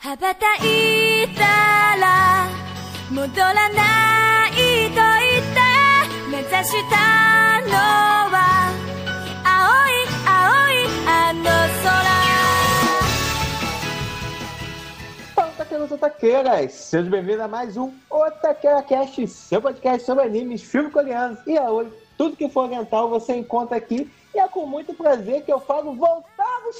[0.00, 2.48] 羽ばたいたら
[3.10, 4.52] 戻らない
[4.90, 5.60] と言って
[6.30, 7.72] 目指したの
[8.30, 8.36] は
[9.44, 9.90] 青い
[10.26, 10.74] 青い
[11.06, 11.44] あの
[11.82, 12.06] 空
[15.34, 16.72] Fala, taqueiros otaqueiras!
[16.72, 21.90] Sejam bem-vindos a mais um Otaqueira Cast, seu podcast sobre animes, filmes coreanos e hoje
[22.16, 25.94] tudo que for oriental você encontra aqui e é com muito prazer que eu falo
[25.94, 26.76] voltamos,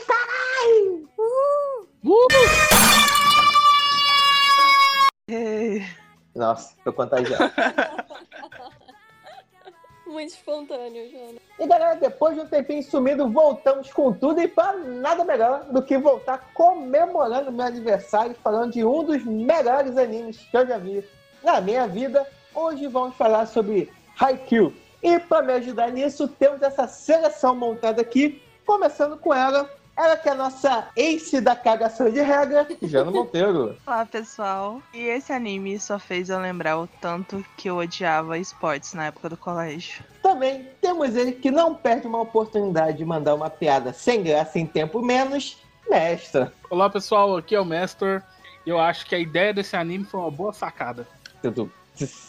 [6.35, 7.51] Nossa, tô contagiado.
[10.07, 11.39] Muito espontâneo, Jana.
[11.57, 15.81] E galera, depois de um tempinho sumido, voltamos com tudo e para nada melhor do
[15.81, 21.07] que voltar comemorando meu aniversário, falando de um dos melhores animes que eu já vi
[21.41, 22.27] na minha vida.
[22.53, 24.73] Hoje vamos falar sobre Haikyuu.
[25.01, 30.29] E para me ajudar nisso, temos essa seleção montada aqui, começando com ela, ela que
[30.29, 33.75] é a nossa ace da cagação de regra, Jana Monteiro.
[33.85, 34.81] Olá, pessoal.
[34.93, 39.29] E esse anime só fez eu lembrar o tanto que eu odiava esportes na época
[39.29, 40.03] do colégio.
[40.21, 44.65] Também temos ele que não perde uma oportunidade de mandar uma piada sem graça em
[44.65, 45.57] tempo menos,
[45.89, 46.51] Mestra.
[46.69, 48.21] Olá pessoal, aqui é o Mestor.
[48.65, 51.07] E eu acho que a ideia desse anime foi uma boa sacada.
[51.41, 51.71] Tudo.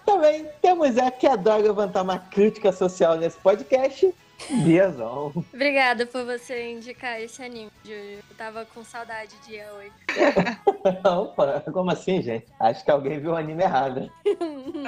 [0.05, 4.13] Também temos a que adora levantar uma crítica social nesse podcast,
[4.51, 5.33] Biazão.
[5.53, 8.19] Obrigada por você indicar esse anime, Júlio.
[8.31, 9.93] Eu tava com saudade de Yaoi.
[11.05, 12.47] Opa, como assim, gente?
[12.59, 14.11] Acho que alguém viu o anime errado.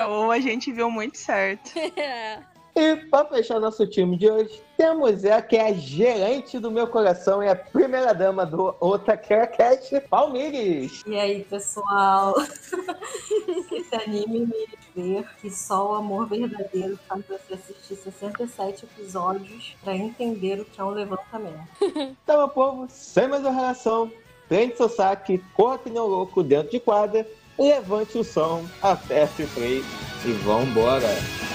[0.09, 1.73] Ou a gente viu muito certo.
[2.77, 6.89] E para fechar nosso time de hoje, temos a que é a gerente do meu
[6.89, 11.03] coração e a primeira dama do Otakera Cast, Palmires.
[11.07, 12.35] E aí, pessoal?
[13.71, 19.95] Esse anime me ver que só o amor verdadeiro faz você assistir 67 episódios pra
[19.95, 21.69] entender o que é um levantamento.
[22.25, 24.11] Então, meu povo, sem mais enrolação,
[24.49, 27.27] prende seu saque, corra que nem um louco dentro de quadra,
[27.59, 29.85] levante o som, aperte o play
[30.25, 31.07] e vambora.
[31.07, 31.54] Então,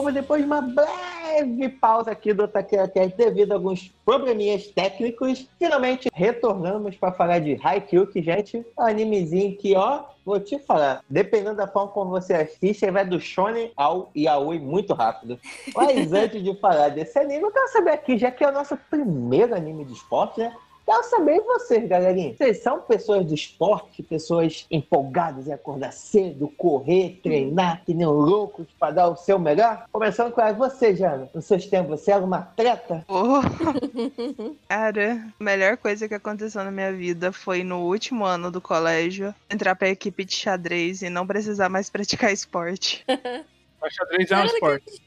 [0.00, 5.46] povo, depois de uma breve pausa aqui do Taquera Cast devido a alguns probleminhas técnicos,
[5.58, 10.58] finalmente retornamos para falar de Haikyuu, que, gente, é um animezinho que, ó, vou te
[10.58, 15.38] falar, dependendo da forma como você assiste, ele vai do shonen ao yaoi muito rápido.
[15.74, 18.78] Mas antes de falar desse anime, eu quero saber aqui, já que é o nosso
[18.88, 20.54] primeiro anime de esporte, né?
[20.90, 22.34] Quero saber vocês, galerinha.
[22.34, 28.66] Vocês são pessoas do esporte, pessoas empolgadas em acordar cedo, correr, treinar, que nem loucos
[28.76, 29.86] para dar o seu melhor?
[29.92, 31.30] Começando com você, Jana.
[31.32, 33.04] Nos seus tempos, você era uma atleta?
[33.06, 33.40] Oh.
[34.68, 39.32] Cara, a melhor coisa que aconteceu na minha vida foi no último ano do colégio
[39.48, 43.06] entrar pra equipe de xadrez e não precisar mais praticar esporte.
[43.80, 45.02] O xadrez é um esporte.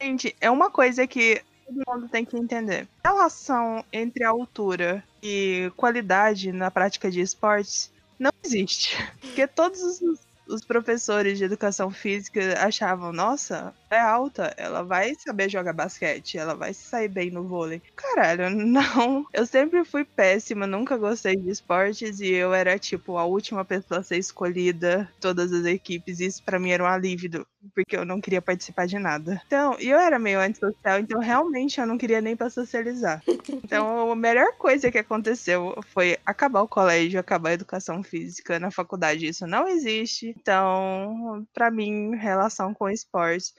[0.00, 2.86] Gente, é uma coisa que todo mundo tem que entender.
[3.04, 8.96] A relação entre a altura e qualidade na prática de esportes não existe.
[9.20, 15.48] Porque todos os, os professores de educação física achavam, nossa, é alta, ela vai saber
[15.48, 17.82] jogar basquete, ela vai se sair bem no vôlei.
[17.96, 19.24] Caralho, não.
[19.32, 24.00] Eu sempre fui péssima, nunca gostei de esportes e eu era, tipo, a última pessoa
[24.00, 26.20] a ser escolhida, todas as equipes.
[26.20, 29.40] Isso pra mim era um alívio, porque eu não queria participar de nada.
[29.46, 33.22] Então, e eu era meio antissocial, então realmente eu não queria nem pra socializar.
[33.64, 38.70] Então, a melhor coisa que aconteceu foi acabar o colégio, acabar a educação física na
[38.70, 39.26] faculdade.
[39.26, 40.34] Isso não existe.
[40.38, 43.54] Então, pra mim, relação com esportes.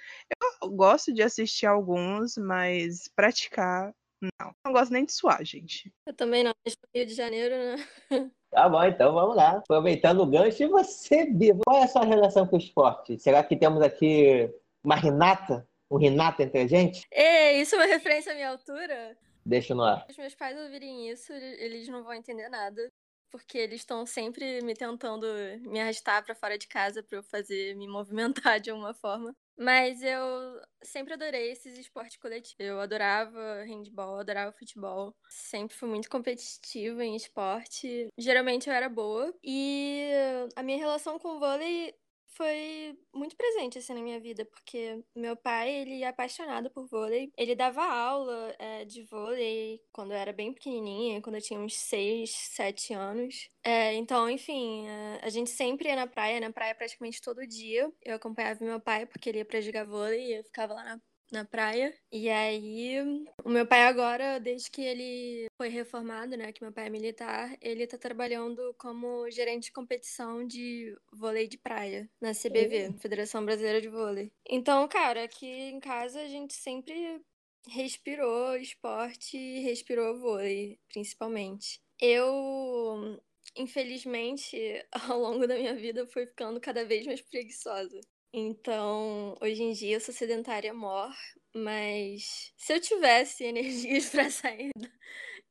[0.62, 3.94] Eu gosto de assistir alguns, mas praticar,
[4.40, 4.56] não.
[4.66, 5.92] Não gosto nem de suar, gente.
[6.06, 7.76] Eu também não, mas no Rio de Janeiro, né?
[8.54, 9.58] Tá bom, então vamos lá.
[9.58, 13.18] Aproveitando o gancho, e você, Bia, qual é a sua relação com o esporte?
[13.18, 14.48] Será que temos aqui
[14.84, 15.68] uma Renata?
[15.90, 17.02] Um Renata entre a gente?
[17.12, 19.18] Ei, isso é uma referência à minha altura?
[19.44, 20.06] Deixa no ar.
[20.08, 22.92] Se meus pais ouvirem isso, eles não vão entender nada.
[23.34, 25.26] Porque eles estão sempre me tentando
[25.62, 29.36] me arrastar pra fora de casa pra eu fazer, me movimentar de alguma forma.
[29.58, 32.56] Mas eu sempre adorei esses esportes coletivos.
[32.60, 35.16] Eu adorava handball, adorava futebol.
[35.30, 38.08] Sempre fui muito competitiva em esporte.
[38.18, 39.34] Geralmente eu era boa.
[39.44, 40.12] E
[40.56, 41.96] a minha relação com o vôlei
[42.36, 47.32] foi muito presente assim na minha vida, porque meu pai, ele é apaixonado por vôlei.
[47.38, 51.76] Ele dava aula é, de vôlei quando eu era bem pequenininha, quando eu tinha uns
[51.76, 53.50] 6, 7 anos.
[53.64, 57.92] É, então, enfim, é, a gente sempre ia na praia, na praia praticamente todo dia.
[58.02, 61.00] Eu acompanhava meu pai porque ele ia pra jogar vôlei e eu ficava lá na
[61.34, 61.94] na praia.
[62.12, 62.98] E aí,
[63.44, 67.58] o meu pai agora, desde que ele foi reformado, né, que meu pai é militar,
[67.60, 73.82] ele tá trabalhando como gerente de competição de vôlei de praia na CBV, Federação Brasileira
[73.82, 74.32] de Vôlei.
[74.48, 77.20] Então, cara, aqui em casa a gente sempre
[77.68, 81.82] respirou esporte e respirou vôlei, principalmente.
[82.00, 83.20] Eu,
[83.56, 84.58] infelizmente,
[84.92, 88.00] ao longo da minha vida, fui ficando cada vez mais preguiçosa.
[88.34, 91.14] Então, hoje em dia eu sou sedentária mor,
[91.54, 94.72] mas se eu tivesse energias para sair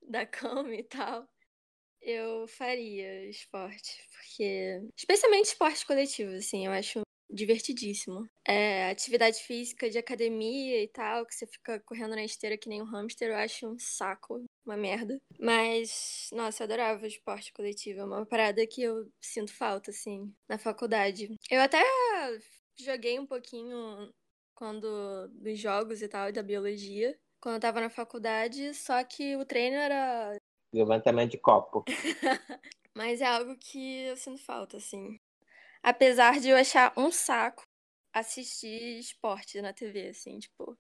[0.03, 1.29] da cama e tal,
[2.01, 8.29] eu faria esporte, porque especialmente esporte coletivo, assim, eu acho divertidíssimo.
[8.47, 12.83] É, atividade física de academia e tal, que você fica correndo na esteira que nem
[12.83, 15.19] um hamster, eu acho um saco, uma merda.
[15.39, 20.59] Mas, nossa, eu adorava esporte coletivo, é uma parada que eu sinto falta, assim, na
[20.59, 21.35] faculdade.
[21.51, 21.83] Eu até
[22.77, 24.13] joguei um pouquinho
[24.55, 29.45] quando dos jogos e tal, da biologia, quando eu tava na faculdade, só que o
[29.45, 30.37] treino era.
[30.73, 31.85] Levantamento de copo.
[32.95, 35.19] Mas é algo que eu sinto falta, assim.
[35.83, 37.65] Apesar de eu achar um saco
[38.13, 40.79] assistir esporte na TV, assim, tipo.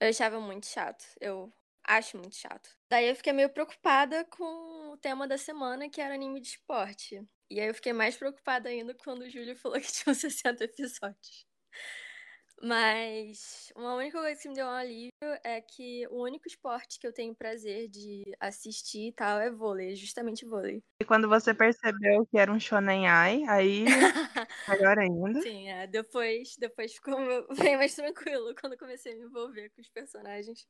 [0.00, 1.04] Eu achava muito chato.
[1.20, 1.52] Eu
[1.84, 2.70] acho muito chato.
[2.88, 7.22] Daí eu fiquei meio preocupada com o tema da semana, que era anime de esporte.
[7.52, 11.46] E aí eu fiquei mais preocupada ainda quando o Júlio falou que tinham 60 episódios.
[12.60, 15.10] Mas uma única coisa que me deu um alívio
[15.42, 19.96] é que o único esporte que eu tenho prazer de assistir e tal é vôlei,
[19.96, 20.80] justamente vôlei.
[21.00, 23.84] E quando você percebeu que era um shonen ai, aí
[24.68, 25.40] melhor ainda.
[25.40, 27.16] Sim, é, depois, depois ficou
[27.58, 30.66] bem mais tranquilo quando comecei a me envolver com os personagens.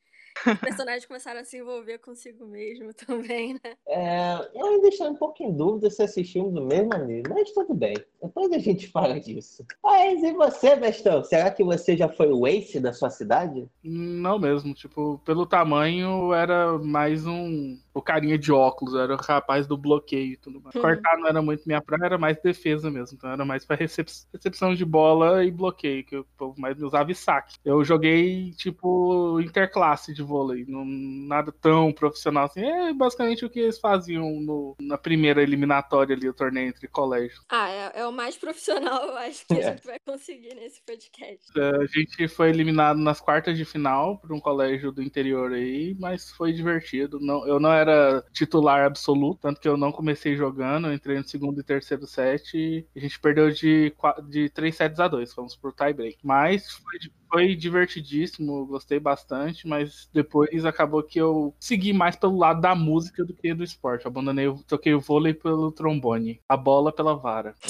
[0.46, 3.76] Os personagens começaram a se envolver consigo mesmo também, né?
[3.87, 7.75] É, eu ainda estou um pouco em dúvida se assistimos do mesmo anime, mas tudo
[7.75, 7.94] bem.
[8.23, 9.67] Depois a gente fala disso.
[9.82, 11.23] Mas e você, Bestão?
[11.23, 13.69] Será que você já foi o ace da sua cidade?
[13.82, 17.78] Não mesmo, tipo, pelo tamanho era mais um.
[17.94, 20.74] O carinha de óculos, era o rapaz do bloqueio e tudo mais.
[20.74, 20.80] Uhum.
[20.80, 23.16] Cortar não era muito minha praia, era mais defesa mesmo.
[23.19, 26.84] Então era mais pra recep- recepção de bola e bloqueio, que o povo mais me
[26.84, 27.56] usava e saque.
[27.62, 32.62] Eu joguei, tipo, interclasse de vôlei, não, nada tão profissional assim.
[32.64, 37.44] É basicamente o que eles faziam no- na primeira eliminatória ali, o torneio entre colégios.
[37.50, 39.62] Ah, é, é o mais profissional, eu acho, que a É.
[39.74, 41.46] gente vai conseguir nesse podcast.
[41.70, 46.31] A gente foi eliminado nas quartas de final por um colégio do interior aí, mas
[46.31, 47.19] foi divertido.
[47.20, 51.25] Não, eu não era titular absoluto, tanto que eu não comecei jogando, eu entrei no
[51.25, 53.94] segundo e terceiro set e a gente perdeu de,
[54.29, 56.19] de 3 sets a 2, fomos pro tie break.
[56.23, 56.99] Mas foi,
[57.32, 63.25] foi divertidíssimo, gostei bastante, mas depois acabou que eu segui mais pelo lado da música
[63.25, 64.06] do que do esporte.
[64.06, 67.55] Abandonei, eu toquei o vôlei pelo trombone, a bola pela vara.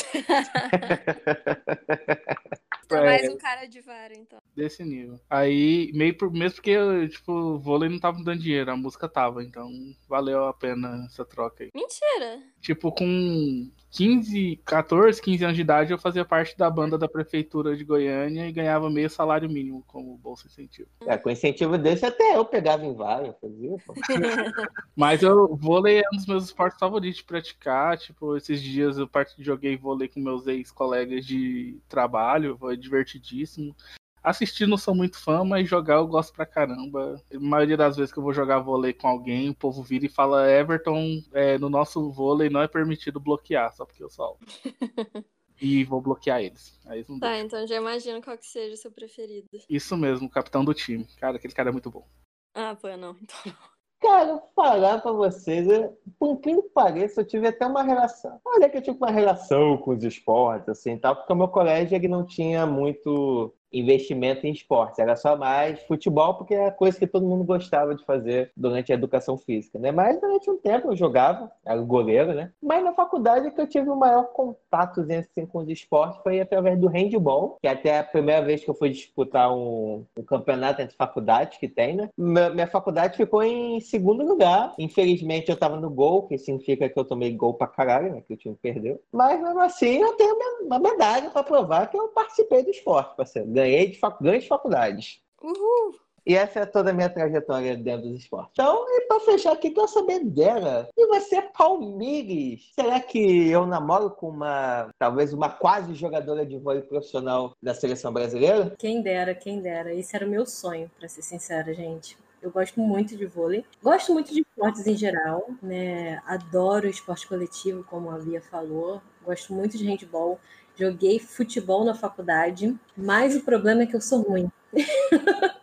[2.89, 3.05] Tá É.
[3.07, 4.42] mais um cara de vara, então.
[4.55, 5.19] Desse nível.
[5.29, 6.77] Aí, meio por, mesmo porque,
[7.09, 9.71] tipo, o vôlei não tava me dando dinheiro, a música tava, então
[10.09, 11.71] valeu a pena essa troca aí.
[11.75, 12.43] Mentira!
[12.61, 17.77] Tipo, com 15, 14, 15 anos de idade, eu fazia parte da banda da prefeitura
[17.77, 20.89] de Goiânia e ganhava meio salário mínimo como bolsa incentivo.
[21.07, 23.77] É, com incentivo desse, até eu pegava em vara, fazia.
[24.97, 27.99] Mas eu, vôlei é um dos meus esportes favoritos de praticar.
[27.99, 29.09] Tipo, esses dias eu
[29.39, 33.75] joguei vôlei com meus ex-colegas de trabalho, foi divertidíssimo.
[34.23, 37.21] Assistir não sou muito fã, mas jogar eu gosto pra caramba.
[37.35, 40.09] A maioria das vezes que eu vou jogar vôlei com alguém, o povo vira e
[40.09, 44.47] fala: Everton, é, no nosso vôlei não é permitido bloquear, só porque eu sou alto."
[45.65, 46.77] E vou bloquear eles.
[46.87, 47.47] Aí eles não Tá, deixam.
[47.47, 49.47] então já imagino qual que seja o seu preferido.
[49.71, 51.07] Isso mesmo, o capitão do time.
[51.21, 52.05] Cara, aquele cara é muito bom.
[52.53, 53.15] Ah, pô, não.
[53.23, 53.53] Então.
[54.01, 58.41] Cara, falar pra vocês, eu, por incrível que pareça, eu tive até uma relação.
[58.45, 61.95] Olha que eu tive uma relação com os esportes, assim, tal, porque o meu colégio
[61.95, 67.07] ele não tinha muito investimento em esportes, era só mais futebol, porque era coisa que
[67.07, 69.91] todo mundo gostava de fazer durante a educação física, né?
[69.91, 72.51] Mas durante um tempo eu jogava, era goleiro, né?
[72.63, 76.79] Mas na faculdade que eu tive o maior contato assim, com os esportes foi através
[76.79, 80.97] do handball, que até a primeira vez que eu fui disputar um, um campeonato entre
[80.97, 82.09] faculdades que tem, né?
[82.17, 84.75] Minha, faculdade ficou em segundo lugar.
[84.79, 88.23] Infelizmente eu tava no gol, que significa que eu tomei gol pra caralho, né?
[88.27, 89.01] Que o time perdeu.
[89.13, 93.49] Mas mesmo assim eu tenho uma medalha pra provar que eu participei do esporte, parceiro.
[93.63, 94.21] Ganhei de fac...
[94.21, 95.21] ganhei de faculdades.
[95.41, 95.95] Uhul!
[96.25, 98.53] E essa é toda a minha trajetória dentro dos esportes.
[98.53, 100.89] Então, e pra fechar aqui, quero saber dela.
[100.97, 102.71] E você, Palmires?
[102.75, 108.13] Será que eu namoro com uma, talvez uma quase jogadora de vôlei profissional da seleção
[108.13, 108.73] brasileira?
[108.79, 109.93] Quem dera, quem dera.
[109.93, 112.17] Esse era o meu sonho, pra ser sincera, gente.
[112.41, 113.65] Eu gosto muito de vôlei.
[113.83, 116.21] Gosto muito de esportes em geral, né?
[116.27, 119.01] Adoro esporte coletivo, como a Lia falou.
[119.25, 120.41] Gosto muito de handball.
[120.77, 124.51] Joguei futebol na faculdade, mas o problema é que eu sou ruim.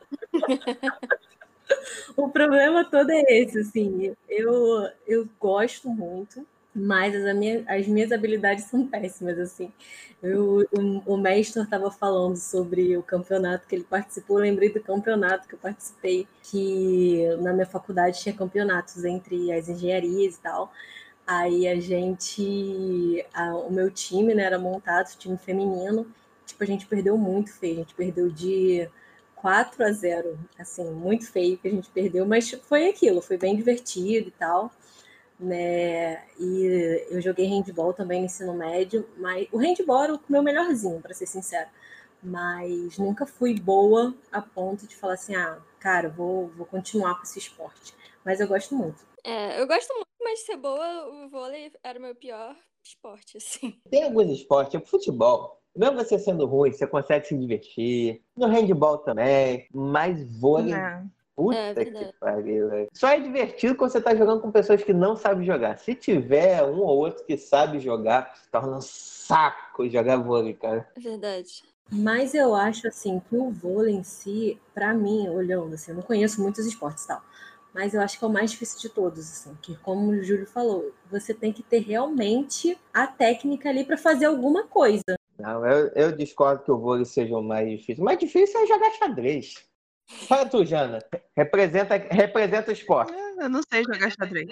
[2.30, 4.16] problema todo é esse, assim.
[4.30, 9.72] Eu, eu gosto muito, mas as, minha, as minhas habilidades são péssimas, assim.
[10.24, 14.82] Eu, o, o mestre estava falando sobre o campeonato que ele participou, eu lembrei do
[14.82, 20.72] campeonato que eu participei, que na minha faculdade tinha campeonatos entre as engenharias e tal.
[21.29, 26.12] Aí a gente, a, o meu time né, era montado, time feminino,
[26.43, 28.89] tipo, a gente perdeu muito feio, a gente perdeu de
[29.36, 33.55] 4 a 0, assim, muito feio que a gente perdeu, mas foi aquilo, foi bem
[33.55, 34.71] divertido e tal,
[35.39, 36.24] né?
[36.39, 41.00] E eu joguei handball também no ensino médio, mas o handball era o meu melhorzinho,
[41.00, 41.69] para ser sincero.
[42.24, 47.24] Mas nunca fui boa a ponto de falar assim, ah, cara, vou, vou continuar com
[47.24, 47.93] esse esporte.
[48.25, 49.07] Mas eu gosto muito.
[49.24, 53.80] É, eu gosto muito, mas ser boa, o vôlei era o meu pior esporte, assim.
[53.90, 55.60] Tem alguns esportes, tipo futebol.
[55.76, 58.22] Mesmo você sendo ruim, você consegue se divertir.
[58.36, 59.68] No handball também.
[59.74, 60.74] Mas vôlei.
[60.74, 61.04] É.
[61.36, 62.90] Puta É, que pariu, velho.
[62.94, 65.78] Só é divertido quando você tá jogando com pessoas que não sabem jogar.
[65.78, 70.86] Se tiver um ou outro que sabe jogar, torna um saco jogar vôlei, cara.
[70.98, 71.64] É verdade.
[71.90, 76.04] Mas eu acho assim que o vôlei em si, para mim, olhando assim, eu não
[76.04, 77.22] conheço muitos esportes e tal,
[77.74, 80.48] mas eu acho que é o mais difícil de todos, assim, que como o Júlio
[80.48, 85.16] falou, você tem que ter realmente a técnica ali para fazer alguma coisa.
[85.38, 88.02] Não, eu, eu discordo que o vôlei seja o mais difícil.
[88.02, 89.54] O mais difícil é jogar xadrez.
[90.28, 91.00] Fala tu, Jana.
[91.38, 93.14] Representa, representa o esporte.
[93.38, 94.50] Eu não sei jogar xadrez.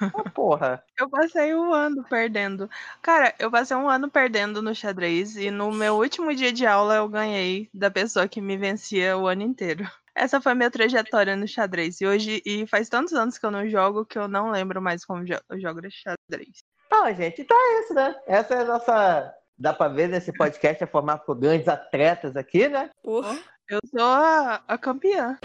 [0.00, 0.82] Ah, porra.
[0.98, 2.70] Eu passei um ano perdendo.
[3.02, 6.96] Cara, eu passei um ano perdendo no xadrez e no meu último dia de aula
[6.96, 9.84] eu ganhei da pessoa que me vencia o ano inteiro.
[10.18, 12.00] Essa foi a minha trajetória no xadrez.
[12.00, 15.04] E hoje, e faz tantos anos que eu não jogo que eu não lembro mais
[15.04, 16.58] como jo- eu jogo xadrez.
[16.90, 18.16] Não, gente, então é isso, né?
[18.26, 19.34] Essa é a nossa.
[19.56, 22.90] Dá pra ver nesse podcast é formado por grandes atletas aqui, né?
[23.02, 23.36] Porra.
[23.68, 25.38] Eu sou a, a campeã.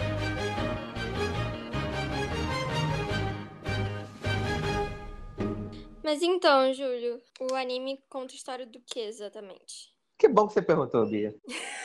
[6.02, 9.93] Mas então, Júlio, o anime conta a história do que exatamente?
[10.18, 11.34] Que bom que você perguntou, Bia.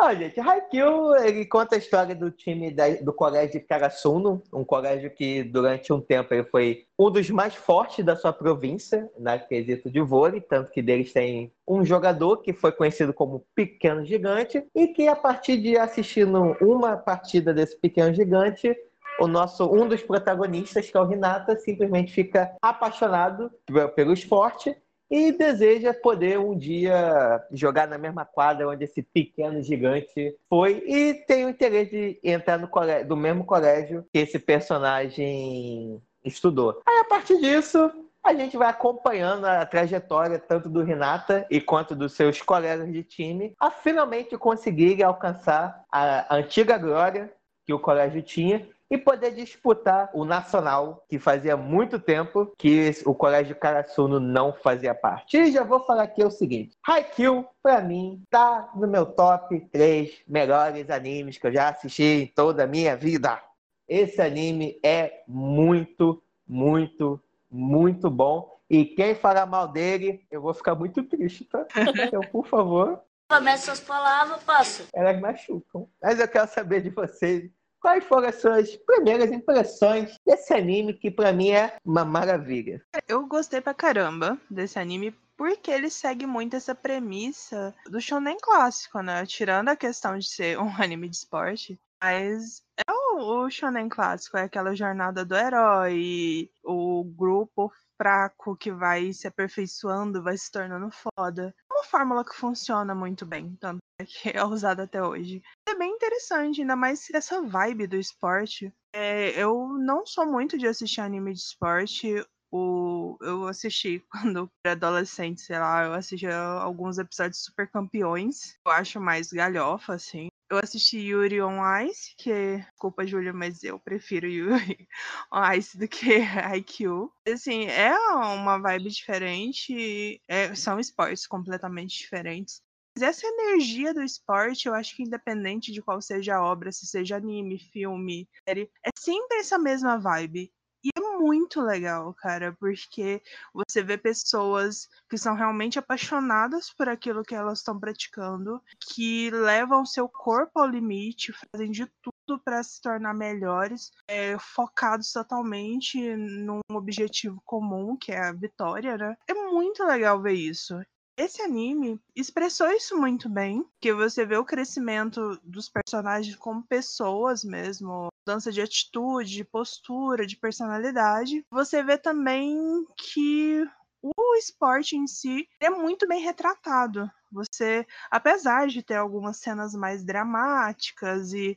[0.00, 4.62] Ah, gente, Haikyuu, ele conta a história do time da- do colégio de Karasuno, um
[4.64, 9.36] colégio que durante um tempo ele foi um dos mais fortes da sua província, na
[9.40, 14.64] quesito de vôlei, tanto que deles tem um jogador que foi conhecido como Pequeno Gigante,
[14.72, 18.72] e que a partir de assistindo uma partida desse Pequeno Gigante,
[19.20, 24.76] o nosso um dos protagonistas, que é o Hinata, simplesmente fica apaixonado pe- pelo esporte
[25.10, 31.14] e deseja poder um dia jogar na mesma quadra onde esse pequeno gigante foi e
[31.14, 31.90] tem o interesse
[32.22, 36.80] de entrar no colégio, do mesmo colégio que esse personagem estudou.
[36.86, 37.90] Aí a partir disso
[38.22, 43.02] a gente vai acompanhando a trajetória tanto do Renata e quanto dos seus colegas de
[43.02, 47.32] time a finalmente conseguirem alcançar a antiga glória
[47.64, 53.14] que o colégio tinha e poder disputar o nacional, que fazia muito tempo que o
[53.14, 55.36] Colégio Karasuno não fazia parte.
[55.36, 60.22] E já vou falar aqui o seguinte: Haikyuu, pra mim, tá no meu top 3
[60.26, 63.40] melhores animes que eu já assisti em toda a minha vida.
[63.86, 68.58] Esse anime é muito, muito, muito bom.
[68.70, 71.66] E quem falar mal dele, eu vou ficar muito triste, tá?
[72.06, 74.84] Então, por favor, Começa suas palavras, passa.
[74.94, 75.86] elas machucam.
[76.02, 77.50] Mas eu quero saber de vocês.
[77.80, 82.82] Quais foram as suas primeiras impressões desse anime que pra mim é uma maravilha?
[83.06, 89.00] Eu gostei pra caramba desse anime porque ele segue muito essa premissa do shonen clássico,
[89.00, 89.24] né?
[89.24, 94.36] Tirando a questão de ser um anime de esporte, mas é o, o shonen clássico,
[94.36, 100.90] é aquela jornada do herói, o grupo fraco que vai se aperfeiçoando, vai se tornando
[100.90, 101.54] foda.
[101.70, 105.42] É uma fórmula que funciona muito bem, tanto é que é usada até hoje.
[105.78, 108.72] Bem interessante, ainda mais essa vibe do esporte.
[108.92, 114.72] É, eu não sou muito de assistir anime de esporte, o, eu assisti quando era
[114.74, 118.56] adolescente, sei lá, eu assisti alguns episódios Super Campeões.
[118.66, 120.28] Eu acho mais galhofa, assim.
[120.50, 124.88] Eu assisti Yuri on Ice, que, desculpa, Júlia, mas eu prefiro Yuri
[125.30, 127.12] on Ice do que Haikyuu.
[127.30, 132.62] Assim, é uma vibe diferente, é- são esportes completamente diferentes.
[133.00, 137.16] Essa energia do esporte, eu acho que independente de qual seja a obra, se seja
[137.16, 140.52] anime, filme, série, é sempre essa mesma vibe.
[140.84, 143.20] E é muito legal, cara, porque
[143.52, 149.84] você vê pessoas que são realmente apaixonadas por aquilo que elas estão praticando, que levam
[149.84, 156.60] seu corpo ao limite, fazem de tudo para se tornar melhores, é, focados totalmente num
[156.70, 159.16] objetivo comum, que é a vitória, né?
[159.28, 160.74] É muito legal ver isso.
[161.18, 167.42] Esse anime expressou isso muito bem, que você vê o crescimento dos personagens como pessoas
[167.42, 171.44] mesmo, mudança de atitude, de postura, de personalidade.
[171.50, 172.56] Você vê também
[172.96, 173.66] que
[174.00, 177.10] o esporte em si é muito bem retratado.
[177.32, 181.56] Você, apesar de ter algumas cenas mais dramáticas e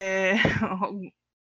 [0.00, 0.32] é,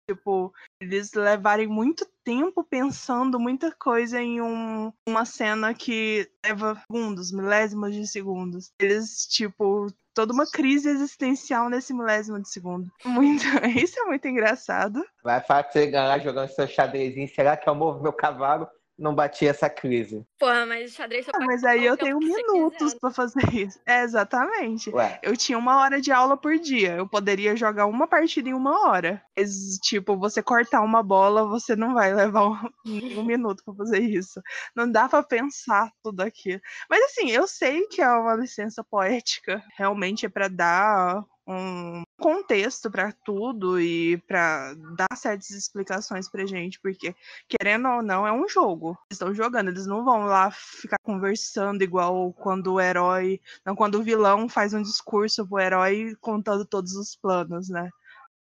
[0.09, 0.51] tipo,
[0.81, 7.93] eles levarem muito tempo pensando muita coisa em um, uma cena que leva segundos, milésimos
[7.93, 8.71] de segundos.
[8.79, 12.91] Eles, tipo, toda uma crise existencial nesse milésimo de segundo.
[13.05, 13.43] Muito,
[13.77, 15.03] isso é muito engraçado.
[15.23, 18.67] Vai falar que você ganhar jogando seu xadrezinho, será que eu movo meu cavalo?
[18.99, 20.25] Não batia essa crise.
[20.37, 23.79] Porra, mas xadrez só ah, Mas aí eu tenho minutos para fazer isso.
[23.85, 24.89] É, exatamente.
[24.89, 25.19] Ué.
[25.23, 26.95] Eu tinha uma hora de aula por dia.
[26.95, 29.23] Eu poderia jogar uma partida em uma hora.
[29.35, 32.57] Mas, tipo, você cortar uma bola, você não vai levar um,
[33.19, 34.41] um minuto para fazer isso.
[34.75, 36.61] Não dá para pensar tudo aquilo.
[36.89, 39.63] Mas assim, eu sei que é uma licença poética.
[39.77, 46.79] Realmente é para dar um contexto para tudo e para dar certas explicações pra gente,
[46.79, 47.15] porque
[47.47, 48.89] querendo ou não é um jogo.
[49.09, 53.95] Eles estão jogando, eles não vão lá ficar conversando igual quando o herói, não quando
[53.95, 57.89] o vilão faz um discurso pro herói contando todos os planos, né?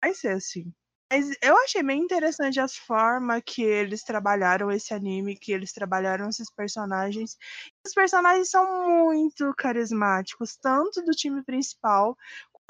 [0.01, 0.71] Vai ser assim.
[1.11, 6.29] Mas eu achei bem interessante a forma que eles trabalharam esse anime, que eles trabalharam
[6.29, 7.37] esses personagens.
[7.85, 8.65] Os personagens são
[9.03, 12.17] muito carismáticos, tanto do time principal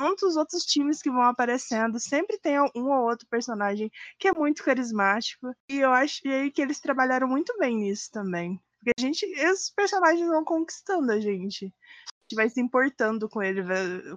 [0.01, 4.63] quanto outros times que vão aparecendo, sempre tem um ou outro personagem que é muito
[4.63, 5.53] carismático.
[5.69, 8.59] E eu achei que eles trabalharam muito bem nisso também.
[8.79, 11.65] Porque a gente, esses personagens vão conquistando a gente.
[11.65, 13.61] A gente vai se importando com, ele,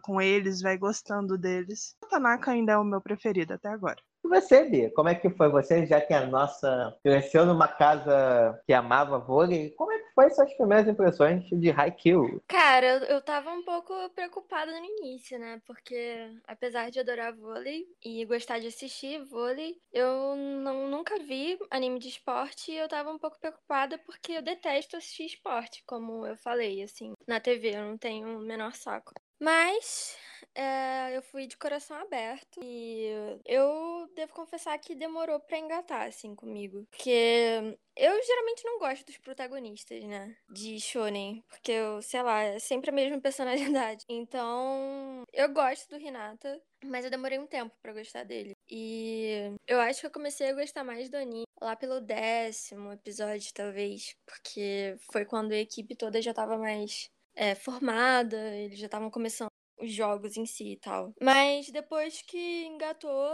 [0.01, 1.95] com eles, vai gostando deles.
[2.03, 4.03] O Tanaka ainda é o meu preferido até agora.
[4.25, 5.51] E você, Bia, como é que foi?
[5.51, 10.31] Você, já que a nossa cresceu numa casa que amava vôlei, como é que foi
[10.31, 12.43] suas primeiras impressões de Haikyuu?
[12.49, 15.61] Cara, eu, eu tava um pouco preocupada no início, né?
[15.67, 21.99] Porque apesar de adorar vôlei e gostar de assistir vôlei, eu não, nunca vi anime
[21.99, 26.37] de esporte e eu tava um pouco preocupada porque eu detesto assistir esporte, como eu
[26.39, 29.13] falei, assim, na TV, eu não tenho o menor saco.
[29.39, 30.17] Mas
[30.55, 33.09] é, eu fui de coração aberto e
[33.45, 36.87] eu devo confessar que demorou pra engatar, assim, comigo.
[36.91, 40.37] Porque eu geralmente não gosto dos protagonistas, né?
[40.49, 41.43] De shonen.
[41.49, 44.05] Porque eu, sei lá, é sempre a mesma personalidade.
[44.09, 48.57] Então, eu gosto do Hinata, mas eu demorei um tempo para gostar dele.
[48.69, 53.53] E eu acho que eu comecei a gostar mais do anime lá pelo décimo episódio,
[53.53, 54.15] talvez.
[54.25, 59.54] Porque foi quando a equipe toda já tava mais é, formada, eles já estavam começando
[59.85, 61.13] os jogos em si e tal.
[61.21, 63.29] Mas depois que engatou,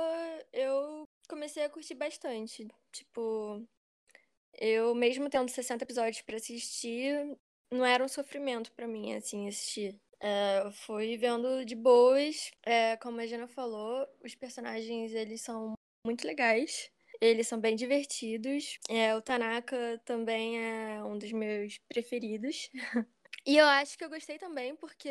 [0.52, 2.66] eu comecei a curtir bastante.
[2.92, 3.64] Tipo,
[4.58, 7.36] eu mesmo tendo 60 episódios para assistir,
[7.70, 9.98] não era um sofrimento para mim, assim, assistir.
[10.20, 12.50] É, fui vendo de boas.
[12.64, 16.90] É, como a Jana falou, os personagens, eles são muito legais.
[17.20, 18.78] Eles são bem divertidos.
[18.88, 22.70] É, o Tanaka também é um dos meus preferidos.
[23.46, 25.08] E eu acho que eu gostei também porque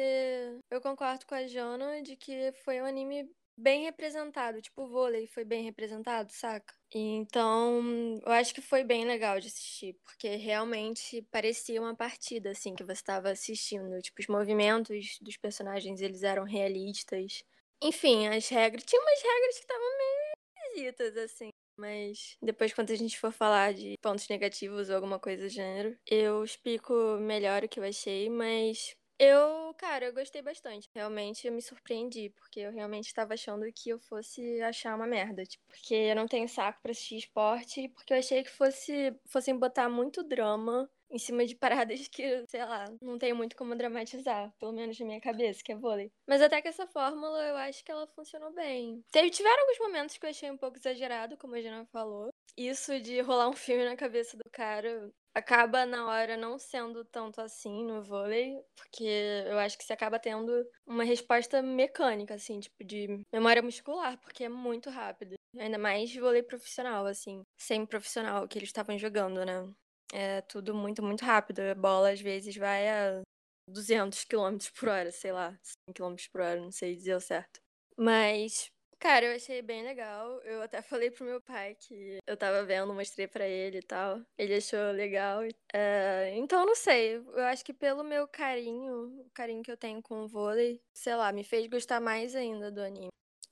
[0.69, 5.27] eu concordo com a Jana de que foi um anime bem representado, tipo o vôlei
[5.27, 6.73] foi bem representado, saca?
[6.93, 12.73] Então, eu acho que foi bem legal de assistir, porque realmente parecia uma partida, assim,
[12.73, 14.01] que você estava assistindo.
[14.01, 17.43] Tipo, os movimentos dos personagens, eles eram realistas.
[17.83, 18.83] Enfim, as regras...
[18.85, 20.33] Tinha umas regras que estavam meio
[20.65, 21.49] esquisitas, assim.
[21.79, 25.97] Mas depois, quando a gente for falar de pontos negativos ou alguma coisa do gênero,
[26.05, 30.89] eu explico melhor o que eu achei, mas eu, cara, eu gostei bastante.
[30.95, 35.43] Realmente eu me surpreendi, porque eu realmente estava achando que eu fosse achar uma merda.
[35.45, 39.57] Tipo, porque eu não tenho saco pra assistir esporte, porque eu achei que fosse, fossem
[39.57, 44.53] botar muito drama em cima de paradas que, sei lá, não tem muito como dramatizar,
[44.59, 46.11] pelo menos na minha cabeça, que é vôlei.
[46.27, 49.03] Mas até que essa fórmula eu acho que ela funcionou bem.
[49.11, 52.29] Teve, tiveram alguns momentos que eu achei um pouco exagerado, como a Jana falou.
[52.57, 57.39] Isso de rolar um filme na cabeça do cara acaba na hora não sendo tanto
[57.41, 59.03] assim no vôlei, porque
[59.47, 64.43] eu acho que você acaba tendo uma resposta mecânica, assim, tipo de memória muscular, porque
[64.43, 65.35] é muito rápido.
[65.57, 69.67] Ainda mais vôlei profissional, assim, semi-profissional que eles estavam jogando, né?
[70.11, 71.59] É tudo muito, muito rápido.
[71.59, 73.21] A bola às vezes vai a
[73.67, 77.59] 200 km por hora, sei lá, 100 km por hora, não sei dizer o certo.
[77.97, 80.39] Mas, cara, eu achei bem legal.
[80.41, 84.21] Eu até falei pro meu pai que eu tava vendo, mostrei para ele e tal.
[84.37, 85.41] Ele achou legal.
[85.73, 87.17] É, então, não sei.
[87.17, 91.15] Eu acho que pelo meu carinho, o carinho que eu tenho com o vôlei, sei
[91.15, 93.09] lá, me fez gostar mais ainda do anime.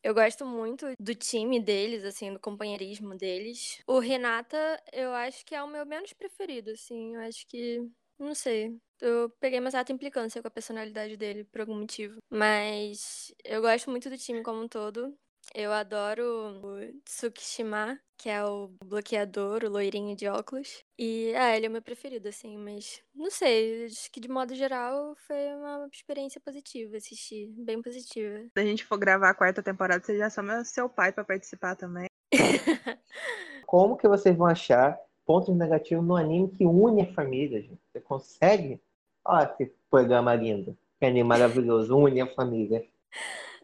[0.08, 3.82] Eu gosto muito do time deles, assim, do companheirismo deles.
[3.86, 7.13] O Renata, eu acho que é o meu menos preferido, assim.
[7.15, 7.86] Eu acho que.
[8.17, 8.74] Não sei.
[9.02, 12.20] Eu peguei uma certa implicância com a personalidade dele, por algum motivo.
[12.32, 15.13] Mas eu gosto muito do time como um todo.
[15.54, 16.24] Eu adoro
[16.64, 20.84] o Tsukishima, que é o bloqueador, o loirinho de óculos.
[20.98, 24.54] E, ah, ele é o meu preferido, assim, mas não sei, acho que de modo
[24.56, 28.40] geral foi uma experiência positiva assistir, bem positiva.
[28.54, 31.76] Se a gente for gravar a quarta temporada, você já chama seu pai pra participar
[31.76, 32.08] também.
[33.66, 37.80] Como que vocês vão achar pontos negativos no anime que une a família, gente?
[37.92, 38.80] Você consegue?
[39.26, 40.78] Olha que programa lindo.
[41.00, 42.86] Que anime maravilhoso, une a família.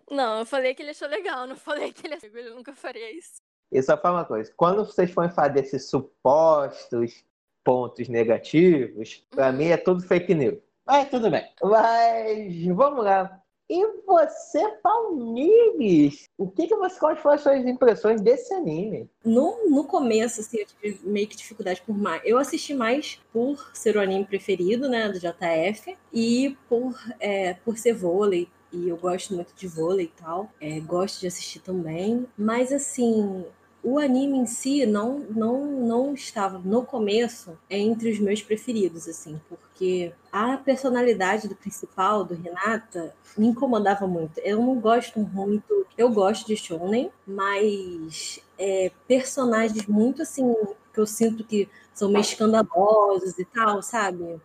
[0.09, 3.41] Não, eu falei que ele achou legal, não falei que ele, ele nunca faria isso.
[3.71, 7.23] E só fala uma coisa: quando vocês forem falar desses supostos
[7.63, 10.59] pontos negativos, pra mim é tudo fake news.
[10.85, 11.47] Mas tudo bem.
[11.61, 13.41] Mas vamos lá.
[13.69, 19.09] E você, Palmires, o que, que você, quais foram as suas impressões desse anime?
[19.23, 22.21] No, no começo, assim, eu tive meio que dificuldade por mais.
[22.25, 27.77] Eu assisti mais por ser o anime preferido, né, do JF, e por, é, por
[27.77, 28.49] ser vôlei.
[28.73, 30.49] E eu gosto muito de vôlei e tal.
[30.59, 32.25] É, gosto de assistir também.
[32.37, 33.45] Mas, assim,
[33.83, 39.39] o anime em si não, não, não estava no começo entre os meus preferidos, assim,
[39.49, 44.39] porque a personalidade do principal, do Renata, me incomodava muito.
[44.39, 50.55] Eu não gosto muito, eu gosto de shonen, mas é, personagens muito assim
[50.93, 54.39] que eu sinto que são meio escandalosos e tal, sabe?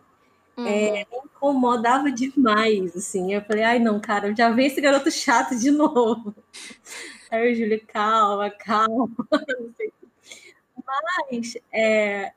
[0.59, 0.67] Uhum.
[0.67, 3.33] É, me incomodava demais, assim.
[3.33, 6.35] Eu falei, ai não, cara, já vem esse garoto chato de novo.
[7.31, 9.09] Aí o Júlio, calma, calma.
[11.31, 12.33] Mas, é,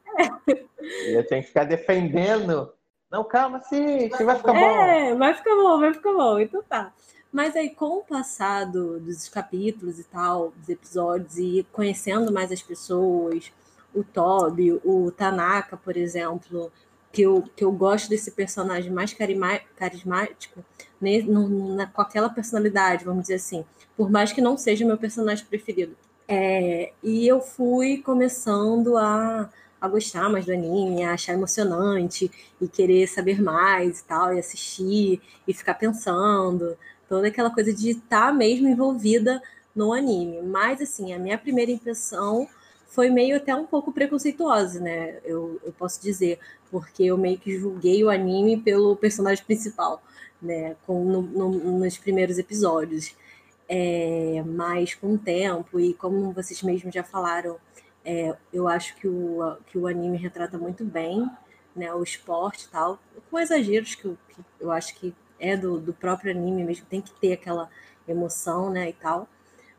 [1.06, 2.72] Eu tenho que ficar defendendo.
[3.10, 4.58] Não, calma, sim, vai ficar bom.
[4.58, 6.38] é, vai ficar bom, vai ficar bom.
[6.38, 6.92] Então tá.
[7.30, 12.62] Mas aí, com o passado dos capítulos e tal, dos episódios, e conhecendo mais as
[12.62, 13.50] pessoas,
[13.94, 16.70] o Toby, o Tanaka, por exemplo,
[17.12, 19.12] que eu, que eu gosto desse personagem mais
[19.76, 20.64] carismático,
[21.00, 23.64] né, no- na- com aquela personalidade, vamos dizer assim,
[23.96, 25.96] por mais que não seja meu personagem preferido.
[26.26, 32.68] É, e eu fui começando a, a gostar mais do anime, a achar emocionante e
[32.68, 36.76] querer saber mais e tal, e assistir e ficar pensando,
[37.08, 39.42] toda aquela coisa de estar mesmo envolvida
[39.74, 40.40] no anime.
[40.42, 42.48] Mas, assim, a minha primeira impressão
[42.94, 45.18] foi meio até um pouco preconceituosa, né?
[45.24, 46.38] Eu, eu posso dizer,
[46.70, 50.02] porque eu meio que julguei o anime pelo personagem principal,
[50.40, 50.76] né?
[50.86, 53.14] Com, no- no- nos primeiros episódios.
[53.68, 57.56] É, mas com o tempo, e como vocês mesmos já falaram,
[58.04, 61.28] é, eu acho que o, que o anime retrata muito bem
[61.74, 62.98] né, o esporte e tal,
[63.30, 67.00] com exageros que eu, que eu acho que é do, do próprio anime mesmo, tem
[67.00, 67.70] que ter aquela
[68.06, 69.26] emoção né, e tal.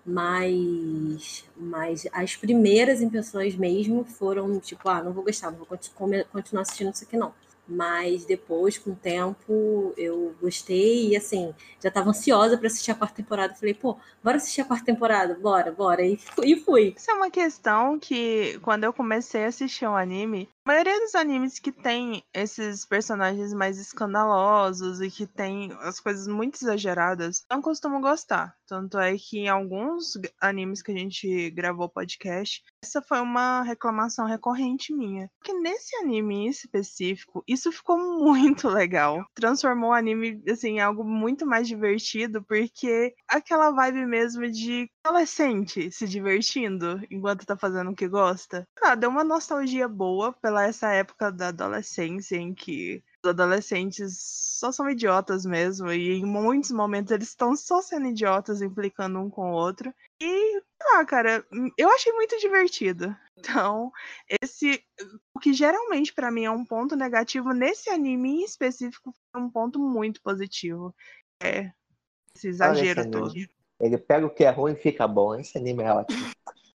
[0.06, 6.62] Mas, mas as primeiras impressões mesmo foram tipo, ah, não vou gostar, não vou continuar
[6.62, 7.34] assistindo isso aqui não.
[7.66, 12.96] Mas depois, com o tempo, eu gostei e assim, já estava ansiosa para assistir a
[12.96, 13.56] quarta temporada.
[13.56, 15.34] Falei, pô, bora assistir a quarta temporada?
[15.36, 16.06] Bora, bora.
[16.06, 16.18] E
[16.58, 16.94] fui.
[16.98, 21.60] Isso é uma questão que, quando eu comecei a assistir um anime, maioria dos animes
[21.60, 28.00] que tem esses personagens mais escandalosos e que tem as coisas muito exageradas, não costumo
[28.00, 28.56] gostar.
[28.68, 34.26] Tanto é que em alguns animes que a gente gravou podcast, essa foi uma reclamação
[34.26, 35.30] recorrente minha.
[35.40, 39.24] Porque nesse anime específico, isso ficou muito legal.
[39.36, 45.92] Transformou o anime, assim, em algo muito mais divertido, porque aquela vibe mesmo de adolescente
[45.92, 48.66] se divertindo enquanto tá fazendo o que gosta.
[48.82, 54.72] Ah, deu uma nostalgia boa pela essa época da adolescência em que os adolescentes só
[54.72, 59.52] são idiotas mesmo e em muitos momentos eles estão só sendo idiotas implicando um com
[59.52, 59.94] o outro.
[60.22, 60.62] E,
[60.96, 61.46] ah, cara,
[61.78, 63.16] eu achei muito divertido.
[63.38, 63.92] Então,
[64.42, 64.84] esse
[65.36, 69.50] o que geralmente pra mim é um ponto negativo nesse anime em específico foi um
[69.50, 70.96] ponto muito positivo.
[71.42, 71.72] É
[72.36, 73.34] esse exagero esse todo.
[73.80, 75.36] Ele pega o que é ruim e fica bom.
[75.36, 76.26] Esse anime é ótimo.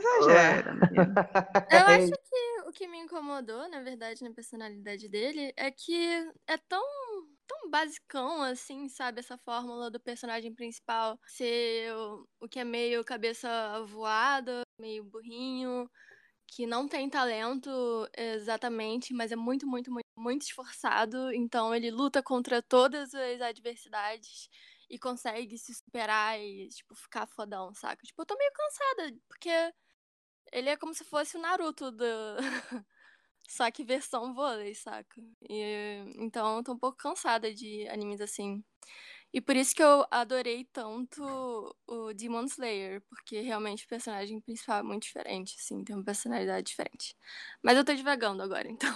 [0.00, 0.74] Exagera.
[1.70, 2.12] Eu acho
[2.80, 5.92] que me incomodou, na verdade, na personalidade dele, é que
[6.46, 6.82] é tão,
[7.46, 9.20] tão basicão, assim, sabe?
[9.20, 15.90] Essa fórmula do personagem principal ser o, o que é meio cabeça voada, meio burrinho,
[16.46, 17.70] que não tem talento
[18.16, 21.30] exatamente, mas é muito, muito, muito, muito esforçado.
[21.34, 24.48] Então ele luta contra todas as adversidades
[24.88, 28.02] e consegue se superar e, tipo, ficar fodão, saca?
[28.06, 29.50] Tipo, eu tô meio cansada, porque
[30.52, 32.04] ele é como se fosse o Naruto do.
[33.48, 35.20] Só que versão vôlei, saca?
[35.48, 38.62] E, então eu tô um pouco cansada de animes assim.
[39.32, 41.22] E por isso que eu adorei tanto
[41.86, 46.66] o Demon Slayer, porque realmente o personagem principal é muito diferente, assim, tem uma personalidade
[46.66, 47.16] diferente.
[47.62, 48.92] Mas eu tô divagando agora, então.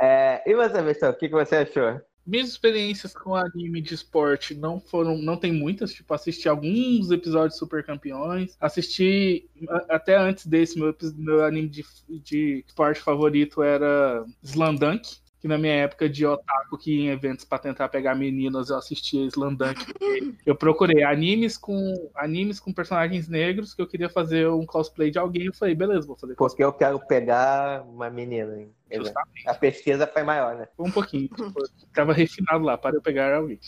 [0.00, 2.00] É, e você, Bestão, o que, que você achou?
[2.26, 7.54] Minhas experiências com anime de esporte não foram, não tem muitas, tipo, assisti alguns episódios
[7.54, 9.48] de Super Campeões, assisti
[9.88, 15.74] até antes desse, meu, meu anime de, de esporte favorito era Slandunk, que na minha
[15.74, 19.84] época de otaku que ia em eventos pra tentar pegar meninas, eu assistia Slandunk.
[20.46, 25.18] eu procurei animes com animes com personagens negros que eu queria fazer um cosplay de
[25.18, 28.58] alguém, eu falei, beleza, vou fazer Porque eu quero pegar uma menina.
[28.58, 28.70] hein?
[28.96, 29.48] Justamente.
[29.48, 30.68] A pesquisa foi maior, né?
[30.76, 31.28] Foi um pouquinho.
[31.28, 31.52] Tipo,
[31.92, 33.58] tava refinado lá para eu pegar alguém.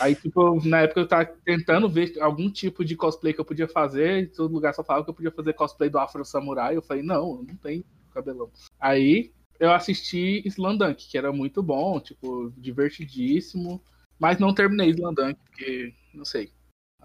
[0.00, 3.68] Aí, tipo, na época eu tava tentando ver algum tipo de cosplay que eu podia
[3.68, 4.22] fazer.
[4.22, 6.76] E todo lugar só falava que eu podia fazer cosplay do Afro Samurai.
[6.76, 8.50] Eu falei, não, não tem cabelão.
[8.80, 13.82] Aí eu assisti Slandunk, que era muito bom, tipo, divertidíssimo.
[14.18, 16.50] Mas não terminei Slandunk, porque, não sei.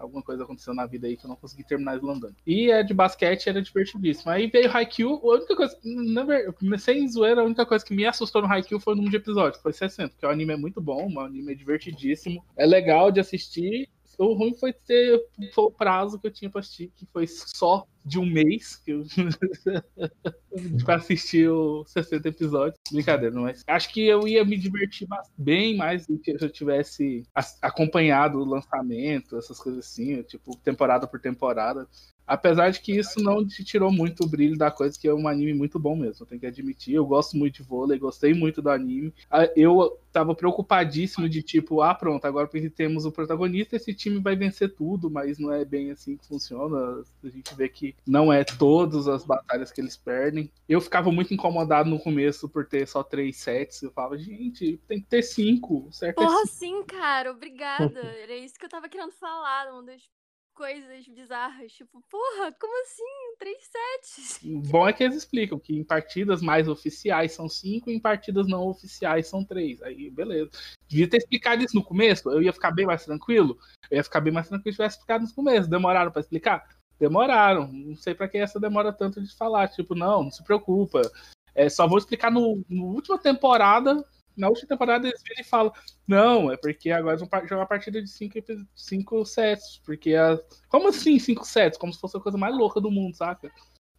[0.02, 2.34] Alguma coisa aconteceu na vida aí que eu não consegui terminar Slandunk.
[2.46, 4.30] E a de basquete era divertidíssimo.
[4.30, 8.42] Aí veio Haikyuu, a única coisa, na sem zoeira, a única coisa que me assustou
[8.42, 11.10] no Haikyuu foi o número de episódios, foi 60, porque o anime é muito bom,
[11.12, 13.88] o anime é divertidíssimo, é legal de assistir.
[14.18, 15.20] O ruim foi ter
[15.52, 18.90] foi o prazo que eu tinha pra assistir, que foi só de um mês que
[18.92, 19.04] eu...
[20.84, 22.78] pra assistir os 60 episódios.
[22.90, 27.24] Brincadeira, mas acho que eu ia me divertir bem mais do que se eu tivesse
[27.60, 31.88] acompanhado o lançamento, essas coisas assim, tipo, temporada por temporada.
[32.26, 35.28] Apesar de que isso não te tirou muito o brilho da coisa, que é um
[35.28, 36.94] anime muito bom mesmo, tenho que admitir.
[36.94, 39.12] Eu gosto muito de vôlei, gostei muito do anime.
[39.30, 44.18] Ah, Eu tava preocupadíssimo de tipo, ah, pronto, agora porque temos o protagonista, esse time
[44.20, 47.02] vai vencer tudo, mas não é bem assim que funciona.
[47.24, 50.50] A gente vê que não é todas as batalhas que eles perdem.
[50.68, 53.82] Eu ficava muito incomodado no começo por ter só três sets.
[53.82, 55.88] Eu falava, gente, tem que ter cinco.
[55.90, 58.00] Certo é Porra, sim, cara, obrigada.
[58.22, 60.02] Era isso que eu tava querendo falar, uma das
[60.54, 61.72] coisas bizarras.
[61.72, 63.36] Tipo, porra, como assim?
[63.38, 64.40] Três sets?
[64.68, 68.66] Bom é que eles explicam que em partidas mais oficiais são cinco, em partidas não
[68.66, 69.82] oficiais são três.
[69.82, 70.50] Aí, beleza.
[70.88, 73.58] Devia ter explicado isso no começo, eu ia ficar bem mais tranquilo.
[73.90, 75.68] Eu ia ficar bem mais tranquilo se tivesse explicado no começo.
[75.68, 76.68] Demoraram pra explicar?
[76.98, 77.72] Demoraram.
[77.72, 79.68] Não sei pra que essa demora tanto de falar.
[79.68, 81.02] Tipo, não, não se preocupa.
[81.54, 84.04] É, só vou explicar no, no última temporada.
[84.36, 85.72] Na última temporada eles viram e falam:
[86.06, 88.38] Não, é porque agora eles vão jogar a partida de cinco,
[88.74, 89.80] cinco sets.
[89.84, 90.38] Porque a...
[90.68, 91.78] Como assim cinco sets?
[91.78, 93.50] Como se fosse a coisa mais louca do mundo, saca?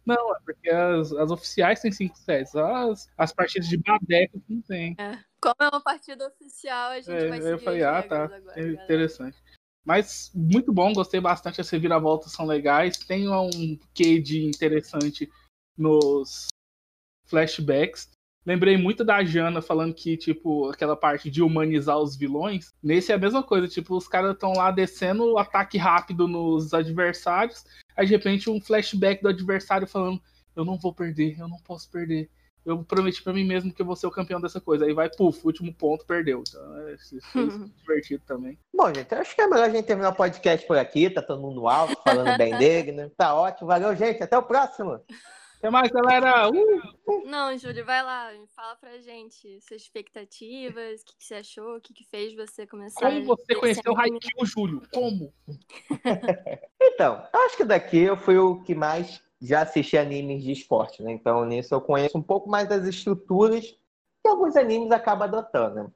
[0.04, 2.54] Não, é porque as, as oficiais têm cinco sets.
[2.54, 4.94] As, as partidas de badeca não tem.
[4.98, 5.18] É.
[5.40, 8.24] Como é uma partida oficial, a gente É, vai eu falei, as ah, tá.
[8.24, 8.84] agora, É galera.
[8.84, 9.36] interessante.
[9.84, 11.60] Mas muito bom, gostei bastante.
[11.60, 12.96] As reviravoltas são legais.
[12.98, 15.30] Tem um quê de interessante
[15.76, 16.48] nos
[17.26, 18.10] flashbacks.
[18.46, 22.74] Lembrei muito da Jana falando que, tipo, aquela parte de humanizar os vilões.
[22.82, 26.74] Nesse é a mesma coisa, tipo, os caras estão lá descendo o ataque rápido nos
[26.74, 27.64] adversários.
[27.96, 30.20] Aí, de repente, um flashback do adversário falando:
[30.54, 32.28] Eu não vou perder, eu não posso perder.
[32.64, 34.86] Eu prometi pra mim mesmo que eu vou ser o campeão dessa coisa.
[34.86, 36.42] Aí vai, puf, último ponto, perdeu.
[36.48, 38.58] Então, é, isso foi divertido também.
[38.74, 41.10] Bom, gente, acho que é melhor a gente terminar o podcast por aqui.
[41.10, 43.10] Tá todo mundo alto, falando bem dele, né?
[43.18, 43.68] Tá ótimo.
[43.68, 44.22] Valeu, gente.
[44.22, 44.98] Até o próximo.
[45.64, 46.50] Até mais, galera!
[46.50, 47.24] Uh!
[47.24, 51.80] Não, Júlio, vai lá, fala pra gente suas expectativas, o que, que você achou, o
[51.80, 53.98] que, que fez você começar Como você conheceu o.
[53.98, 54.82] Haikyuu, Júlio?
[54.92, 55.32] Como?
[56.82, 61.12] Então, acho que daqui eu fui o que mais já assisti animes de esporte, né?
[61.12, 63.70] Então, nisso eu conheço um pouco mais das estruturas
[64.22, 65.74] que alguns animes acabam adotando.
[65.76, 65.90] né?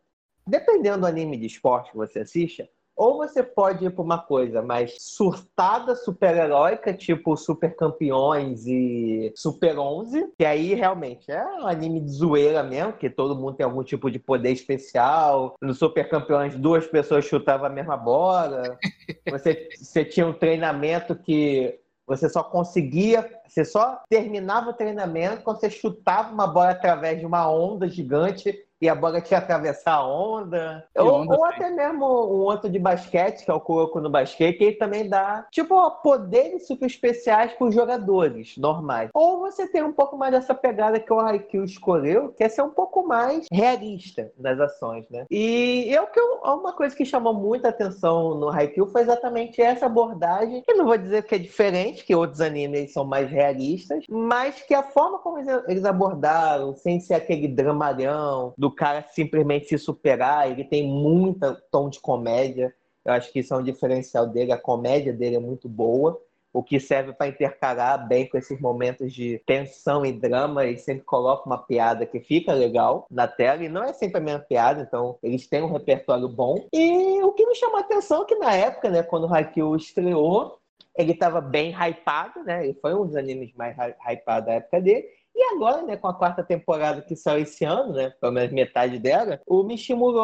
[0.46, 2.66] Dependendo do anime de esporte que você assista,
[2.98, 9.78] ou você pode ir para uma coisa mais surtada, super-heróica, tipo Super Campeões e Super
[9.78, 13.84] 11, que aí realmente é um anime de zoeira mesmo, que todo mundo tem algum
[13.84, 15.54] tipo de poder especial.
[15.62, 18.76] No Super Campeões, duas pessoas chutavam a mesma bola.
[19.30, 25.60] Você, você tinha um treinamento que você só conseguia, você só terminava o treinamento quando
[25.60, 29.94] você chutava uma bola através de uma onda gigante e a bola tinha que atravessar
[29.94, 30.84] a onda.
[30.94, 34.10] Que Ou, onda ou até mesmo um outro de basquete, que é o Kuroko no
[34.10, 39.10] basquete, que ele também dá, tipo, poderes super especiais para os jogadores normais.
[39.14, 42.62] Ou você tem um pouco mais dessa pegada que o Haikyuu escolheu, que é ser
[42.62, 45.24] um pouco mais realista nas ações, né?
[45.30, 49.86] E eu que eu- uma coisa que chamou muita atenção no Haikyuu foi exatamente essa
[49.86, 50.62] abordagem.
[50.68, 54.74] Eu não vou dizer que é diferente, que outros animes são mais realistas, mas que
[54.74, 60.50] a forma como eles- eles abordaram, sem ser aquele dramalhão do cara simplesmente se superar,
[60.50, 62.74] ele tem muito tom de comédia.
[63.04, 66.20] Eu acho que isso é um diferencial dele, a comédia dele é muito boa.
[66.52, 71.04] O que serve para intercalar bem com esses momentos de tensão e drama, ele sempre
[71.04, 74.82] coloca uma piada que fica legal na tela, e não é sempre a mesma piada,
[74.82, 76.66] então eles têm um repertório bom.
[76.72, 79.76] E o que me chamou a atenção é que na época, né, quando o Haikyuu
[79.76, 80.58] estreou,
[80.96, 82.64] ele estava bem hypado, né?
[82.64, 85.06] Ele foi um dos animes mais hy- hypados da época dele.
[85.38, 88.98] E agora, né, com a quarta temporada que saiu esse ano, né, pelo menos metade
[88.98, 89.64] dela, o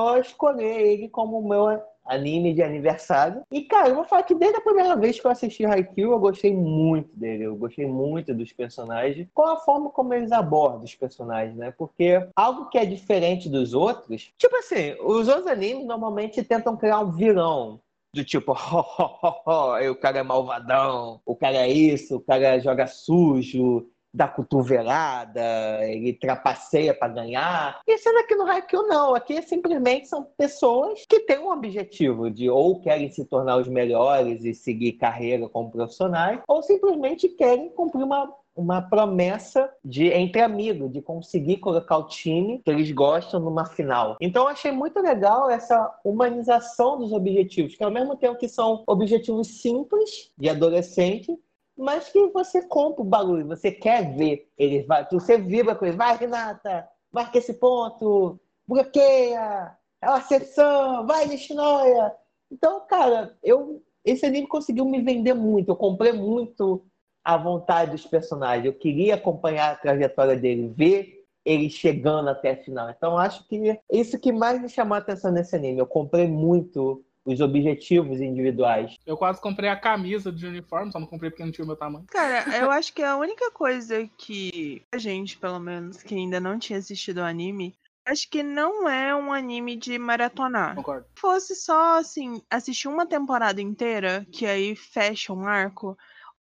[0.08, 1.68] a escolher ele como o meu
[2.04, 3.42] anime de aniversário.
[3.48, 6.18] E, cara, eu vou falar que desde a primeira vez que eu assisti Haikyuu, eu
[6.18, 7.44] gostei muito dele.
[7.44, 11.70] Eu gostei muito dos personagens, com a forma como eles abordam os personagens, né?
[11.70, 16.98] Porque algo que é diferente dos outros, tipo assim, os outros animes normalmente tentam criar
[16.98, 17.80] um vilão,
[18.14, 18.84] do tipo, oh,
[19.22, 24.28] oh, oh, o cara é malvadão, o cara é isso, o cara joga sujo, dá
[24.28, 25.42] cotovelada,
[25.82, 27.80] ele trapaceia para ganhar.
[27.86, 29.14] E sendo aqui no Haikyuu, não.
[29.14, 34.44] Aqui simplesmente são pessoas que têm um objetivo de ou querem se tornar os melhores
[34.44, 40.92] e seguir carreira como profissionais, ou simplesmente querem cumprir uma uma promessa de entre amigos,
[40.92, 44.16] de conseguir colocar o time que eles gostam numa final.
[44.20, 49.60] Então achei muito legal essa humanização dos objetivos, que ao mesmo tempo que são objetivos
[49.60, 51.36] simples de adolescente,
[51.76, 55.96] mas que você compra o bagulho, você quer ver ele, vai, você vibra com ele,
[55.96, 62.12] vai Renata, marca esse ponto, bloqueia, é uma acepção, vai Nishinoya.
[62.50, 66.84] Então, cara, eu esse anime conseguiu me vender muito, eu comprei muito
[67.24, 72.56] a vontade dos personagens, eu queria acompanhar a trajetória dele, ver ele chegando até a
[72.56, 72.90] final.
[72.90, 77.02] Então, acho que isso que mais me chamou a atenção nesse anime, eu comprei muito
[77.24, 78.96] os objetivos individuais.
[79.06, 81.76] Eu quase comprei a camisa de uniforme, só não comprei porque não tinha o meu
[81.76, 82.04] tamanho.
[82.10, 86.58] Cara, eu acho que a única coisa que a gente, pelo menos, que ainda não
[86.58, 87.74] tinha assistido o anime,
[88.06, 90.74] acho que não é um anime de maratonar.
[90.74, 91.06] Concordo.
[91.14, 95.96] Se fosse só, assim, assistir uma temporada inteira, que aí fecha um arco,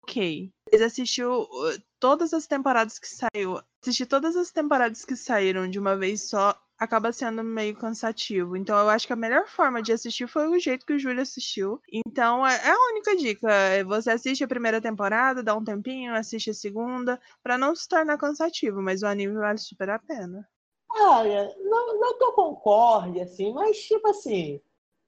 [0.03, 0.51] ok.
[0.71, 3.59] Eles assistiu uh, todas as temporadas que saiu.
[3.81, 8.55] Assistir todas as temporadas que saíram de uma vez só acaba sendo meio cansativo.
[8.55, 11.21] Então eu acho que a melhor forma de assistir foi o jeito que o Júlio
[11.21, 11.81] assistiu.
[11.91, 13.51] Então é, é a única dica.
[13.51, 17.87] É você assiste a primeira temporada, dá um tempinho, assiste a segunda, para não se
[17.87, 20.47] tornar cansativo, mas o anime vale super a pena.
[20.91, 24.59] Olha, não, não que eu concorde, assim, mas tipo assim,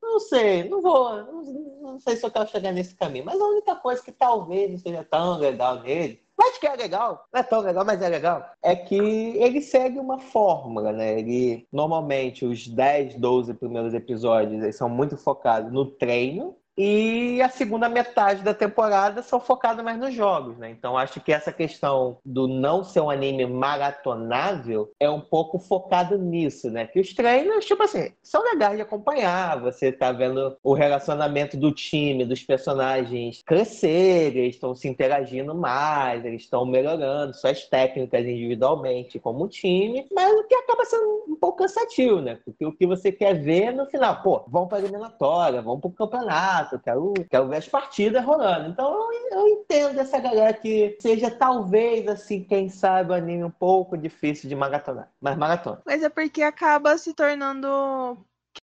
[0.01, 1.43] não sei, não vou, não,
[1.81, 4.77] não sei se eu quero chegar nesse caminho, mas a única coisa que talvez não
[4.77, 8.43] seja tão legal nele mas que é legal, não é tão legal, mas é legal,
[8.63, 11.19] é que ele segue uma fórmula, né?
[11.19, 17.49] Ele, normalmente, os 10, 12 primeiros episódios, eles são muito focados no treino, e a
[17.49, 20.69] segunda metade da temporada são focadas mais nos jogos, né?
[20.69, 26.17] Então acho que essa questão do não ser um anime maratonável é um pouco focado
[26.17, 26.87] nisso, né?
[26.87, 29.59] Que os treinos, tipo assim, são legais de acompanhar.
[29.61, 36.23] Você tá vendo o relacionamento do time, dos personagens crescer, eles estão se interagindo mais,
[36.23, 41.59] eles estão melhorando suas técnicas individualmente como time, mas o que acaba sendo um pouco
[41.59, 42.39] cansativo, né?
[42.45, 45.93] Porque o que você quer ver no final, pô, vão para eliminatória, vão para o
[45.93, 48.69] campeonato campeonato, quero, quero ver as partidas rolando.
[48.69, 53.97] Então eu, eu entendo essa galera que seja talvez, assim, quem sabe, anime um pouco
[53.97, 55.11] difícil de maratonar.
[55.19, 55.81] Mas maratona.
[55.85, 57.67] Mas é porque acaba se tornando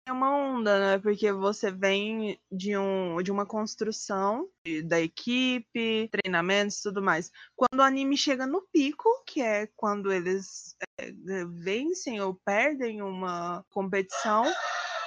[0.06, 1.00] é uma onda, né?
[1.00, 4.46] Porque você vem de, um, de uma construção
[4.84, 7.32] da equipe, treinamentos e tudo mais.
[7.56, 11.12] Quando o anime chega no pico, que é quando eles é,
[11.46, 14.44] vencem ou perdem uma competição,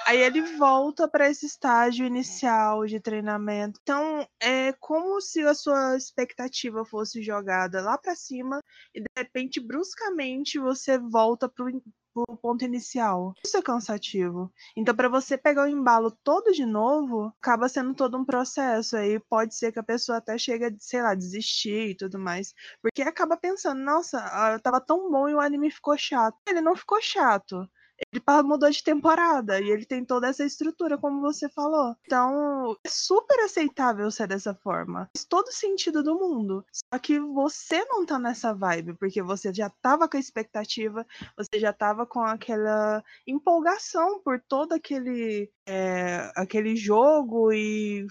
[0.05, 3.79] Aí ele volta para esse estágio inicial de treinamento.
[3.81, 8.61] Então, é como se a sua expectativa fosse jogada lá para cima
[8.93, 11.71] e de repente, bruscamente, você volta pro,
[12.13, 13.33] pro ponto inicial.
[13.45, 14.51] Isso é cansativo.
[14.75, 18.97] Então, para você pegar o embalo todo de novo, acaba sendo todo um processo.
[18.97, 22.53] Aí pode ser que a pessoa até chegue a, sei lá, desistir e tudo mais.
[22.81, 26.37] Porque acaba pensando, nossa, ah, tava tão bom e o anime ficou chato.
[26.47, 27.69] Ele não ficou chato
[28.11, 31.95] ele mudou de temporada e ele tem toda essa estrutura, como você falou.
[32.05, 35.09] Então, é super aceitável ser dessa forma.
[35.15, 36.65] Faz todo sentido do mundo.
[36.71, 41.05] Só que você não tá nessa vibe, porque você já tava com a expectativa,
[41.37, 48.05] você já tava com aquela empolgação por todo aquele, é, aquele jogo e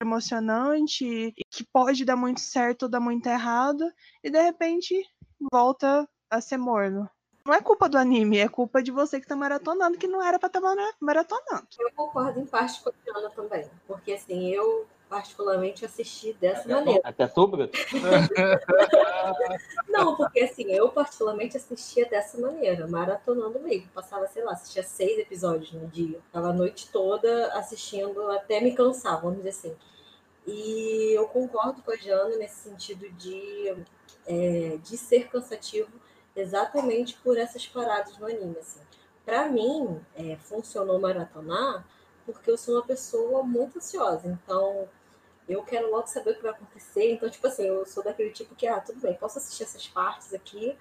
[0.00, 3.84] emocionante que pode dar muito certo ou dar muito errado
[4.22, 4.94] e de repente
[5.50, 7.08] volta a ser morno.
[7.46, 10.36] Não é culpa do anime, é culpa de você que tá maratonando, que não era
[10.36, 11.68] pra estar tá maratonando.
[11.78, 13.70] Eu concordo em parte com a Diana também.
[13.86, 17.00] Porque assim, eu particularmente assisti dessa até maneira.
[17.04, 17.70] Até sobre?
[19.88, 23.88] não, porque assim, eu particularmente assistia dessa maneira, maratonando mesmo.
[23.94, 26.18] Passava, sei lá, assistia seis episódios no dia.
[26.26, 29.76] Ficava a noite toda assistindo, até me cansar, vamos dizer assim.
[30.44, 33.72] E eu concordo com a Diana nesse sentido de,
[34.26, 35.88] é, de ser cansativo
[36.36, 38.56] exatamente por essas paradas no anime.
[38.58, 38.80] Assim.
[39.24, 41.84] Para mim, é, funcionou maratonar
[42.24, 44.26] porque eu sou uma pessoa muito ansiosa.
[44.28, 44.88] Então,
[45.48, 47.12] eu quero logo saber o que vai acontecer.
[47.12, 50.34] Então, tipo assim, eu sou daquele tipo que, ah, tudo bem, posso assistir essas partes
[50.34, 50.76] aqui,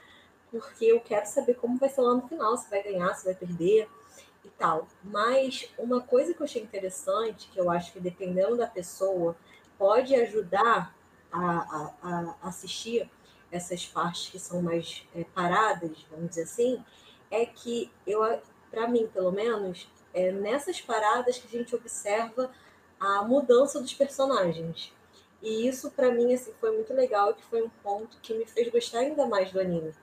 [0.51, 3.35] porque eu quero saber como vai ser lá no final, se vai ganhar, se vai
[3.35, 3.87] perder
[4.43, 4.87] e tal.
[5.03, 9.35] Mas uma coisa que eu achei interessante, que eu acho que dependendo da pessoa,
[9.77, 10.95] pode ajudar
[11.31, 13.09] a, a, a assistir
[13.55, 16.83] essas partes que são mais é, paradas, vamos dizer assim,
[17.31, 18.21] é que eu,
[18.69, 22.51] para mim, pelo menos, é nessas paradas que a gente observa
[22.99, 24.93] a mudança dos personagens.
[25.41, 28.69] E isso para mim assim foi muito legal, que foi um ponto que me fez
[28.69, 29.93] gostar ainda mais do anime,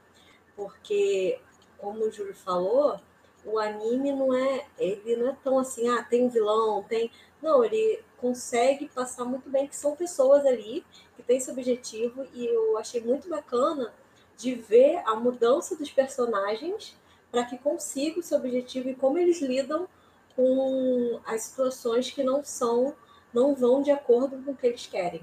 [0.55, 1.41] porque
[1.79, 3.01] como o Júlio falou,
[3.45, 7.11] o anime não é, ele não é tão assim, ah, tem vilão, tem,
[7.43, 10.85] não, ele consegue passar muito bem que são pessoas ali
[11.23, 13.93] que têm esse objetivo e eu achei muito bacana
[14.37, 16.97] de ver a mudança dos personagens
[17.31, 19.89] para que consiga o seu objetivo e como eles lidam
[20.35, 22.95] com as situações que não são,
[23.33, 25.23] não vão de acordo com o que eles querem.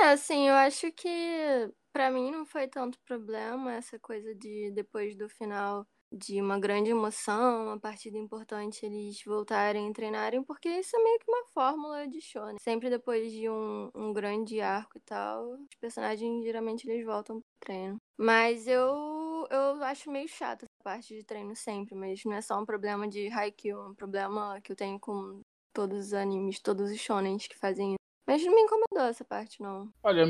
[0.00, 5.14] É, assim, eu acho que para mim não foi tanto problema essa coisa de depois
[5.14, 10.94] do final de uma grande emoção, uma partida importante, eles voltarem e treinarem, porque isso
[10.96, 12.56] é meio que uma fórmula de show, né?
[12.60, 17.50] Sempre depois de um, um grande arco e tal, os personagens geralmente eles voltam pro
[17.60, 17.96] treino.
[18.18, 22.60] Mas eu, eu acho meio chato essa parte de treino sempre, mas não é só
[22.60, 25.40] um problema de Haikyuu, é um problema que eu tenho com
[25.72, 27.96] todos os animes, todos os shonens que fazem
[28.26, 29.92] mas não me incomodou essa parte, não.
[30.02, 30.24] Olha,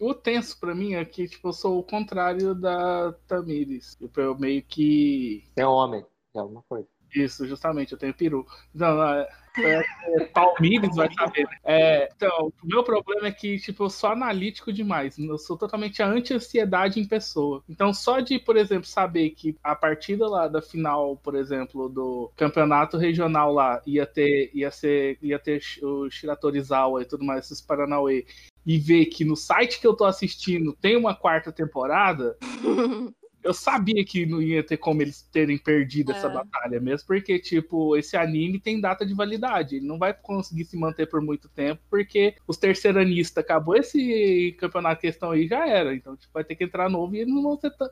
[0.00, 3.96] o, o tenso pra mim é que, tipo, eu sou o contrário da Tamires.
[3.96, 5.44] Tipo, eu meio que.
[5.56, 6.88] É homem, é alguma coisa.
[7.14, 8.46] Isso, justamente, eu tenho peru.
[8.72, 9.28] Não, não é,
[9.58, 11.44] é, Palmeiras vai saber.
[11.44, 11.56] Né?
[11.64, 15.18] É, então, o meu problema é que, tipo, eu sou analítico demais.
[15.18, 17.62] Eu sou totalmente a anti-ansiedade em pessoa.
[17.68, 22.30] Então, só de, por exemplo, saber que a partida lá da final, por exemplo, do
[22.36, 27.60] campeonato regional lá, ia ter, ia ser, ia ter o Shiratorizawa e tudo mais, esses
[27.60, 28.24] Paranauê,
[28.64, 32.36] e ver que no site que eu tô assistindo tem uma quarta temporada.
[33.42, 36.16] eu sabia que não ia ter como eles terem perdido é.
[36.16, 39.76] essa batalha mesmo, porque, tipo, esse anime tem data de validade.
[39.76, 45.00] Ele não vai conseguir se manter por muito tempo, porque os terceiranistas acabou esse campeonato
[45.00, 45.94] que estão aí, já era.
[45.94, 47.88] Então, tipo, vai ter que entrar novo e eles não vão ser tão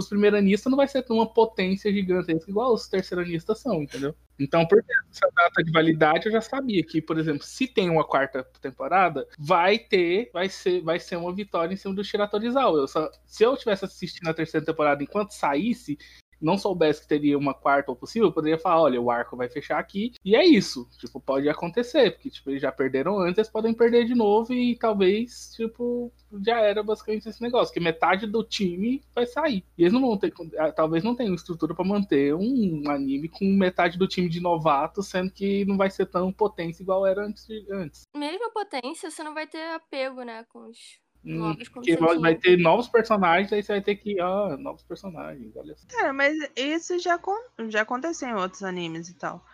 [0.00, 4.14] os primeiranistas não vai ser uma potência gigantesca igual os terceiranistas são, entendeu?
[4.38, 8.02] Então, por essa data de validade, eu já sabia que, por exemplo, se tem uma
[8.02, 12.78] quarta temporada, vai ter, vai ser, vai ser uma vitória em cima do Shiratorizawa.
[12.78, 15.98] Eu só, se eu tivesse assistindo a terceira temporada enquanto saísse,
[16.40, 19.78] não soubesse que teria uma quarta ou possível, poderia falar, olha, o arco vai fechar
[19.78, 20.88] aqui, e é isso.
[20.98, 25.52] Tipo, pode acontecer, porque, tipo, eles já perderam antes, podem perder de novo e talvez,
[25.54, 26.12] tipo,
[26.42, 29.64] já era basicamente esse negócio, que metade do time vai sair.
[29.76, 30.32] E eles não vão ter,
[30.74, 35.30] talvez não tenham estrutura para manter um anime com metade do time de novatos, sendo
[35.30, 37.46] que não vai ser tão potência igual era antes.
[37.70, 38.08] antes.
[38.16, 42.88] Mesmo potência, você não vai ter apego, né, com os Hum, que vai ter novos
[42.88, 44.18] personagens, aí você vai ter que.
[44.20, 45.86] Ah, novos personagens, olha só.
[45.88, 47.20] Cara, mas isso já,
[47.68, 49.44] já aconteceu em outros animes e tal.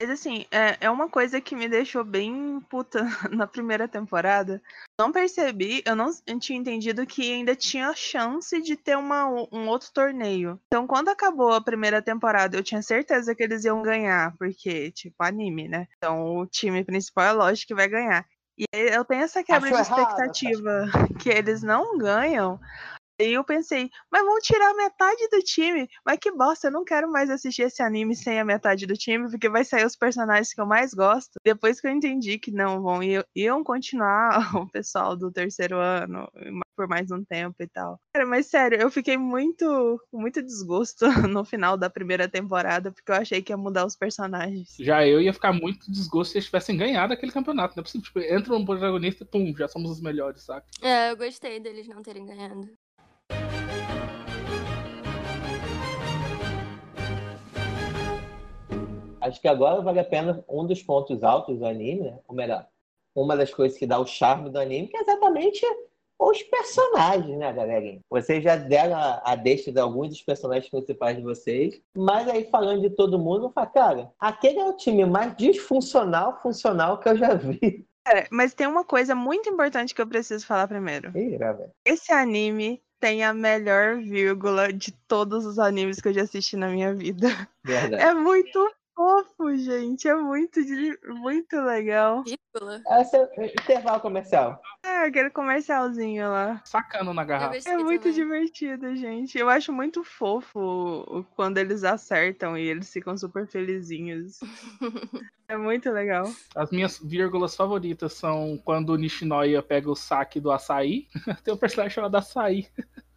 [0.00, 3.02] Mas assim, é, é uma coisa que me deixou bem puta
[3.32, 4.62] na primeira temporada.
[5.00, 9.90] Não percebi, eu não tinha entendido que ainda tinha chance de ter uma, um outro
[9.92, 10.60] torneio.
[10.66, 15.16] Então, quando acabou a primeira temporada, eu tinha certeza que eles iam ganhar, porque, tipo,
[15.20, 15.86] anime, né?
[15.96, 18.26] Então, o time principal é lógico que vai ganhar.
[18.58, 22.58] E eu tenho essa quebra Acho de expectativa errado, que eles não ganham.
[23.18, 25.88] E eu pensei, mas vão tirar metade do time.
[26.04, 29.30] Mas que bosta, eu não quero mais assistir esse anime sem a metade do time,
[29.30, 31.32] porque vai sair os personagens que eu mais gosto.
[31.44, 33.00] Depois que eu entendi que não vão,
[33.34, 36.28] iam continuar o pessoal do terceiro ano
[36.76, 37.98] por mais um tempo e tal.
[38.12, 43.16] Cara, mas sério, eu fiquei muito, muito desgosto no final da primeira temporada, porque eu
[43.16, 44.76] achei que ia mudar os personagens.
[44.78, 47.74] Já eu ia ficar muito desgosto se eles tivessem ganhado aquele campeonato.
[47.74, 50.66] Não é possível, tipo, entra um protagonista e pum, já somos os melhores, saca?
[50.82, 52.68] É, eu gostei deles não terem ganhado.
[59.26, 62.18] Acho que agora vale a pena um dos pontos altos do anime, né?
[62.28, 62.66] Ou melhor,
[63.14, 65.66] uma das coisas que dá o charme do anime, que é exatamente
[66.18, 68.00] os personagens, né, galerinha?
[68.08, 72.44] Vocês já deram a, a deixa de alguns dos personagens principais de vocês, mas aí
[72.50, 77.16] falando de todo mundo, fala, cara, aquele é o time mais disfuncional, funcional que eu
[77.16, 77.84] já vi.
[78.04, 81.10] Cara, mas tem uma coisa muito importante que eu preciso falar primeiro.
[81.18, 81.36] Ih,
[81.84, 86.68] Esse anime tem a melhor vírgula de todos os animes que eu já assisti na
[86.68, 87.28] minha vida.
[87.64, 88.02] Verdade.
[88.02, 90.08] É muito fofo, gente.
[90.08, 90.58] É muito,
[91.20, 92.22] muito legal.
[92.22, 92.82] Ridícula.
[92.98, 94.60] Esse é intervalo comercial.
[94.82, 96.62] É, aquele comercialzinho lá.
[96.64, 97.56] Sacando na garrafa.
[97.68, 98.14] É muito também.
[98.14, 99.38] divertido, gente.
[99.38, 104.40] Eu acho muito fofo quando eles acertam e eles ficam super felizinhos.
[105.46, 106.24] é muito legal.
[106.54, 111.06] As minhas vírgulas favoritas são quando o Nishinoya pega o saque do açaí.
[111.44, 112.66] Tem um personagem chamado Açaí.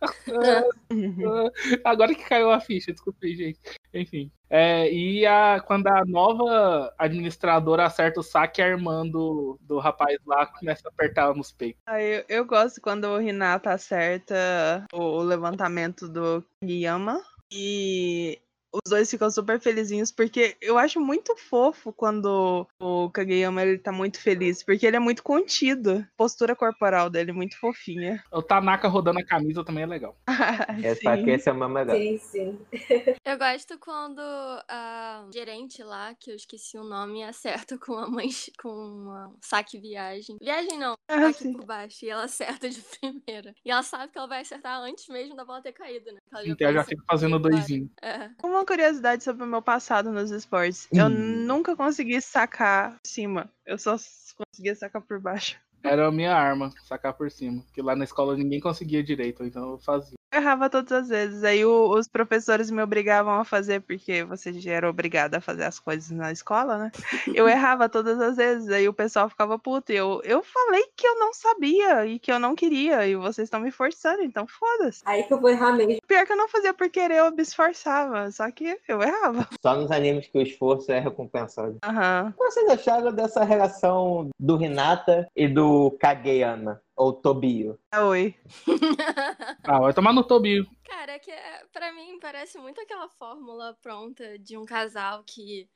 [1.83, 3.59] Agora que caiu a ficha, desculpa aí, gente.
[3.93, 4.31] Enfim.
[4.49, 10.17] É, e a, quando a nova administradora acerta o saque, a irmã do, do rapaz
[10.25, 11.81] lá começa a apertar nos peitos.
[11.85, 17.21] Ah, eu, eu gosto quando o Renata acerta o, levantamento do Guiyama.
[17.51, 18.39] E
[18.71, 23.91] os dois ficam super felizinhos, porque eu acho muito fofo quando o Kageyama ele tá
[23.91, 26.05] muito feliz, porque ele é muito contido.
[26.13, 28.23] A postura corporal dele é muito fofinha.
[28.31, 30.15] O Tanaka rodando a camisa também é legal.
[30.83, 31.95] Essa aqui, esse é meu melhor.
[31.95, 32.59] Sim, sim.
[33.25, 34.19] Eu gosto quando
[34.67, 38.29] a gerente lá, que eu esqueci o nome, acerta com uma mãe
[38.61, 40.37] com uma saque viagem.
[40.41, 42.05] Viagem não, Ah, saque por baixo.
[42.05, 43.53] E ela acerta de primeira.
[43.63, 46.19] E ela sabe que ela vai acertar antes mesmo da bola ter caído, né?
[46.31, 47.89] Ela Então eu já pensa, fico fazendo doisinho.
[48.01, 48.29] É.
[48.59, 50.85] Uma curiosidade sobre o meu passado nos esportes.
[50.91, 51.45] Eu Hum.
[51.47, 53.49] nunca consegui sacar por cima.
[53.65, 53.95] Eu só
[54.35, 55.57] conseguia sacar por baixo.
[55.81, 57.61] Era a minha arma, sacar por cima.
[57.61, 60.18] Porque lá na escola ninguém conseguia direito, então eu fazia.
[60.31, 61.43] Eu errava todas as vezes.
[61.43, 65.63] Aí o- os professores me obrigavam a fazer, porque você já era obrigada a fazer
[65.63, 66.91] as coisas na escola, né?
[67.33, 68.69] Eu errava todas as vezes.
[68.69, 69.91] Aí o pessoal ficava puto.
[69.91, 73.07] E eu, eu falei que eu não sabia e que eu não queria.
[73.07, 75.01] E vocês estão me forçando, então foda-se.
[75.05, 75.97] Aí que eu vou errar mesmo.
[76.07, 78.29] Pior que eu não fazia por querer, eu me esforçava.
[78.31, 79.47] Só que eu errava.
[79.65, 81.77] Só nos animes que o esforço é recompensado.
[81.83, 82.33] Aham.
[82.37, 86.81] O que vocês acharam dessa relação do Hinata e do Kageyama?
[86.99, 87.79] Ou Tobio?
[87.93, 88.35] Ah, Oi.
[89.63, 90.65] Ah, vai tomar no Tobio.
[90.83, 95.69] Cara, é que é, pra mim parece muito aquela fórmula pronta de um casal que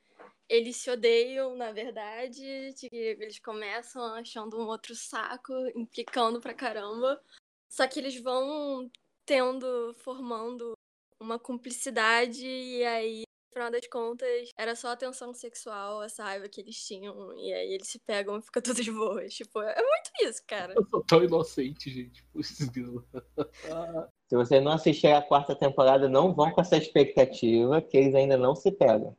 [0.49, 6.53] eles se odeiam, na verdade, de que eles começam achando um outro saco, implicando pra
[6.53, 7.21] caramba.
[7.69, 8.91] Só que eles vão
[9.26, 10.74] tendo, formando
[11.17, 16.59] uma cumplicidade e aí, final das contas, era só a tensão sexual, essa raiva que
[16.59, 19.25] eles tinham, e aí eles se pegam e fica tudo de boa.
[19.27, 20.73] Tipo, é muito isso, cara.
[20.75, 22.25] Eu sou tão inocente, gente.
[24.27, 28.35] Se você não assistir a quarta temporada, não vão com essa expectativa que eles ainda
[28.35, 29.15] não se pegam.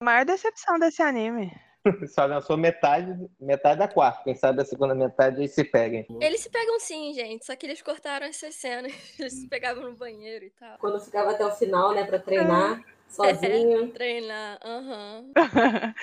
[0.00, 1.52] A maior decepção desse anime.
[2.08, 4.24] Só lançou metade, metade da quarta.
[4.24, 6.06] Quem sabe a segunda metade eles se peguem.
[6.20, 8.92] Eles se pegam sim, gente, só que eles cortaram essas cenas.
[9.18, 10.78] Eles se pegavam no banheiro e tal.
[10.78, 13.88] Quando ficava até o final, né, pra treinar sozinho.
[13.92, 15.24] Treinar, aham.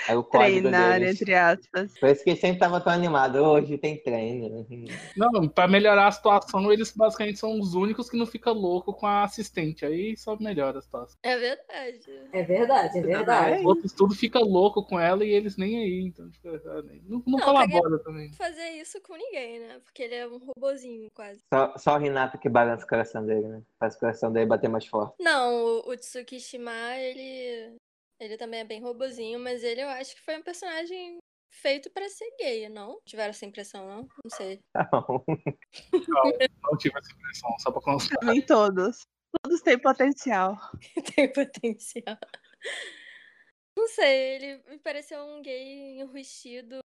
[0.08, 1.22] Aí o código Treinar, deles.
[1.22, 1.94] entre aspas.
[2.00, 3.40] Por isso que eles sempre estavam tão animados.
[3.40, 4.66] Hoje tem treino.
[5.16, 9.06] Não, pra melhorar a situação, eles basicamente são os únicos que não ficam louco com
[9.06, 9.86] a assistente.
[9.86, 11.18] Aí só melhora a situação.
[11.24, 12.06] É verdade.
[12.34, 13.60] É verdade, é verdade.
[13.60, 16.02] Os outros tudo fica louco com ela e eles nem aí.
[16.08, 18.30] Então, tipo, ah, nem- não, não Não, colabora também.
[18.30, 19.80] Não fazer isso com ninguém, né?
[19.84, 21.42] Porque ele é um robozinho quase.
[21.54, 23.62] Só, só o Renato que balança o coração dele, né?
[23.80, 25.16] Faz o coração dele bater mais forte.
[25.20, 25.54] Não,
[25.86, 25.96] o, o
[27.00, 27.76] Ele.
[28.20, 31.18] Ele também é bem robozinho, mas ele eu acho que foi um personagem
[31.52, 33.00] feito pra ser gay, não?
[33.06, 34.08] Tiveram essa impressão, não?
[34.24, 34.60] Não sei.
[34.76, 35.24] Não.
[36.64, 38.24] Não tive essa impressão, só pra constar.
[38.24, 39.06] Nem todos.
[39.42, 40.58] Todos têm potencial.
[41.16, 42.18] Tem potencial.
[43.78, 46.80] Não sei, ele me pareceu um gay enrustido,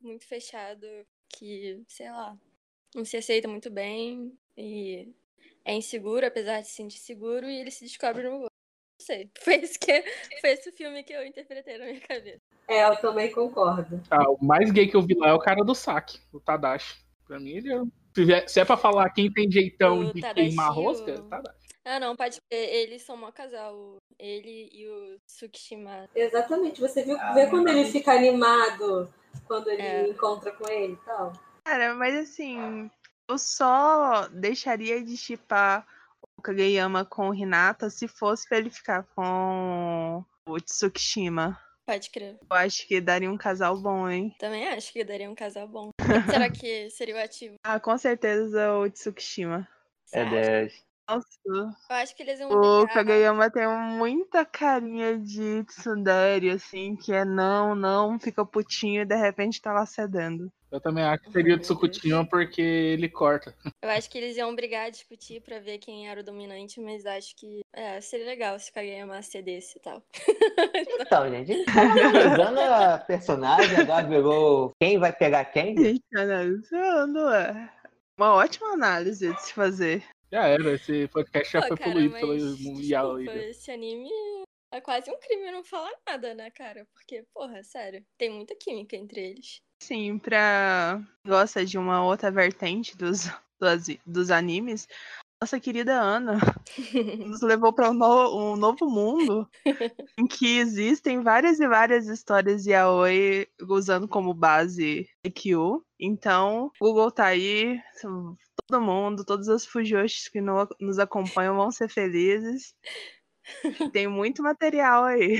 [0.00, 0.86] muito fechado,
[1.30, 2.38] que, sei lá,
[2.94, 5.14] não se aceita muito bem e
[5.64, 8.40] é inseguro, apesar de se sentir seguro, e ele se descobre no.
[8.40, 8.48] Não
[9.06, 9.30] sei.
[9.42, 10.02] Foi esse, que,
[10.40, 12.40] foi esse o filme que eu interpretei na minha cabeça.
[12.68, 14.00] É, eu também concordo.
[14.10, 16.96] Ah, o mais gay que eu vi lá é o cara do saque, o Tadashi.
[17.26, 17.72] Pra mim, ele
[18.32, 18.46] é.
[18.48, 21.56] Se é pra falar quem tem jeitão O de Tadashi, queimar o- rosca, é Tadashi.
[21.84, 22.68] Ah, não, pode crer.
[22.74, 23.96] Eles são mó casal.
[24.18, 26.08] Ele e o Tsukishima.
[26.14, 26.80] Exatamente.
[26.80, 29.12] Você viu Ah, vê quando ele fica animado
[29.46, 30.08] quando ele É.
[30.08, 31.32] encontra com ele e tal?
[31.64, 32.90] Cara, mas assim,
[33.28, 35.95] eu só deixaria de chipar o
[36.42, 41.58] Kageyama com o Hinata se fosse pra ele ficar com o Tsukishima.
[41.84, 42.36] Pode crer.
[42.50, 44.34] Eu acho que daria um casal bom, hein?
[44.38, 45.90] Também acho que daria um casal bom.
[46.30, 47.54] Será que seria o ativo?
[47.64, 49.68] Ah, com certeza o Tsukishima.
[50.04, 50.30] Você É acha?
[50.30, 50.86] 10.
[51.08, 53.06] Nossa, Eu acho que eles iam o brigar.
[53.06, 59.14] Kageyama tem muita carinha de tsundere, assim, que é não, não, fica putinho e de
[59.14, 60.52] repente tá lá cedendo.
[60.76, 63.56] Eu também acho que seria o Tsukutinho porque ele corta.
[63.82, 67.34] Eu acho que eles iam brigar, discutir pra ver quem era o dominante, mas acho
[67.34, 70.02] que é, seria legal se o Kageyama cedesse e tal.
[71.00, 75.76] Então, gente, a tá analisando a personagem, agora virou quem vai pegar quem?
[75.76, 77.70] Gente, analisando, é
[78.18, 80.02] uma ótima análise de se fazer.
[80.32, 84.10] Já era, esse podcast já Pô, foi cara, poluído mas, pelo Mundial esse anime
[84.72, 86.86] é quase um crime não falar nada, né, cara?
[86.92, 89.62] Porque, porra, sério, tem muita química entre eles.
[89.80, 93.24] Sim, pra gosta de uma outra vertente dos,
[93.60, 94.88] dos, dos animes,
[95.40, 96.38] nossa querida Ana
[97.26, 99.48] nos levou para um, no- um novo mundo
[100.18, 105.82] em que existem várias e várias histórias de Yaoi usando como base EQ.
[106.00, 107.78] Então, Google tá aí,
[108.66, 112.74] todo mundo, todos os fujoshis que no- nos acompanham vão ser felizes.
[113.92, 115.36] Tem muito material aí.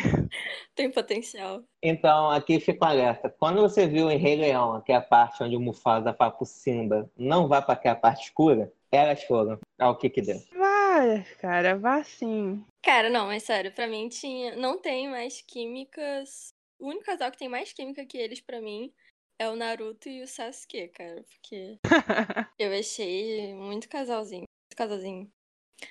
[0.74, 1.62] Tem potencial.
[1.82, 3.34] Então, aqui fica um alerta.
[3.38, 6.46] Quando você viu em Rei Leão, que é a parte onde o Mufasa fala pro
[6.46, 9.58] Simba, não vá para aquela parte escura, elas foram.
[9.78, 10.38] Ao que que deu.
[10.56, 12.64] Vai, cara, vá sim.
[12.82, 14.56] Cara, não, mas sério, pra mim tinha.
[14.56, 16.54] Não tem mais químicas.
[16.78, 18.92] O único casal que tem mais química que eles, pra mim,
[19.38, 21.22] é o Naruto e o Sasuke, cara.
[21.24, 21.78] Porque
[22.58, 24.44] eu achei muito casalzinho.
[24.44, 25.30] Muito casalzinho.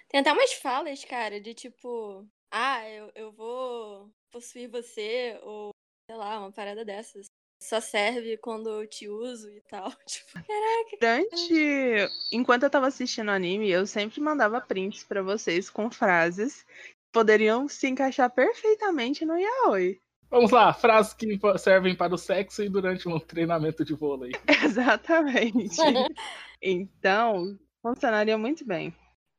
[0.09, 5.71] Tem até umas falas, cara, de tipo, ah, eu, eu vou possuir você, ou
[6.09, 7.27] sei lá, uma parada dessas.
[7.61, 9.91] Só serve quando eu te uso e tal.
[10.05, 10.97] Tipo, caraca.
[10.99, 12.13] Durante.
[12.31, 17.67] Enquanto eu tava assistindo anime, eu sempre mandava prints pra vocês com frases que poderiam
[17.67, 19.99] se encaixar perfeitamente no yaoi.
[20.29, 24.31] Vamos lá, frases que servem para o sexo e durante um treinamento de vôlei.
[24.63, 25.77] Exatamente.
[26.67, 28.91] Então, funcionaria muito bem.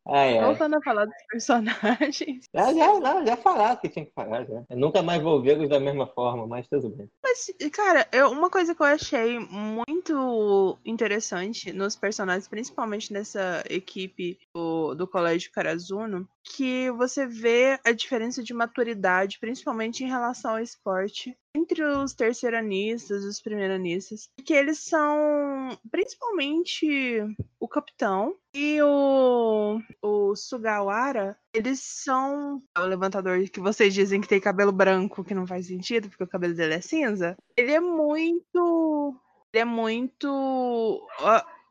[0.08, 0.44] Ai, ai.
[0.44, 2.46] Voltando a falar dos personagens.
[2.54, 4.64] Já, já, não, já falaram que tinha que falar, já.
[4.70, 7.06] Eu nunca mais vou vê-los da mesma forma, mas tudo bem.
[7.22, 14.38] Mas, cara, eu- uma coisa que eu achei muito interessante nos personagens, principalmente nessa equipe
[14.54, 20.60] do, do Colégio Karazuno, que você vê a diferença de maturidade, principalmente em relação ao
[20.60, 24.30] esporte, entre os terceiranistas e os primeiranistas.
[24.44, 27.20] Que eles são, principalmente,
[27.58, 34.40] o capitão e o, o Sugawara, eles são o levantador que vocês dizem que tem
[34.40, 37.36] cabelo branco, que não faz sentido, porque o cabelo dele é cinza.
[37.56, 39.16] Ele é muito.
[39.52, 41.06] Ele é muito.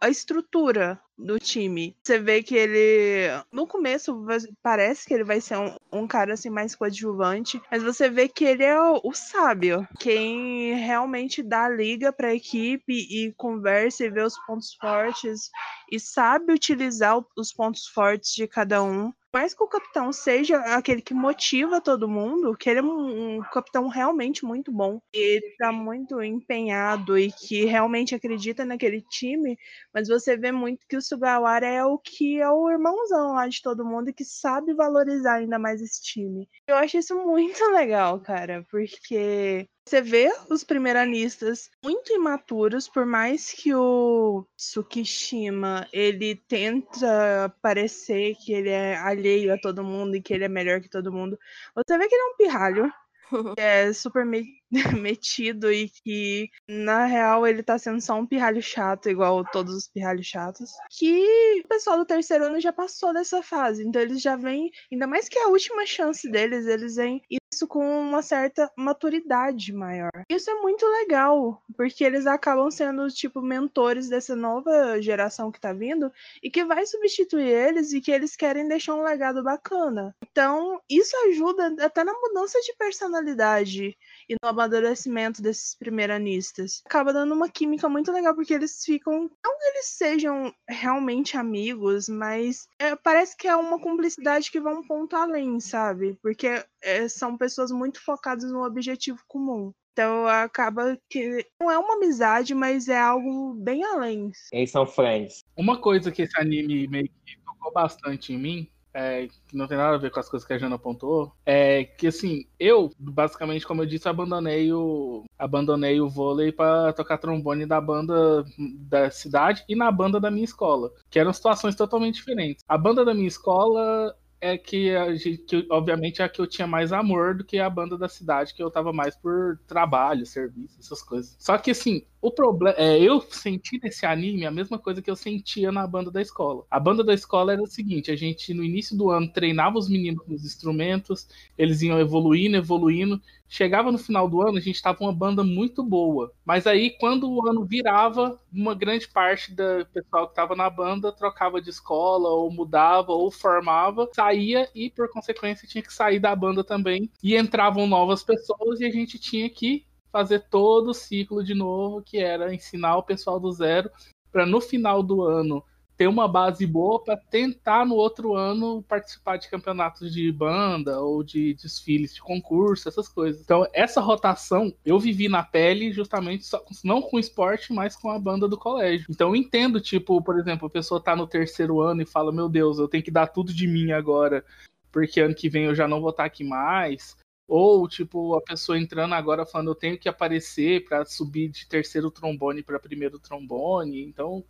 [0.02, 1.96] A, a estrutura do time.
[2.04, 3.30] Você vê que ele.
[3.52, 4.26] No começo
[4.62, 8.44] parece que ele vai ser um, um cara assim mais coadjuvante, mas você vê que
[8.44, 9.88] ele é o, o sábio.
[10.00, 15.50] Quem realmente dá liga pra equipe e conversa e vê os pontos fortes
[15.92, 19.14] e sabe utilizar os pontos fortes de cada um.
[19.36, 23.90] Mais que o capitão seja aquele que motiva todo mundo, que ele é um, capitão
[23.90, 25.02] realmente muito bom.
[25.14, 29.58] E tá muito empenhado e que realmente acredita naquele time,
[29.94, 33.62] mas você vê muito que o Sugawara é o que é o irmãozão lá de
[33.62, 36.48] todo mundo e que sabe valorizar ainda mais esse time.
[36.66, 43.52] Eu acho isso muito legal, cara, porque você vê os primeiranistas muito imaturos, por mais
[43.52, 50.34] que o Tsukishima ele tenta parecer que ele é alheio a todo mundo e que
[50.34, 51.38] ele é melhor que todo mundo.
[51.76, 52.94] Você vê que ele é um pirralho,
[53.56, 54.60] que é super me-
[55.00, 59.88] metido e que, na real, ele tá sendo só um pirralho chato, igual todos os
[59.88, 60.72] pirralhos chatos.
[60.98, 63.84] Que o pessoal do terceiro ano já passou dessa fase.
[63.88, 67.22] Então eles já vêm, ainda mais que é a última chance deles, eles vêm
[67.56, 70.12] isso com uma certa maturidade maior.
[70.30, 75.72] Isso é muito legal, porque eles acabam sendo, tipo, mentores dessa nova geração que tá
[75.72, 76.12] vindo
[76.44, 80.14] e que vai substituir eles e que eles querem deixar um legado bacana.
[80.30, 83.98] Então, isso ajuda até na mudança de personalidade
[84.30, 86.82] e no amadurecimento desses primeiranistas.
[86.86, 89.32] Acaba dando uma química muito legal, porque eles ficam.
[89.44, 94.74] Não que eles sejam realmente amigos, mas é, parece que é uma cumplicidade que vai
[94.74, 96.18] um ponto além, sabe?
[96.22, 99.74] Porque é, são pessoas muito focadas no objetivo comum.
[99.92, 104.32] Então acaba que não é uma amizade, mas é algo bem além.
[104.52, 105.44] Eles são friends.
[105.58, 109.78] Uma coisa que esse anime meio que tocou bastante em mim, é, que não tem
[109.78, 113.66] nada a ver com as coisas que a Jana apontou, é que assim, eu, basicamente,
[113.66, 119.64] como eu disse, abandonei o, abandonei o vôlei para tocar trombone da banda da cidade
[119.68, 122.64] e na banda da minha escola, que eram situações totalmente diferentes.
[122.68, 124.16] A banda da minha escola
[124.46, 127.58] é que, a gente, que obviamente é a que eu tinha mais amor do que
[127.60, 131.36] a banda da cidade, que eu tava mais por trabalho, serviço, essas coisas.
[131.40, 135.16] Só que assim, o problema é eu senti nesse anime a mesma coisa que eu
[135.16, 136.66] sentia na banda da escola.
[136.72, 139.88] A banda da escola era o seguinte: a gente no início do ano treinava os
[139.88, 143.22] meninos nos instrumentos, eles iam evoluindo, evoluindo.
[143.48, 146.34] Chegava no final do ano, a gente tava uma banda muito boa.
[146.44, 151.12] Mas aí, quando o ano virava, uma grande parte do pessoal que tava na banda
[151.12, 156.36] trocava de escola, ou mudava, ou formava, saía e, por consequência, tinha que sair da
[156.36, 157.08] banda também.
[157.22, 159.86] E entravam novas pessoas e a gente tinha que
[160.16, 163.92] fazer todo o ciclo de novo, que era ensinar o pessoal do zero,
[164.32, 165.62] para no final do ano
[165.98, 171.22] ter uma base boa para tentar no outro ano participar de campeonatos de banda ou
[171.22, 173.42] de desfiles de concurso, essas coisas.
[173.42, 178.18] Então, essa rotação eu vivi na pele justamente só, não com esporte, mas com a
[178.18, 179.08] banda do colégio.
[179.10, 182.48] Então, eu entendo, tipo, por exemplo, a pessoa tá no terceiro ano e fala: Meu
[182.48, 184.46] Deus, eu tenho que dar tudo de mim agora,
[184.94, 187.18] porque ano que vem eu já não vou estar aqui mais.
[187.48, 192.10] Ou, tipo, a pessoa entrando agora falando, eu tenho que aparecer para subir de terceiro
[192.10, 194.04] trombone para primeiro trombone.
[194.04, 194.44] Então,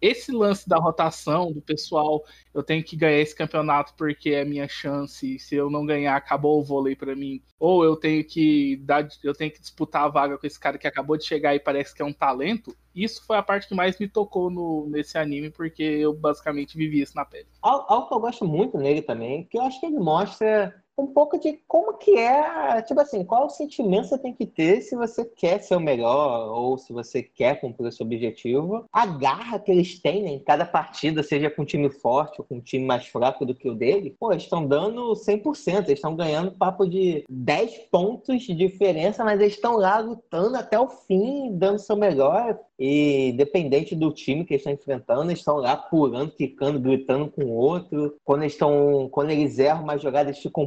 [0.00, 2.24] esse lance da rotação do pessoal,
[2.54, 6.58] eu tenho que ganhar esse campeonato porque é minha chance, se eu não ganhar, acabou
[6.58, 7.42] o vôlei para mim.
[7.58, 10.86] Ou eu tenho que dar, eu tenho que disputar a vaga com esse cara que
[10.86, 12.74] acabou de chegar e parece que é um talento.
[12.94, 17.02] Isso foi a parte que mais me tocou no, nesse anime, porque eu basicamente vivi
[17.02, 17.48] isso na pele.
[17.60, 21.38] Algo que eu gosto muito nele também, que eu acho que ele mostra um pouco
[21.38, 25.24] de como que é, tipo assim, qual o sentimento você tem que ter se você
[25.24, 28.84] quer ser o melhor ou se você quer cumprir o seu objetivo.
[28.92, 32.56] A garra que eles têm em cada partida, seja com um time forte ou com
[32.56, 36.14] um time mais fraco do que o dele, pô, eles estão dando 100%, eles estão
[36.14, 41.50] ganhando papo de 10 pontos de diferença, mas eles estão lá lutando até o fim,
[41.56, 42.58] dando seu melhor.
[42.82, 47.44] E dependente do time que eles estão enfrentando, eles estão lá pulando, ficando, gritando com
[47.44, 48.16] o outro.
[48.24, 49.06] Quando eles estão.
[49.10, 50.66] Quando eles erram uma jogada, eles ficam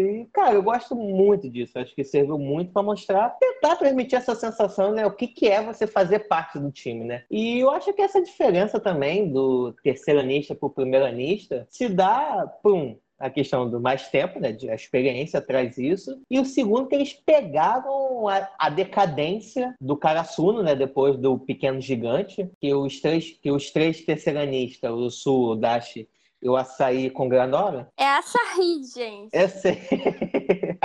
[0.00, 1.78] E, cara, eu gosto muito disso.
[1.78, 5.06] Acho que serviu muito para mostrar, tentar transmitir essa sensação, né?
[5.06, 7.24] O que, que é você fazer parte do time, né?
[7.30, 12.46] E eu acho que essa diferença também do terceiro anista pro primeiro anista se dá
[12.62, 14.56] por um a questão do mais tempo, né?
[14.68, 16.20] A experiência traz isso.
[16.28, 20.74] E o segundo, que eles pegaram a, a decadência do Karasuno, né?
[20.74, 26.08] Depois do Pequeno Gigante, que os três, que os três terceiranistas, o Sul, o Dashi
[26.42, 27.88] e o açaí com granola.
[27.96, 29.30] É açaí, gente.
[29.32, 29.80] Eu sei.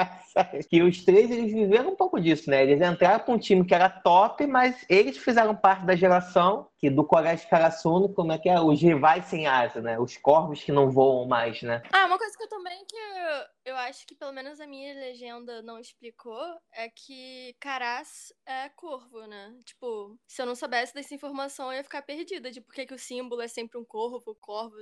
[0.70, 2.64] que os três eles viveram um pouco disso, né?
[2.64, 6.90] Eles entraram para um time que era top, mas eles fizeram parte da geração que
[6.90, 8.60] do Colégio Karasuno, como é que é?
[8.60, 10.00] Os rivais sem asa, né?
[10.00, 11.82] Os corvos que não voam mais, né?
[11.92, 14.94] Ah, uma coisa que eu também que eu, eu acho que pelo menos a minha
[14.94, 19.56] legenda não explicou é que Caraz é corvo, né?
[19.66, 22.94] Tipo, se eu não soubesse dessa informação, eu ia ficar perdida de por que, que
[22.94, 24.76] o símbolo é sempre um corvo, corvo,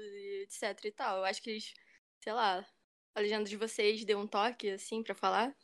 [0.44, 1.18] etc e tal.
[1.20, 1.74] Eu acho que eles,
[2.22, 2.66] sei lá,
[3.16, 5.56] a legenda de vocês deu um toque, assim, para falar?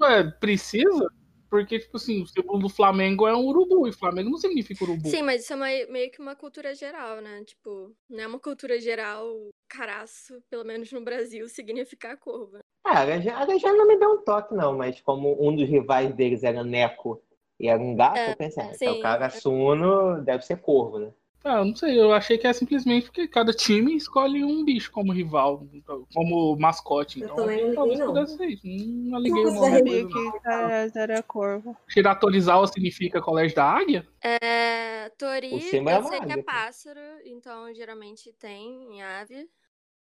[0.00, 1.10] Ué, precisa?
[1.48, 5.08] Porque, tipo assim, o símbolo do Flamengo é um urubu, e Flamengo não significa urubu.
[5.08, 7.42] Sim, mas isso é uma, meio que uma cultura geral, né?
[7.44, 12.58] Tipo, não é uma cultura geral, caraço, pelo menos no Brasil, significar corvo.
[12.84, 16.44] Ah, a legenda não me deu um toque, não, mas como um dos rivais deles
[16.44, 17.20] era Neco
[17.58, 21.12] e era um gato, é, eu pensei, ah, então o Karasuno deve ser corvo, né?
[21.42, 25.12] Ah, não sei, eu achei que é simplesmente porque cada time escolhe um bicho como
[25.12, 25.66] rival,
[26.12, 27.20] como mascote.
[27.20, 28.14] Eu então, também não talvez liguei, não.
[28.14, 28.66] pudesse ser isso.
[28.66, 29.70] Não liguei o nome.
[29.70, 30.10] sabia mesmo.
[30.10, 31.76] que era, era corvo.
[31.88, 34.06] Shiratorizawa significa colégio da águia?
[34.22, 39.48] É, Tori, é eu sei que é pássaro, então geralmente tem em ave.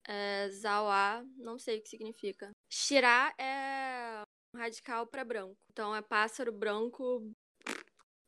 [0.07, 2.51] É, Zawa, não sei o que significa.
[2.69, 4.23] Shirá é
[4.53, 5.55] um radical pra branco.
[5.71, 7.31] Então é pássaro branco,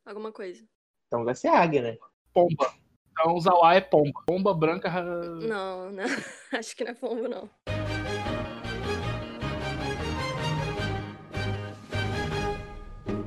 [0.06, 0.64] alguma coisa.
[1.08, 1.98] Então vai ser águia, né?
[2.34, 2.81] Pomba.
[3.22, 4.24] Então Zawa é pomba.
[4.26, 4.90] Pomba branca.
[4.90, 6.04] Não, não.
[6.52, 7.48] Acho que não é pombo, não.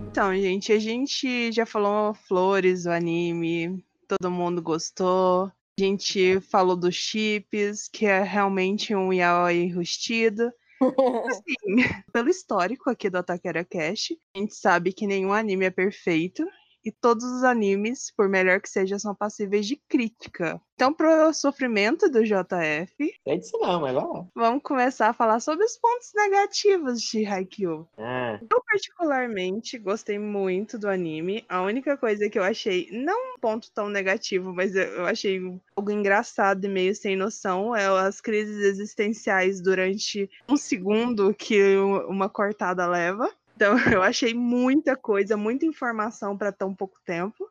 [0.09, 5.45] Então, gente, a gente já falou flores do anime, todo mundo gostou.
[5.79, 10.53] A gente falou dos chips, que é realmente um yaoi rustido.
[11.31, 16.45] Assim, pelo histórico aqui do Otakera Cash, a gente sabe que nenhum anime é perfeito
[16.85, 20.61] e todos os animes, por melhor que seja, são passíveis de crítica.
[20.74, 22.91] Então, pro sofrimento do JF,
[23.22, 24.26] Sei disso não, mas lá.
[24.35, 27.87] vamos começar a falar sobre os pontos negativos de Haikyuu.
[27.97, 31.45] Ah, Eu particularmente gostei muito do anime.
[31.49, 35.41] A única coisa que eu achei, não um ponto tão negativo, mas eu- achei
[35.76, 41.76] algo engraçado e meio sem noção, é as crises existenciais durante um segundo que
[42.09, 43.30] uma cortada leva.
[43.55, 47.49] Então eu achei muita coisa, muita informação para tão pouco tempo.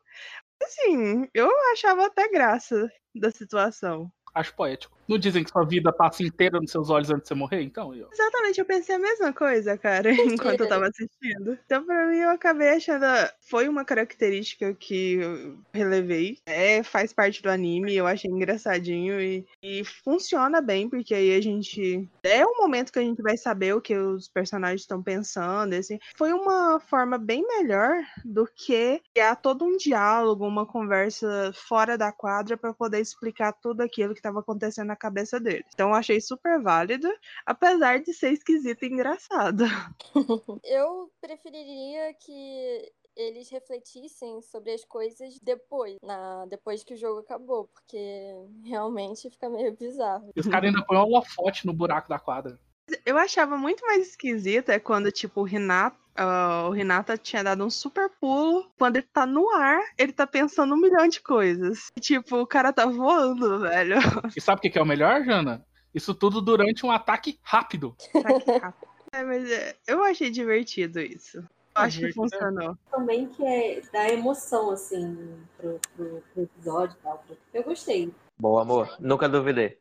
[0.62, 4.10] Assim, eu achava até graça da situação.
[4.34, 4.93] Acho poético.
[5.08, 7.62] Não dizem que sua vida passa inteira nos seus olhos antes de você morrer?
[7.62, 8.12] Então, ó.
[8.12, 11.58] Exatamente, eu pensei a mesma coisa, cara, enquanto eu tava assistindo.
[11.64, 13.04] Então, pra mim, eu acabei achando.
[13.40, 16.38] Foi uma característica que eu relevei.
[16.46, 21.40] É, faz parte do anime, eu achei engraçadinho e, e funciona bem, porque aí a
[21.40, 22.08] gente.
[22.22, 25.74] É um momento que a gente vai saber o que os personagens estão pensando.
[25.74, 25.98] Assim.
[26.16, 27.92] Foi uma forma bem melhor
[28.24, 33.82] do que criar todo um diálogo, uma conversa fora da quadra pra poder explicar tudo
[33.82, 35.66] aquilo que estava acontecendo na cabeça deles.
[35.74, 37.08] Então, eu achei super válido
[37.44, 39.64] apesar de ser esquisito e engraçado.
[40.64, 47.68] Eu preferiria que eles refletissem sobre as coisas depois, na, depois que o jogo acabou,
[47.68, 48.32] porque
[48.64, 50.30] realmente fica meio bizarro.
[50.34, 52.58] E os caras ainda põem um holofote no buraco da quadra.
[53.04, 55.96] Eu achava muito mais esquisito é quando, tipo, o Renato.
[56.16, 58.70] ah, o Renata tinha dado um super pulo.
[58.78, 61.90] Quando ele tá no ar, ele tá pensando um milhão de coisas.
[61.96, 63.96] E, tipo, o cara tá voando, velho.
[64.36, 65.64] E sabe o que que é o melhor, Jana?
[65.94, 67.96] Isso tudo durante um ataque rápido.
[68.24, 68.94] Aqui rápido.
[69.12, 71.40] É, mas é, eu achei divertido isso.
[71.72, 72.12] Acho que né?
[72.12, 72.76] funcionou.
[72.90, 75.16] Também que é dá emoção, assim,
[75.56, 77.24] pro, pro, pro episódio e tal.
[77.52, 78.12] Eu gostei.
[78.38, 79.78] Bom, amor, nunca duvidei.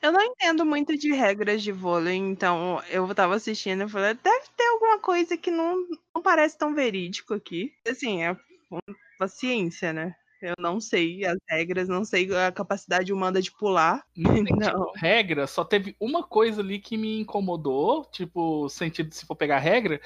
[0.00, 4.46] Eu não entendo muito de regras de vôlei, então eu tava assistindo e falei, deve
[4.56, 5.76] ter alguma coisa que não,
[6.14, 7.72] não parece tão verídico aqui.
[7.88, 8.36] Assim, é
[9.20, 10.14] uma ciência, né?
[10.42, 14.04] Eu não sei as regras, não sei a capacidade humana de pular.
[14.16, 14.66] Não tem, Não.
[14.66, 19.60] tipo, regra, só teve uma coisa ali que me incomodou, tipo, sentido se for pegar
[19.60, 20.00] regra,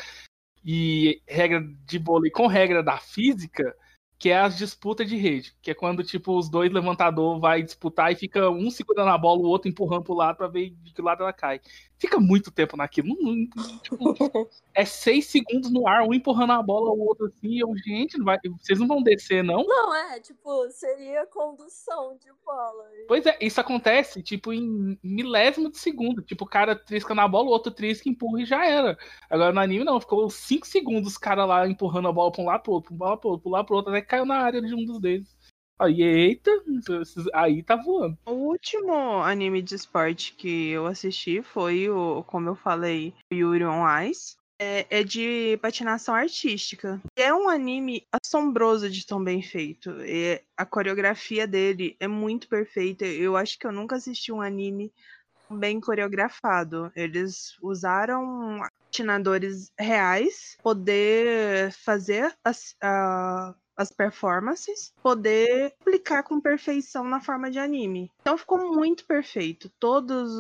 [0.62, 3.74] e regra de vôlei com regra da física,
[4.19, 8.11] que é as disputas de rede, que é quando, tipo, os dois levantadores vai disputar
[8.11, 11.03] e fica um segurando a bola, o outro empurrando pro lado pra ver de que
[11.03, 11.61] lado ela cai.
[11.99, 13.09] Fica muito tempo naquilo.
[13.09, 13.97] Não- não- tipo,
[14.75, 18.19] é seis segundos no ar, um empurrando a bola, o outro assim, e eu, gente,
[18.19, 19.64] não vai, vocês não vão descer, não?
[19.67, 22.85] Não, é, tipo, seria condução de bola.
[23.09, 26.23] Pois é, isso acontece, tipo, em milésimo de segundo.
[26.23, 28.97] Tipo, o cara trisca na bola, o outro trisca, empurra e já era.
[29.31, 32.47] Agora no anime não, ficou 5 segundos os caras lá empurrando a bola pra um
[32.47, 34.25] lado pro outro, pra um lado pro outro, um lado pro outro, até que caiu
[34.25, 35.37] na área de um dos deles.
[35.79, 36.51] Aí, eita,
[37.35, 38.17] aí tá voando.
[38.27, 43.85] O último anime de esporte que eu assisti foi o, como eu falei, Yuri on
[44.03, 44.37] Ice.
[44.59, 46.99] É, é de patinação artística.
[47.15, 49.91] É um anime assombroso de tão bem feito.
[50.01, 53.05] É, a coreografia dele é muito perfeita.
[53.05, 54.91] Eu acho que eu nunca assisti um anime
[55.51, 56.91] bem coreografado.
[56.97, 67.20] Eles usaram patinadores reais, poder fazer as, a- as performances, poder aplicar com perfeição na
[67.20, 68.11] forma de anime.
[68.20, 69.70] Então ficou muito perfeito.
[69.79, 70.31] Todas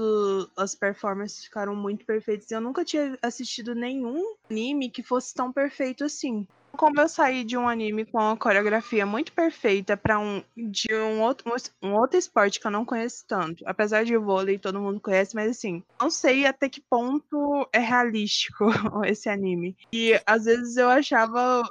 [0.56, 2.50] as performances ficaram muito perfeitas.
[2.50, 6.46] Eu nunca tinha assistido nenhum anime que fosse tão perfeito assim.
[6.76, 11.22] Como eu saí de um anime com uma coreografia muito perfeita para um de um
[11.22, 11.52] outro,
[11.82, 15.50] um outro esporte que eu não conheço tanto, apesar de vôlei todo mundo conhece, mas
[15.50, 18.66] assim, não sei até que ponto é realístico
[19.06, 19.76] esse anime.
[19.92, 21.62] E às vezes eu achava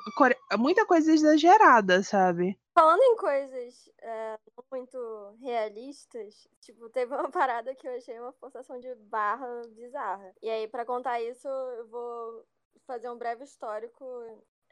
[0.57, 2.57] muita coisa exagerada, sabe?
[2.73, 4.37] Falando em coisas é,
[4.69, 4.97] muito
[5.41, 10.33] realistas, tipo, teve uma parada que eu achei uma forçação de barra bizarra.
[10.41, 12.45] E aí, pra contar isso, eu vou
[12.85, 14.05] fazer um breve histórico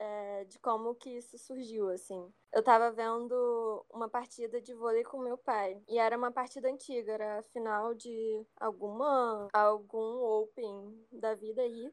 [0.04, 2.32] é, de como que isso surgiu, assim.
[2.51, 5.82] Eu tava vendo uma partida de vôlei com meu pai.
[5.88, 11.91] E era uma partida antiga, era a final de alguma algum Open da vida aí.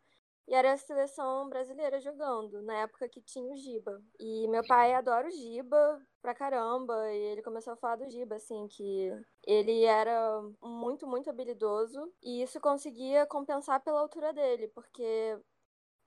[0.49, 4.03] E era a seleção brasileira jogando, na época que tinha o Giba.
[4.19, 7.13] E meu pai adora o Giba pra caramba.
[7.13, 9.13] E ele começou a falar do Giba, assim, que
[9.47, 12.13] ele era muito, muito habilidoso.
[12.21, 15.39] E isso conseguia compensar pela altura dele, porque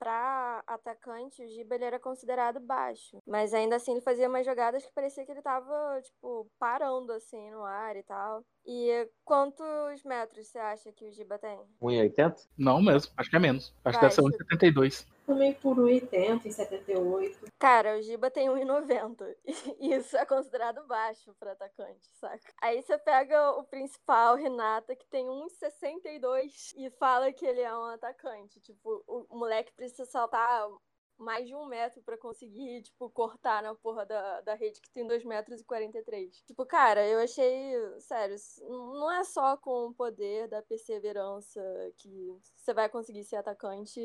[0.03, 3.19] pra atacante, o Giba ele era considerado baixo.
[3.25, 7.49] Mas ainda assim ele fazia umas jogadas que parecia que ele tava, tipo, parando assim
[7.51, 8.43] no ar e tal.
[8.65, 11.59] E quantos metros você acha que o Giba tem?
[11.81, 12.47] 1,80?
[12.57, 13.73] Não mesmo, acho que é menos.
[13.83, 14.37] Acho que deve ser Baixo.
[14.37, 15.07] 1,72.
[15.25, 17.51] Também por 1,80 e 78.
[17.59, 19.35] Cara, o Giba tem 1,90.
[19.79, 22.53] E Isso é considerado baixo pra atacante, saca?
[22.61, 27.85] Aí você pega o principal, Renata, que tem 1,62 e fala que ele é um
[27.85, 28.59] atacante.
[28.61, 30.67] Tipo, o moleque precisa saltar
[31.23, 35.07] mais de um metro pra conseguir, tipo, cortar na porra da, da rede que tem
[35.07, 36.43] 2 metros e 43.
[36.45, 38.35] Tipo, cara, eu achei, sério,
[38.69, 41.61] não é só com o poder da perseverança
[41.97, 44.01] que você vai conseguir ser atacante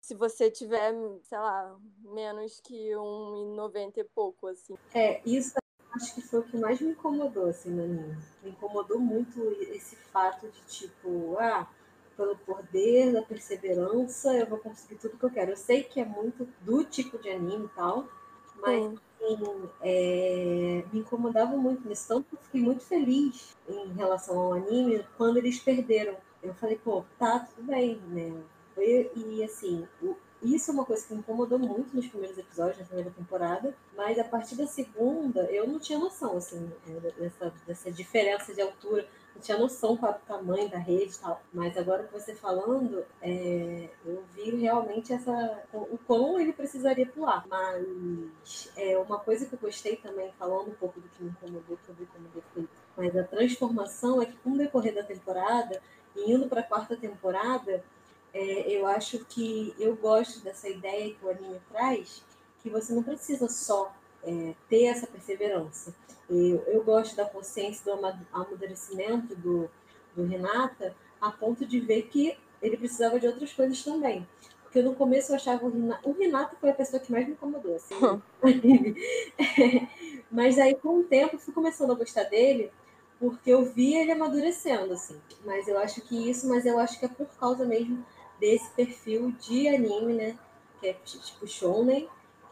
[0.00, 4.76] se você tiver, sei lá, menos que 1,90 e pouco, assim.
[4.94, 5.54] É, isso
[5.94, 8.16] acho que foi o que mais me incomodou, assim, anime.
[8.42, 9.42] Me incomodou muito
[9.72, 11.68] esse fato de, tipo, ah,
[12.18, 15.52] pelo poder da perseverança eu vou conseguir tudo que eu quero.
[15.52, 18.08] Eu sei que é muito do tipo de anime e tal,
[18.60, 18.98] mas Sim.
[19.22, 22.08] assim, é, me incomodava muito nisso.
[22.08, 26.16] Tanto que eu fiquei muito feliz em relação ao anime quando eles perderam.
[26.42, 28.32] Eu falei, pô, tá, tudo bem, né?
[28.74, 29.86] Foi- E assim,
[30.42, 34.18] isso é uma coisa que me incomodou muito nos primeiros episódios, na primeira temporada, mas
[34.18, 39.08] a partir da segunda eu não tinha noção, assim, é, dessa, dessa diferença de altura,
[39.38, 41.40] não tinha noção era o tamanho da rede e tal.
[41.52, 47.46] Mas agora que você falando, é, eu vi realmente essa, o quão ele precisaria pular.
[47.48, 51.78] Mas é uma coisa que eu gostei também, falando um pouco do que me incomodou,
[51.84, 55.80] que eu vi como defeito, mas a transformação é que com o decorrer da temporada,
[56.16, 57.82] e indo para a quarta temporada,
[58.34, 62.24] é, eu acho que eu gosto dessa ideia que o anime traz,
[62.60, 63.94] que você não precisa só
[64.28, 65.94] é, ter essa perseverança.
[66.28, 69.70] Eu, eu gosto da consciência do ama- amadurecimento do,
[70.14, 74.26] do Renata, a ponto de ver que ele precisava de outras coisas também.
[74.62, 76.08] Porque no começo eu achava o Renato.
[76.08, 77.94] O Renato foi a pessoa que mais me incomodou, assim.
[80.30, 82.70] Mas aí, com o tempo, eu fui começando a gostar dele,
[83.18, 85.18] porque eu vi ele amadurecendo, assim.
[85.44, 88.04] Mas eu acho que isso, mas eu acho que é por causa mesmo
[88.38, 90.38] desse perfil de anime, né?
[90.80, 92.08] que é tipo shounen,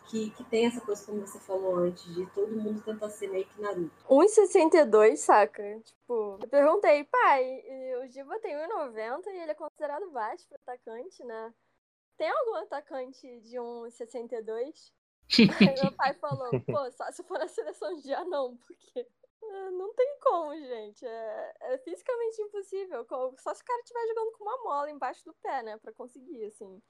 [0.08, 3.46] que, que tem essa coisa, como você falou antes, de todo mundo tentar ser meio
[3.46, 4.04] que Naruto.
[4.08, 5.80] 1,62, saca?
[5.80, 7.62] Tipo, eu perguntei, pai,
[8.02, 11.54] o Giba tem 1,90 e ele é considerado baixo para atacante, né?
[12.16, 14.92] Tem algum atacante de 1,62?
[15.60, 19.06] Aí meu pai falou, pô, só se for na seleção de não, porque
[19.42, 21.04] é, não tem como, gente.
[21.04, 23.06] É, é fisicamente impossível.
[23.38, 25.76] Só se o cara estiver jogando com uma mola embaixo do pé, né?
[25.78, 26.80] Pra conseguir, assim.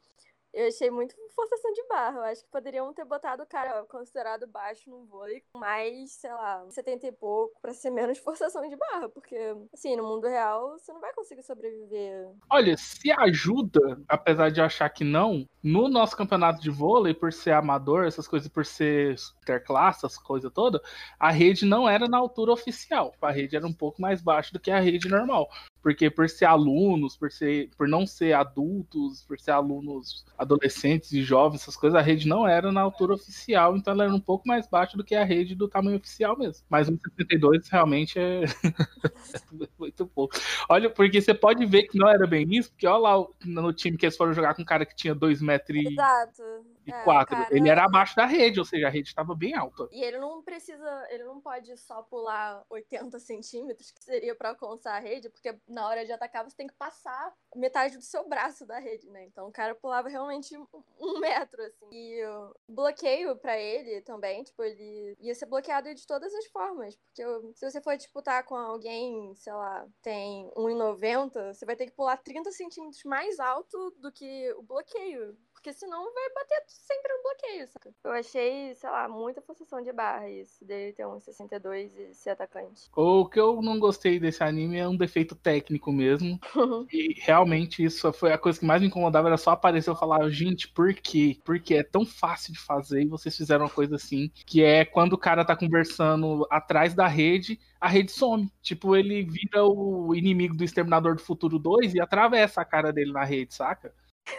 [0.57, 2.17] Eu achei muito forçação de barra.
[2.17, 6.65] Eu acho que poderiam ter botado o cara considerado baixo no vôlei, mais, sei lá,
[6.71, 9.07] 70 e pouco, pra ser menos forçação de barra.
[9.11, 9.37] Porque,
[9.75, 12.31] assim, no mundo real, você não vai conseguir sobreviver.
[12.51, 17.51] Olha, se ajuda, apesar de achar que não, no nosso campeonato de vôlei, por ser
[17.51, 20.81] amador, essas coisas, por ser interclasse, essa coisa toda,
[21.21, 23.15] a rede não era na altura oficial.
[23.21, 25.51] A rede era um pouco mais baixa do que a rede normal
[25.83, 31.23] porque por ser alunos, por ser, por não ser adultos, por ser alunos adolescentes e
[31.23, 34.47] jovens, essas coisas, a rede não era na altura oficial, então ela era um pouco
[34.47, 36.65] mais baixa do que a rede do tamanho oficial mesmo.
[36.69, 38.43] Mas 1,72 realmente é
[39.79, 40.37] muito pouco.
[40.69, 43.97] Olha, porque você pode ver que não era bem isso, porque olha lá no time
[43.97, 45.89] que eles foram jogar com um cara que tinha 2 metros e...
[45.89, 47.37] Exato e é, quatro.
[47.37, 47.49] Cara...
[47.51, 49.89] Ele era abaixo da rede, ou seja, a rede estava bem alta.
[49.91, 54.97] E ele não precisa, ele não pode só pular 80 centímetros, que seria para alcançar
[54.97, 58.65] a rede, porque na hora de atacar você tem que passar metade do seu braço
[58.65, 59.25] da rede, né?
[59.25, 60.57] Então o cara pulava realmente
[61.01, 61.87] um metro, assim.
[61.91, 66.97] E o bloqueio para ele também, tipo, ele ia ser bloqueado de todas as formas,
[66.97, 67.23] porque
[67.55, 72.17] se você for disputar com alguém, sei lá, tem 1,90, você vai ter que pular
[72.17, 77.67] 30 centímetros mais alto do que o bloqueio porque senão vai bater sempre no bloqueio,
[77.67, 77.93] saca?
[78.05, 82.31] Eu achei, sei lá, muita forçação de barra isso, dele ter um 62 e ser
[82.31, 82.89] atacante.
[82.95, 86.39] O que eu não gostei desse anime é um defeito técnico mesmo.
[86.93, 90.31] e realmente isso foi a coisa que mais me incomodava, era só aparecer e falar,
[90.31, 91.37] gente, por quê?
[91.45, 95.15] Porque é tão fácil de fazer e vocês fizeram uma coisa assim, que é quando
[95.15, 98.49] o cara tá conversando atrás da rede, a rede some.
[98.63, 103.11] Tipo, ele vira o inimigo do Exterminador do Futuro 2 e atravessa a cara dele
[103.11, 103.93] na rede, saca?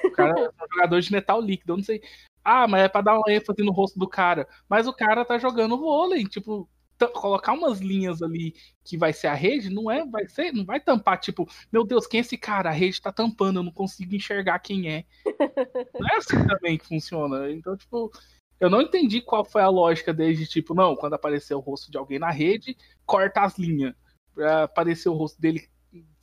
[0.04, 2.02] O cara é um jogador de metal líquido, eu não sei.
[2.44, 4.48] Ah, mas é pra dar uma ênfase no rosto do cara.
[4.70, 6.70] Mas o cara tá jogando vôlei, tipo,
[7.14, 10.80] colocar umas linhas ali que vai ser a rede, não é, vai ser, não vai
[10.80, 12.70] tampar, tipo, meu Deus, quem é esse cara?
[12.70, 15.06] A rede tá tampando, eu não consigo enxergar quem é.
[16.00, 17.52] Não é assim também que funciona.
[17.52, 18.12] Então, tipo,
[18.60, 21.98] eu não entendi qual foi a lógica desde, tipo, não, quando aparecer o rosto de
[21.98, 22.76] alguém na rede,
[23.06, 23.94] corta as linhas.
[24.34, 25.68] Pra aparecer o rosto dele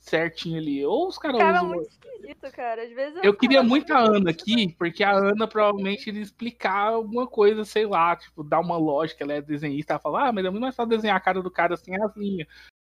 [0.05, 0.85] certinho ali.
[0.85, 1.69] Ou os caras cara, usam.
[1.69, 2.83] muito esquisito, cara.
[2.83, 7.27] Às vezes eu queria muito a Ana aqui, porque a Ana provavelmente iria explicar alguma
[7.27, 9.23] coisa, sei lá, tipo, dar uma lógica.
[9.23, 11.51] Ela é desenhista, ela fala, ah, mas é muito mais fácil desenhar a cara do
[11.51, 12.47] cara assim as linhas.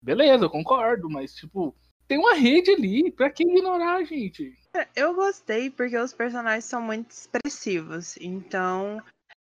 [0.03, 1.75] Beleza, eu concordo, mas, tipo,
[2.09, 4.57] tem uma rede ali, pra que ignorar, gente?
[4.75, 9.03] É, eu gostei porque os personagens são muito expressivos, então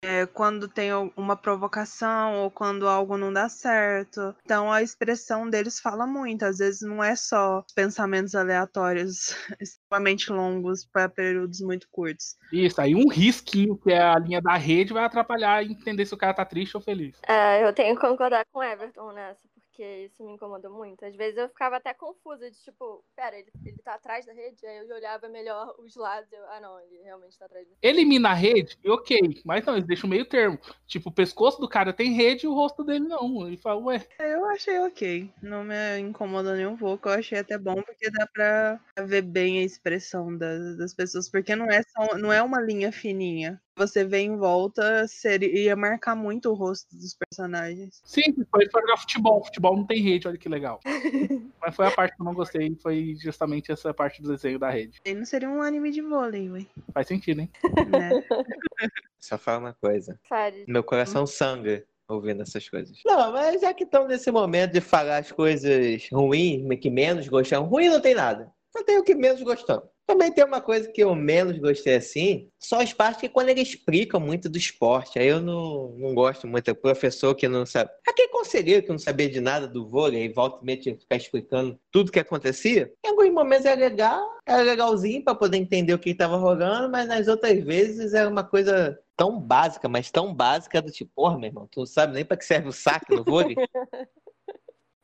[0.03, 4.35] é, quando tem uma provocação ou quando algo não dá certo.
[4.45, 6.45] Então a expressão deles fala muito.
[6.45, 12.37] Às vezes não é só pensamentos aleatórios extremamente longos para períodos muito curtos.
[12.53, 16.19] Isso, aí um risquinho que é a linha da rede vai atrapalhar entender se o
[16.19, 17.17] cara tá triste ou feliz.
[17.27, 19.49] É, eu tenho que concordar com o Everton nessa,
[19.81, 21.03] porque isso me incomodou muito.
[21.07, 24.67] Às vezes eu ficava até confusa de tipo, pera, ele, ele tá atrás da rede?
[24.67, 26.31] Aí eu olhava melhor os lados.
[26.31, 27.81] Eu, ah, não, ele realmente tá atrás da rede.
[27.83, 29.41] Elimina a rede, ok.
[29.43, 30.59] Mas não, eles deixam meio termo.
[30.87, 33.47] Tipo, o pescoço do cara tem rede e o rosto dele não.
[33.47, 34.07] Ele fala, ué.
[34.19, 35.33] Eu achei ok.
[35.43, 37.09] Não me incomoda nem um pouco.
[37.09, 41.31] Eu achei até bom porque dá pra ver bem a expressão das, das pessoas.
[41.31, 46.15] Porque não é, só, não é uma linha fininha você vê em volta, seria marcar
[46.15, 48.03] muito o rosto dos personagens.
[48.05, 49.43] Sim, foi para jogar futebol.
[49.43, 50.81] Futebol não tem rede, olha que legal.
[51.61, 54.69] Mas foi a parte que eu não gostei, foi justamente essa parte do desenho da
[54.69, 55.01] rede.
[55.05, 56.67] E não seria um anime de vôlei, ué.
[56.93, 57.51] Faz sentido, hein?
[57.89, 58.11] Né?
[59.19, 60.19] Só fala uma coisa.
[60.29, 60.65] Fale.
[60.69, 62.99] Meu coração sangra ouvindo essas coisas.
[63.05, 67.65] Não, mas já que estão nesse momento de falar as coisas ruins, que menos gostam,
[67.65, 68.53] ruim não tem nada.
[68.73, 69.89] Só tem o que menos gostamos.
[70.11, 73.61] Também tem uma coisa que eu menos gostei assim, só as partes que quando ele
[73.61, 76.69] explica muito do esporte, aí eu não, não gosto muito.
[76.69, 77.91] É professor que não sabe.
[78.05, 81.03] Aquele conselheiro que não sabia de nada do vôlei, e volta e meia tinha que
[81.03, 82.93] ficar explicando tudo que acontecia.
[83.07, 87.07] Em alguns momentos era legal, era legalzinho para poder entender o que estava rolando, mas
[87.07, 91.51] nas outras vezes era uma coisa tão básica, mas tão básica do tipo, porra, meu
[91.51, 93.55] irmão, tu não sabe nem para que serve o saque no vôlei?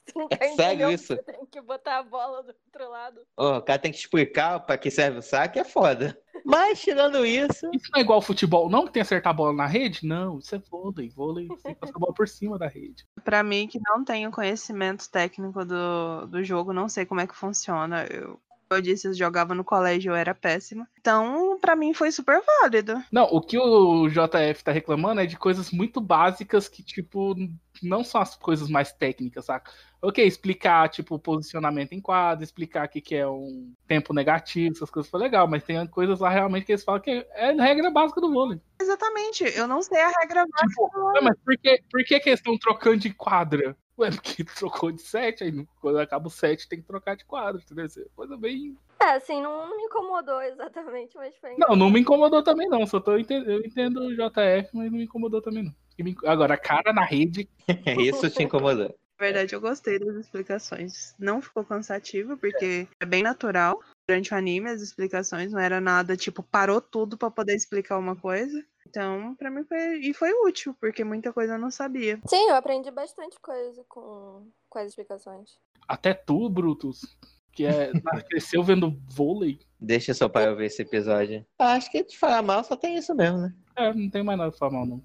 [0.40, 1.16] É sério isso?
[1.24, 3.20] Tem que botar a bola do outro lado.
[3.36, 6.18] Oh, o cara tem que explicar pra que serve o saque, é foda.
[6.44, 7.68] Mas, tirando isso.
[7.72, 8.80] Isso não é igual futebol, não?
[8.80, 10.06] Que tem que acertar a bola na rede?
[10.06, 11.08] Não, isso é vôlei.
[11.08, 13.04] Vôlei, você passa a bola por cima da rede.
[13.24, 17.34] Pra mim, que não tenho conhecimento técnico do, do jogo, não sei como é que
[17.34, 18.06] funciona.
[18.06, 18.40] Eu
[18.70, 20.88] eu disse, eu jogava no colégio, eu era péssima.
[20.98, 23.02] Então, pra mim foi super válido.
[23.12, 27.34] Não, o que o JF tá reclamando é de coisas muito básicas que, tipo,
[27.82, 29.70] não são as coisas mais técnicas, saca?
[30.02, 34.90] Ok, explicar, tipo, posicionamento em quadro, explicar o que, que é um tempo negativo, essas
[34.90, 38.20] coisas foi legal, mas tem coisas lá realmente que eles falam que é regra básica
[38.20, 38.60] do vôlei.
[38.80, 41.22] Exatamente, eu não sei a regra básica Tipo, do vôlei.
[41.22, 43.76] ué, mas por que, por que, que eles estão trocando de quadra?
[43.98, 47.60] Ué, porque trocou de 7, aí quando acaba o 7 tem que trocar de quadro,
[47.60, 47.86] entendeu?
[47.86, 48.76] É Coisa bem.
[49.00, 51.54] É, assim, não, não me incomodou exatamente, mas foi.
[51.58, 52.86] Não, não me incomodou também, não.
[52.86, 53.50] Só tô entendendo.
[53.50, 55.74] Eu entendo o JF, mas não me incomodou também, não.
[56.24, 57.48] Agora, a cara na rede.
[57.98, 58.94] Isso te incomodou.
[59.18, 61.14] Na verdade, eu gostei das explicações.
[61.18, 63.80] Não ficou cansativo, porque é bem natural.
[64.06, 68.14] Durante o anime, as explicações não era nada, tipo, parou tudo pra poder explicar uma
[68.14, 68.62] coisa.
[68.88, 69.98] Então, pra mim foi.
[69.98, 72.20] E foi útil, porque muita coisa eu não sabia.
[72.26, 75.58] Sim, eu aprendi bastante coisa com, com as explicações.
[75.88, 77.16] Até tu, Brutus,
[77.52, 77.90] que é,
[78.30, 79.58] cresceu vendo vôlei.
[79.78, 81.44] Deixa só para eu ver esse episódio.
[81.58, 83.54] Acho que de falar mal só tem isso mesmo, né?
[83.76, 85.02] É, não tem mais nada pra falar mal, não.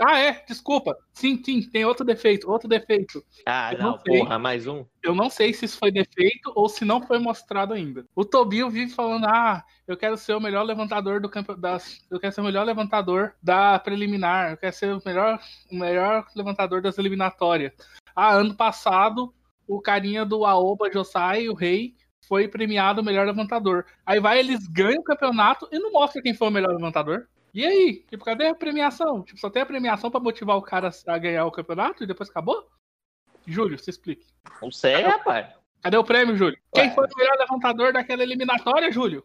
[0.00, 0.96] ah, é, desculpa.
[1.12, 3.20] Sim, sim, tem outro defeito, outro defeito.
[3.44, 4.84] Ah, Eu não não, porra, mais um.
[5.02, 8.06] Eu não sei se isso foi defeito ou se não foi mostrado ainda.
[8.14, 12.06] O Tobio vive falando: ah, eu quero ser o melhor levantador do campo das.
[12.08, 14.52] Eu quero ser o melhor levantador da preliminar.
[14.52, 15.40] Eu quero ser o melhor,
[15.70, 17.72] o melhor levantador das eliminatórias.
[18.14, 19.34] Ah, ano passado,
[19.66, 21.94] o carinha do Aoba Josai, o rei,
[22.28, 23.84] foi premiado o melhor levantador.
[24.04, 27.28] Aí vai, eles ganham o campeonato e não mostra quem foi o melhor levantador.
[27.56, 28.04] E aí?
[28.10, 29.22] Tipo, cadê a premiação?
[29.22, 32.28] Tipo, só tem a premiação pra motivar o cara a ganhar o campeonato e depois
[32.28, 32.68] acabou?
[33.46, 34.26] Júlio, se explique.
[34.60, 35.46] Não sei, rapaz.
[35.82, 36.58] Cadê o prêmio, Júlio?
[36.74, 36.94] Quem Ué.
[36.94, 39.24] foi o melhor levantador daquela eliminatória, Júlio?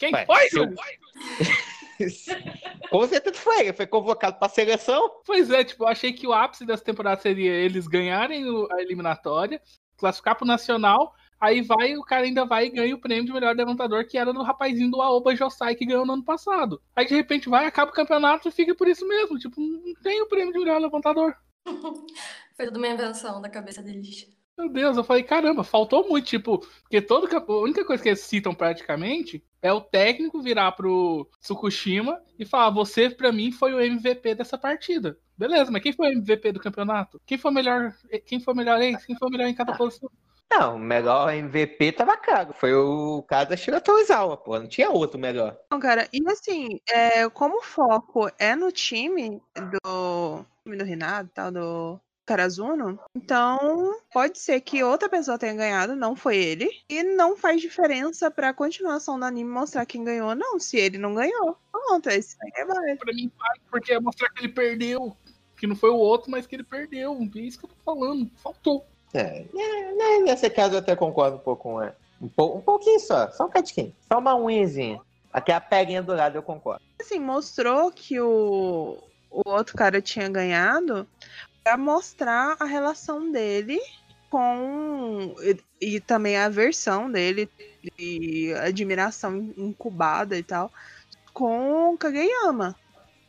[0.00, 0.74] Quem Ué, foi, Júlio?
[2.90, 5.08] Com certeza foi, foi convocado pra seleção.
[5.24, 8.82] Pois é, tipo, eu achei que o ápice dessa temporada seria eles ganharem o- a
[8.82, 9.62] eliminatória,
[9.96, 13.56] classificar pro Nacional, aí vai, o cara ainda vai e ganha o prêmio de melhor
[13.56, 16.80] levantador, que era do rapazinho do Aoba Josai, que ganhou no ano passado.
[16.94, 19.38] Aí de repente vai, acaba o campeonato e fica por isso mesmo.
[19.38, 21.34] Tipo, não tem o prêmio de melhor levantador.
[22.56, 24.28] Foi tudo uma invenção da cabeça deles.
[24.58, 28.20] Meu Deus, eu falei, caramba, faltou muito, tipo, porque todo a única coisa que eles
[28.20, 33.80] citam praticamente é o técnico virar pro Tsukushima e falar, você pra mim foi o
[33.80, 35.18] MVP dessa partida.
[35.34, 37.18] Beleza, mas quem foi o MVP do campeonato?
[37.24, 37.94] Quem foi melhor,
[38.26, 39.06] quem foi melhor ex?
[39.06, 40.10] Quem foi o melhor em cada posição?
[40.50, 42.52] Não, o melhor MVP tava claro.
[42.52, 44.58] Foi o cara da Shira Tozawa, pô.
[44.58, 45.56] Não tinha outro melhor.
[45.70, 51.30] Não, cara, e assim, é, como o foco é no time do time do Renato,
[51.32, 57.02] tal, do Karazuno, então pode ser que outra pessoa tenha ganhado, não foi ele, e
[57.02, 61.56] não faz diferença pra continuação do anime mostrar quem ganhou, não, se ele não ganhou.
[61.72, 62.98] Pronto, é isso aí é válido.
[62.98, 65.16] Pra mim, vai, porque é mostrar que ele perdeu.
[65.56, 67.18] Que não foi o outro, mas que ele perdeu.
[67.34, 68.30] É isso que eu tô falando.
[68.36, 68.86] Faltou.
[69.12, 73.00] É, né, né, nesse caso eu até concordo um pouco com é, um, um pouquinho
[73.00, 73.94] só, só um catiquinho.
[74.08, 75.00] Só uma unhazinha.
[75.32, 76.82] Aqui a peguinha do lado eu concordo.
[77.00, 78.98] Assim, mostrou que o,
[79.30, 81.06] o outro cara tinha ganhado
[81.62, 83.80] pra mostrar a relação dele
[84.28, 85.34] com.
[85.40, 87.48] E, e também a aversão dele
[87.98, 90.70] e admiração incubada e tal
[91.32, 92.76] com o Kageyama.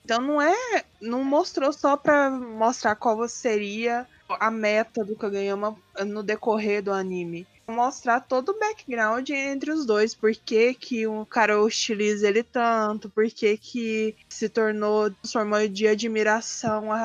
[0.04, 0.84] Então não é.
[1.00, 4.08] Não mostrou só pra mostrar qual seria
[4.40, 5.76] a meta do Kageyama
[6.06, 7.46] no decorrer do anime.
[7.68, 10.14] Mostrar todo o background entre os dois.
[10.14, 15.88] Por que, que o cara hostiliza ele tanto, por que, que se tornou, transformou de
[15.88, 16.98] admiração a,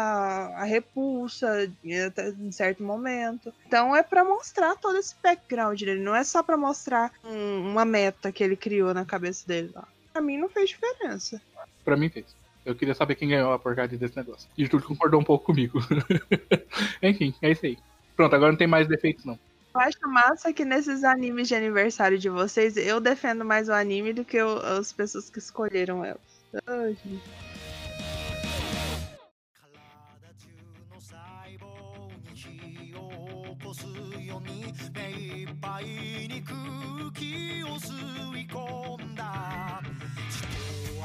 [0.56, 3.52] a repulsa em certo momento.
[3.66, 7.84] Então é pra mostrar todo esse background dele, não é só pra mostrar um- uma
[7.84, 9.86] meta que ele criou na cabeça dele lá.
[10.12, 11.40] Pra mim não fez diferença.
[11.84, 12.26] Pra mim fez.
[12.66, 14.50] Eu queria saber quem ganhou a porcaria desse negócio.
[14.58, 15.78] E o Júlio concordou um pouco comigo.
[17.00, 17.78] Enfim, é isso aí.
[18.16, 19.38] Pronto, agora não tem mais defeitos, não.
[19.72, 24.12] Eu acho massa que nesses animes de aniversário de vocês, eu defendo mais o anime
[24.12, 26.20] do que o- as pessoas que escolheram elas.
[26.66, 27.22] Ai, gente.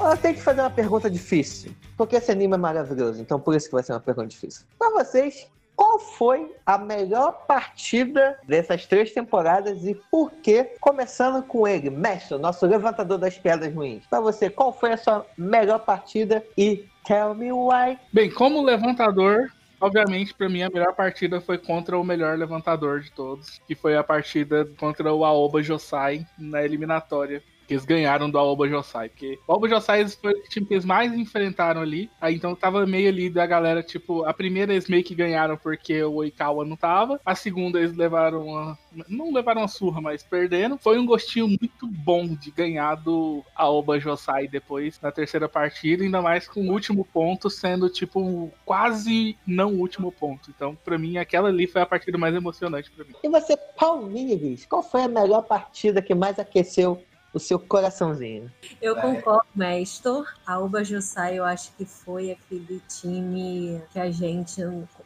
[0.02, 3.68] Ela tem que fazer uma pergunta difícil, porque esse anime é maravilhoso, então por isso
[3.68, 4.66] que vai ser uma pergunta difícil.
[4.76, 5.46] Para vocês,
[5.76, 10.72] qual foi a melhor partida dessas três temporadas e por quê?
[10.80, 14.04] Começando com ele, mestre, nosso levantador das pedras ruins.
[14.06, 17.96] Para você, qual foi a sua melhor partida e tell me why?
[18.12, 23.12] Bem, como levantador, obviamente, para mim a melhor partida foi contra o melhor levantador de
[23.12, 27.40] todos, que foi a partida contra o Aoba Josai na eliminatória
[27.72, 29.08] eles ganharam do Aoba Josai.
[29.08, 32.10] Porque o Aoba Josai foi o time que eles mais enfrentaram ali.
[32.20, 36.02] Aí então tava meio ali da galera, tipo, a primeira eles meio que ganharam porque
[36.02, 37.20] o Oikawa não tava.
[37.24, 38.78] A segunda eles levaram uma.
[39.08, 40.76] Não levaram uma surra, mas perderam.
[40.78, 46.20] Foi um gostinho muito bom de ganhar do Aoba Josai depois na terceira partida, ainda
[46.20, 50.50] mais com o último ponto sendo, tipo, quase não o último ponto.
[50.50, 53.14] Então, pra mim, aquela ali foi a partida mais emocionante pra mim.
[53.22, 58.52] E você, Palmeiras, qual foi a melhor partida que mais aqueceu o seu coraçãozinho?
[58.80, 60.02] Eu concordo, mestre.
[60.46, 64.60] A Uba Jussai, eu acho que foi aquele time que a gente,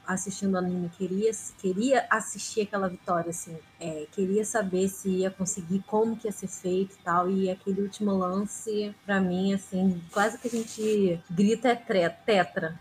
[0.06, 3.56] assistindo o anime, queria, queria assistir aquela vitória, assim.
[3.78, 7.30] É, queria saber se ia conseguir, como que ia ser feito e tal.
[7.30, 12.80] E aquele último lance, pra mim, assim, quase que a gente grita é tetra.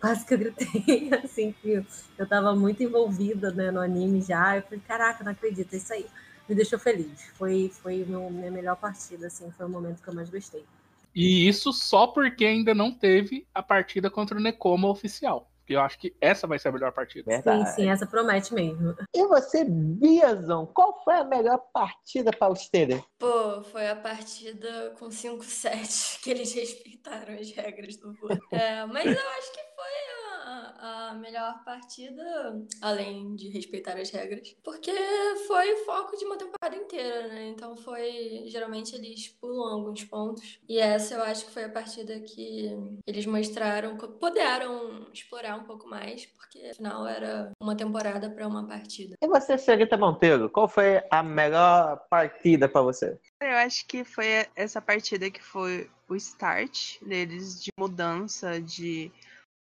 [0.00, 1.86] Quase que eu gritei, assim, que
[2.18, 4.56] eu tava muito envolvida né, no anime já.
[4.56, 6.06] Eu falei, caraca, não acredito, é isso aí
[6.52, 7.24] me deixou feliz.
[7.34, 10.64] Foi, foi meu, minha melhor partida, assim, foi o momento que eu mais gostei.
[11.14, 15.50] E isso só porque ainda não teve a partida contra o Nekoma oficial.
[15.58, 17.30] Porque eu acho que essa vai ser a melhor partida.
[17.30, 17.70] Verdade.
[17.70, 18.96] Sim, sim, essa promete mesmo.
[19.14, 23.02] E você, Biazon, qual foi a melhor partida para os Tere?
[23.18, 28.40] Pô, foi a partida com 5-7 que eles respeitaram as regras do vôlei.
[28.50, 30.21] É, mas eu acho que foi
[30.82, 32.22] a, melhor partida,
[32.80, 34.92] além de respeitar as regras, porque
[35.46, 37.48] foi foco de uma temporada inteira, né?
[37.48, 38.44] Então foi.
[38.46, 40.58] Geralmente eles pulam alguns pontos.
[40.68, 42.76] E essa eu acho que foi a partida que
[43.06, 49.14] eles mostraram, puderam explorar um pouco mais, porque afinal era uma temporada para uma partida.
[49.22, 53.16] E você, senhorita Monteiro, qual foi a melhor partida para você?
[53.40, 59.10] Eu acho que foi essa partida que foi o start deles de mudança, de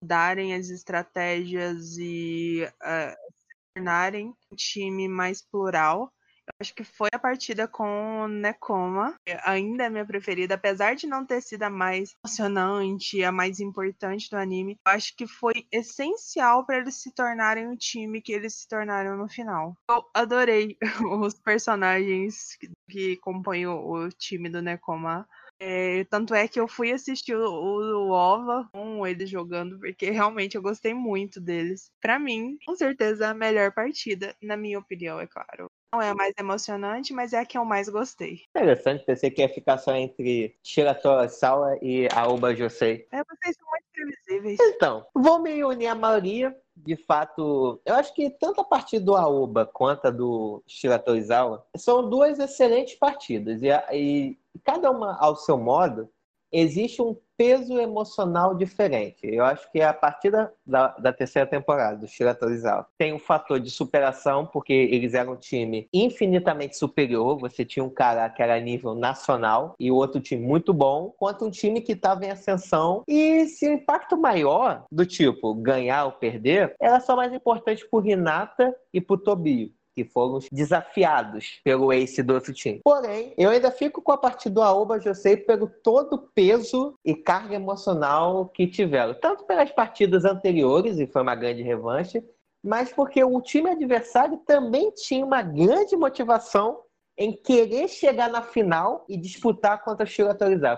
[0.03, 6.13] darem as estratégias e uh, se tornarem um time mais plural.
[6.47, 9.15] Eu acho que foi a partida com o Nekoma,
[9.45, 14.29] ainda é minha preferida, apesar de não ter sido a mais emocionante, a mais importante
[14.29, 14.77] do anime.
[14.85, 19.17] Eu acho que foi essencial para eles se tornarem o time que eles se tornaram
[19.17, 19.77] no final.
[19.89, 20.77] Eu adorei
[21.23, 22.57] os personagens
[22.89, 25.29] que, compõem o time do Nekoma.
[25.61, 30.57] É, tanto é que eu fui assistir o, o, OVA com eles jogando, porque realmente
[30.57, 31.93] eu gostei muito deles.
[32.01, 35.71] Para mim, com certeza, a melhor partida, na minha opinião, é claro.
[35.93, 38.43] Não é a mais emocionante, mas é a que eu mais gostei.
[38.57, 43.09] Interessante, pensei que ia ficar só entre Shiratora Sawa e Aoba Josei.
[43.13, 44.59] É, vocês são muito previsíveis.
[44.61, 46.57] Então, vou me unir à maioria.
[46.77, 52.09] De fato, eu acho que tanto a partida do Aoba quanto a do Shiratorizawa são
[52.09, 53.61] duas excelentes partidas.
[53.61, 56.09] E, e cada uma ao seu modo,
[56.53, 59.21] existe um peso emocional diferente.
[59.23, 63.59] Eu acho que a partir da, da, da terceira temporada do Shiratorizawa tem um fator
[63.59, 67.39] de superação, porque eles eram um time infinitamente superior.
[67.39, 71.47] Você tinha um cara que era nível nacional e o outro time muito bom, quanto
[71.47, 73.03] um time que estava em ascensão.
[73.09, 78.07] E se o impacto maior, do tipo ganhar ou perder, era só mais importante pro
[78.07, 82.81] Hinata e pro Tobio que foram desafiados pelo ace do outro time.
[82.85, 87.15] Porém, eu ainda fico com a partida do Aoba Josei pelo todo o peso e
[87.15, 89.15] carga emocional que tiveram.
[89.15, 92.25] Tanto pelas partidas anteriores, e foi uma grande revanche,
[92.63, 96.81] mas porque o time adversário também tinha uma grande motivação
[97.21, 100.31] em querer chegar na final e disputar contra o Shiro.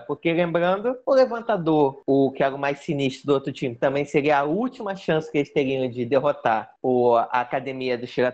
[0.05, 4.39] Porque, lembrando, o levantador, o que era o mais sinistro do outro time, também seria
[4.39, 8.27] a última chance que eles teriam de derrotar o, a academia do Shiro.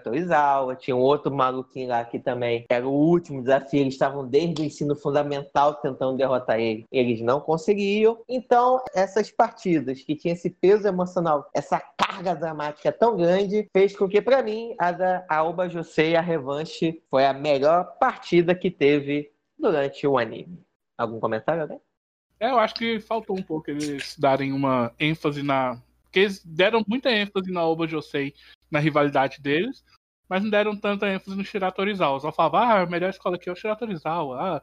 [0.80, 3.82] Tinha um outro maluquinho lá que também era o último desafio.
[3.82, 6.86] Eles estavam desde o ensino fundamental tentando derrotar ele.
[6.92, 8.18] Eles não conseguiam.
[8.28, 14.10] Então, essas partidas que tinham esse peso emocional, essa carga dramática tão grande, fez com
[14.10, 20.08] que, para mim, a da Josei, a revanche, foi a melhor partida que teve durante
[20.08, 20.64] o anime.
[20.98, 21.80] Algum comentário, né?
[22.40, 25.82] É, eu acho que faltou um pouco eles darem uma ênfase na.
[26.04, 28.34] Porque eles deram muita ênfase na Oba Josei,
[28.72, 29.84] na rivalidade deles,
[30.28, 32.20] mas não deram tanta ênfase no Shiratorizawa.
[32.20, 34.40] Só falavam, ah, a melhor escola aqui é o Shiratorizawa.
[34.42, 34.62] Ah,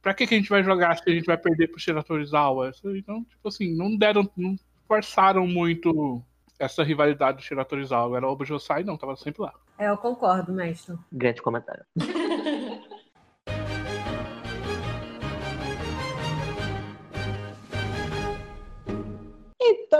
[0.00, 2.72] pra que, que a gente vai jogar se a gente vai perder pro Shiratorizawa?
[2.94, 4.30] Então, tipo assim, não deram.
[4.36, 4.56] Não
[4.86, 6.22] forçaram muito
[6.58, 8.20] essa rivalidade do Shiratorizawa.
[8.20, 9.52] O Oba Josei não, tava sempre lá.
[9.78, 10.96] É, eu concordo, mestre.
[11.12, 11.84] Grande comentário.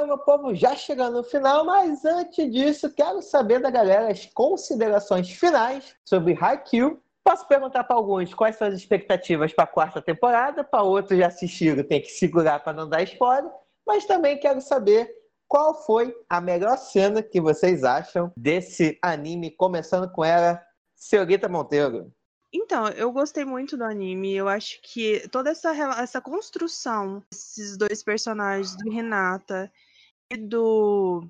[0.08, 5.30] meu povo, já chegando no final, mas antes disso, quero saber da galera as considerações
[5.30, 7.00] finais sobre Haikyuu.
[7.22, 11.26] Posso perguntar para alguns quais são as expectativas para a quarta temporada, para outros já
[11.26, 13.52] assistiram, tem que segurar para não dar spoiler,
[13.86, 15.14] mas também quero saber
[15.46, 20.62] qual foi a melhor cena que vocês acham desse anime, começando com ela,
[20.96, 22.10] Senhorita Monteiro.
[22.52, 24.34] Então, eu gostei muito do anime.
[24.34, 25.70] Eu acho que toda essa,
[26.00, 29.87] essa construção desses dois personagens, do Hinata e
[30.36, 31.26] do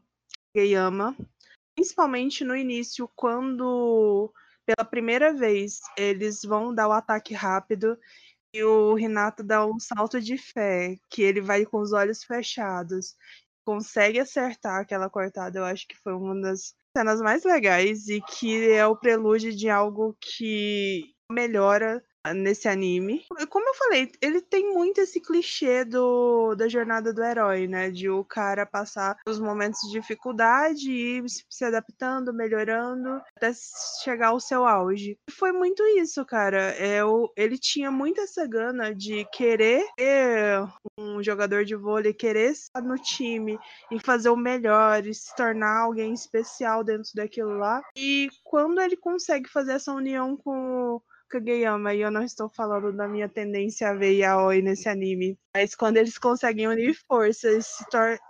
[0.54, 1.16] Kageyama,
[1.74, 4.32] principalmente no início, quando
[4.66, 7.98] pela primeira vez eles vão dar o ataque rápido
[8.52, 13.14] e o Renato dá um salto de fé, que ele vai com os olhos fechados,
[13.64, 15.58] consegue acertar aquela cortada.
[15.58, 19.68] Eu acho que foi uma das cenas mais legais e que é o prelúdio de
[19.68, 22.02] algo que melhora
[22.34, 23.24] nesse anime.
[23.48, 27.90] Como eu falei, ele tem muito esse clichê do, da jornada do herói, né?
[27.90, 33.52] De o cara passar os momentos de dificuldade e se adaptando, melhorando, até
[34.02, 35.18] chegar ao seu auge.
[35.30, 36.70] Foi muito isso, cara.
[36.72, 40.66] É, o, ele tinha muito essa gana de querer ser
[40.98, 43.59] um jogador de vôlei, querer estar no time
[43.90, 47.82] e fazer o melhor e se tornar alguém especial dentro daquilo lá.
[47.96, 53.06] E quando ele consegue fazer essa união com Kageyama, e eu não estou falando da
[53.09, 57.66] minha tendência a ver yaoi nesse anime, mas quando eles conseguem unir forças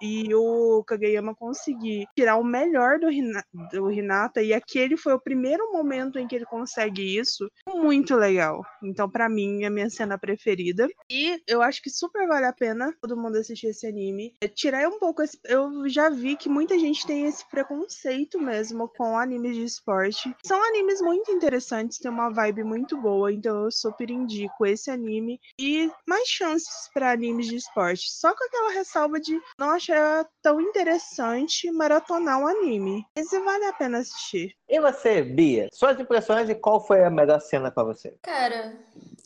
[0.01, 5.21] e o Kageyama conseguir tirar o melhor do, Hina- do Hinata, e aquele foi o
[5.21, 8.65] primeiro momento em que ele consegue isso, muito legal.
[8.83, 10.89] Então, pra mim, é a minha cena preferida.
[11.11, 14.35] E eu acho que super vale a pena todo mundo assistir esse anime.
[14.41, 15.39] É, Tirar um pouco esse...
[15.45, 20.35] Eu já vi que muita gente tem esse preconceito mesmo com animes de esporte.
[20.45, 25.41] São animes muito interessantes, tem uma vibe muito boa, então eu super indico esse anime
[25.59, 28.11] e mais chances para animes de esporte.
[28.11, 33.05] Só com aquela ressalva de não achar tão interessante maratonar um anime.
[33.17, 34.55] Mas vale a pena assistir.
[34.69, 35.69] E você, Bia?
[35.73, 38.17] Suas impressões e qual foi a melhor cena pra você?
[38.23, 38.79] Cara,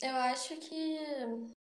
[0.02, 0.98] eu acho que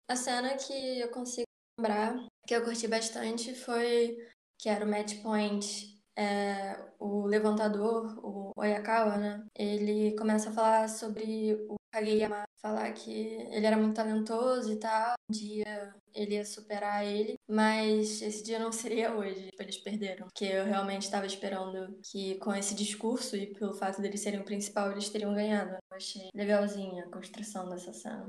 [0.09, 1.47] a cena que eu consigo
[1.79, 4.17] lembrar, que eu curti bastante, foi
[4.59, 5.92] que era o match point.
[6.15, 9.45] É, o levantador, o Oyakawa, né?
[9.55, 15.13] Ele começa a falar sobre o Kageyama, falar que ele era muito talentoso e tal.
[15.29, 19.49] Um dia ele ia superar ele, mas esse dia não seria hoje.
[19.59, 20.27] Eles perderam.
[20.27, 24.45] Porque eu realmente estava esperando que com esse discurso e pelo fato deles serem o
[24.45, 25.73] principal, eles teriam ganhado.
[25.73, 28.27] Eu achei legalzinha a construção dessa cena.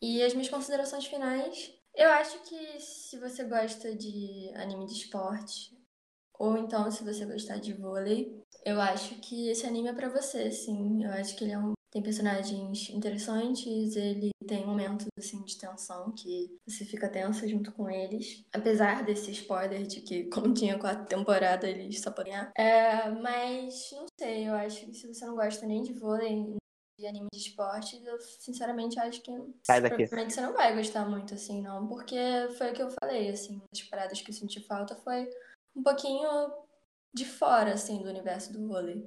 [0.00, 1.72] E as minhas considerações finais.
[1.94, 5.75] Eu acho que se você gosta de anime de esporte,
[6.38, 10.50] ou então se você gostar de vôlei, eu acho que esse anime é pra você,
[10.50, 11.04] sim.
[11.04, 11.72] Eu acho que ele é um...
[11.92, 17.88] tem personagens interessantes, ele tem momentos assim de tensão que você fica tensa junto com
[17.88, 18.44] eles.
[18.52, 22.52] Apesar desse spoiler de que, como tinha quatro temporadas, eles só podem ganhar.
[22.56, 26.56] É, mas não sei, eu acho que se você não gosta nem de vôlei,
[26.98, 29.30] de anime de esporte, eu sinceramente acho que
[29.66, 29.96] Sai daqui.
[29.96, 32.16] provavelmente você não vai gostar muito assim, não, porque
[32.56, 35.28] foi o que eu falei, assim, as paradas que eu senti falta foi
[35.76, 36.26] um pouquinho
[37.14, 39.04] de fora, assim, do universo do vôlei.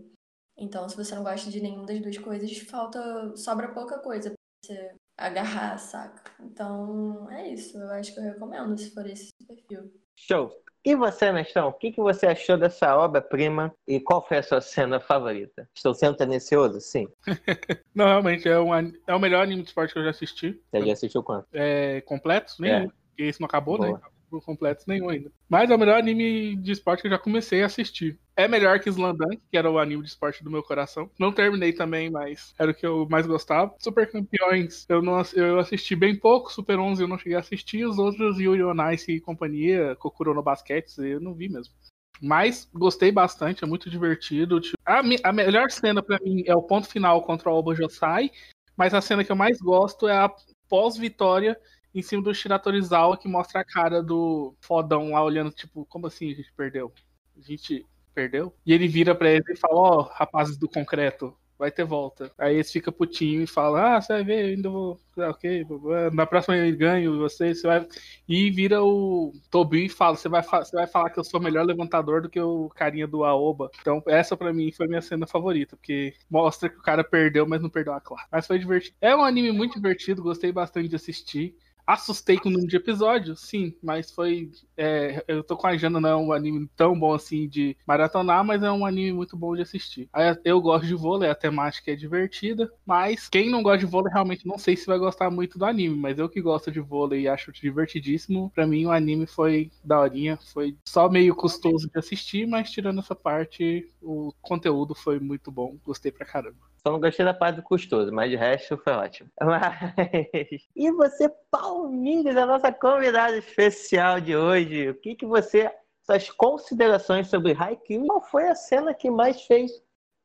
[0.58, 4.38] Então, se você não gosta de nenhuma das duas coisas, falta, sobra pouca coisa pra
[4.64, 6.32] você agarrar, saca?
[6.40, 9.92] Então, é isso, eu acho que eu recomendo se for esse perfil.
[10.16, 10.52] Show!
[10.84, 14.62] E você, mestrão, o que, que você achou dessa obra-prima e qual foi a sua
[14.62, 15.70] cena favorita?
[15.76, 16.80] Estou sendo tendencioso?
[16.80, 17.08] Sim.
[17.94, 20.62] Não, realmente, é, um, é o melhor anime de esporte que eu já assisti.
[20.72, 21.48] Você já assistiu quanto?
[21.54, 22.54] É, completo?
[22.60, 22.86] Nenhum.
[22.86, 22.88] É.
[22.88, 24.00] Porque esse não acabou, né?
[24.30, 25.32] Por completo, nenhum ainda.
[25.50, 28.20] Mas é o melhor anime de esporte que eu já comecei a assistir.
[28.36, 31.10] É melhor que Slandunk, que era o anime de esporte do meu coração.
[31.20, 33.74] Não terminei também, mas era o que eu mais gostava.
[33.80, 36.54] Super Campeões, eu, não, eu assisti bem pouco.
[36.54, 37.86] Super 11 eu não cheguei a assistir.
[37.86, 41.74] Os outros, Yuri on Ice e companhia, Kokuro no Basquete, eu não vi mesmo.
[42.22, 44.60] Mas gostei bastante, é muito divertido.
[44.60, 48.30] Tipo, A, a melhor cena pra mim é o ponto final contra o Oba Josai,
[48.76, 50.32] mas a cena que eu mais gosto é a
[50.68, 51.58] pós-vitória
[51.94, 56.32] em cima do Shiratorizawa, que mostra a cara do fodão lá olhando, tipo, como assim
[56.32, 56.94] a gente perdeu?
[57.38, 58.54] A gente perdeu?
[58.66, 62.32] E ele vira pra eles e fala, ó, rapazes do concreto, vai ter volta.
[62.38, 65.00] Aí eles ficam putinho e falam, ah, você vai ver, eu ainda vou.
[65.18, 65.66] ah, Ok,
[66.14, 67.88] na próxima eu ganho você, você vai.
[68.28, 71.66] E vira o Tobi e fala, você vai, você vai falar que eu sou melhor
[71.66, 73.70] levantador do que o carinha do Aoba.
[73.82, 77.62] Então, essa pra mim foi minha cena favorita, porque mostra que o cara perdeu, mas
[77.62, 78.28] não perdeu a classe.
[78.32, 78.96] Mas foi divertido.
[79.02, 81.56] É um anime muito divertido, gostei bastante de assistir.
[81.90, 84.52] Assustei com o número de episódios, sim, mas foi.
[84.78, 88.46] é, eu tô com a Jana, não é um anime tão bom assim de maratonar,
[88.46, 90.08] mas é um anime muito bom de assistir.
[90.46, 94.46] Eu gosto de vôlei, a temática é divertida, mas quem não gosta de vôlei realmente
[94.46, 97.28] não sei se vai gostar muito do anime, mas eu que gosto de vôlei e
[97.28, 102.70] acho divertidíssimo, pra mim o anime foi daorinha, foi só meio custoso de assistir, mas
[102.70, 106.70] tirando essa parte, o conteúdo foi muito bom, gostei pra caramba.
[106.82, 109.30] Só não gostei da parte do custoso, mas de resto foi ótimo.
[109.42, 110.64] Mas...
[110.76, 115.70] E você, Palmeiras, a nossa convidada especial de hoje, o que, que você,
[116.06, 119.72] suas considerações sobre Haikyuu, qual foi a cena que mais fez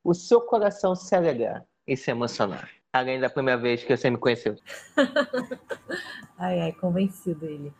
[0.04, 2.70] o seu coração se alegrar e se emocionar?
[2.92, 4.54] Além da primeira vez que você me conheceu.
[6.38, 7.72] ai, ai, convencido ele.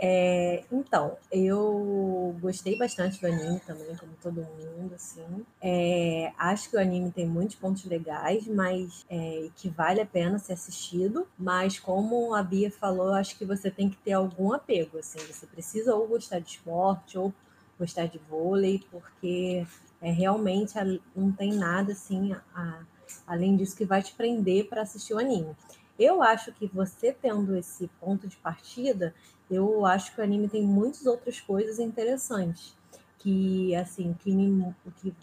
[0.00, 5.44] É, então, eu gostei bastante do anime também, como todo mundo, assim.
[5.60, 10.38] É, acho que o anime tem muitos pontos legais, mas é, que vale a pena
[10.38, 11.26] ser assistido.
[11.36, 15.18] Mas como a Bia falou, acho que você tem que ter algum apego, assim.
[15.18, 17.34] Você precisa ou gostar de esporte ou
[17.76, 19.66] gostar de vôlei, porque
[20.00, 20.74] é, realmente
[21.14, 22.80] não tem nada assim a,
[23.26, 25.56] além disso que vai te prender para assistir o anime.
[25.98, 29.12] Eu acho que você tendo esse ponto de partida,
[29.50, 32.76] eu acho que o anime tem muitas outras coisas interessantes
[33.18, 35.14] que assim que me, que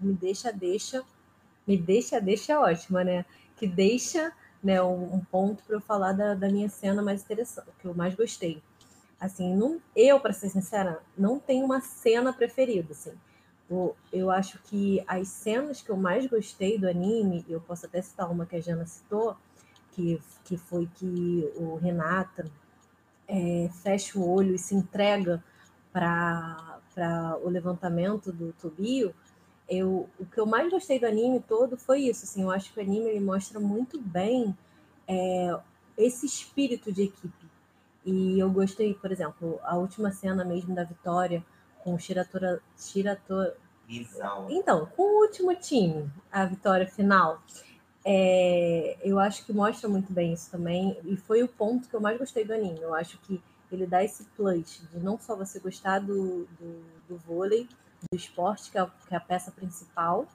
[0.00, 1.02] me deixa deixa
[1.66, 3.24] me deixa deixa ótima né?
[3.56, 4.32] Que deixa
[4.62, 7.94] né um, um ponto para eu falar da, da, minha cena mais interessante que eu
[7.94, 8.62] mais gostei.
[9.18, 13.12] Assim não, eu para ser sincera não tenho uma cena preferida assim.
[13.70, 18.02] Eu, eu acho que as cenas que eu mais gostei do anime eu posso até
[18.02, 19.36] citar uma que a Jana citou
[19.92, 22.50] que, que foi que o Renata
[23.32, 25.42] é, fecha o olho e se entrega
[25.90, 29.14] para o levantamento do Tobio,
[29.68, 32.24] eu, o que eu mais gostei do anime todo foi isso.
[32.24, 34.56] Assim, eu acho que o anime ele mostra muito bem
[35.08, 35.58] é,
[35.96, 37.46] esse espírito de equipe.
[38.04, 41.42] E eu gostei, por exemplo, a última cena mesmo da vitória
[41.82, 42.60] com o Shiratora.
[42.76, 43.56] Shiratora
[44.48, 47.42] então, com o último time, a vitória final.
[48.04, 52.00] É, eu acho que mostra muito bem isso também, e foi o ponto que eu
[52.00, 52.80] mais gostei do anime.
[52.80, 57.16] Eu acho que ele dá esse plus de não só você gostar do, do, do
[57.16, 57.68] vôlei,
[58.10, 60.26] do esporte, que é, que é, a peça principal,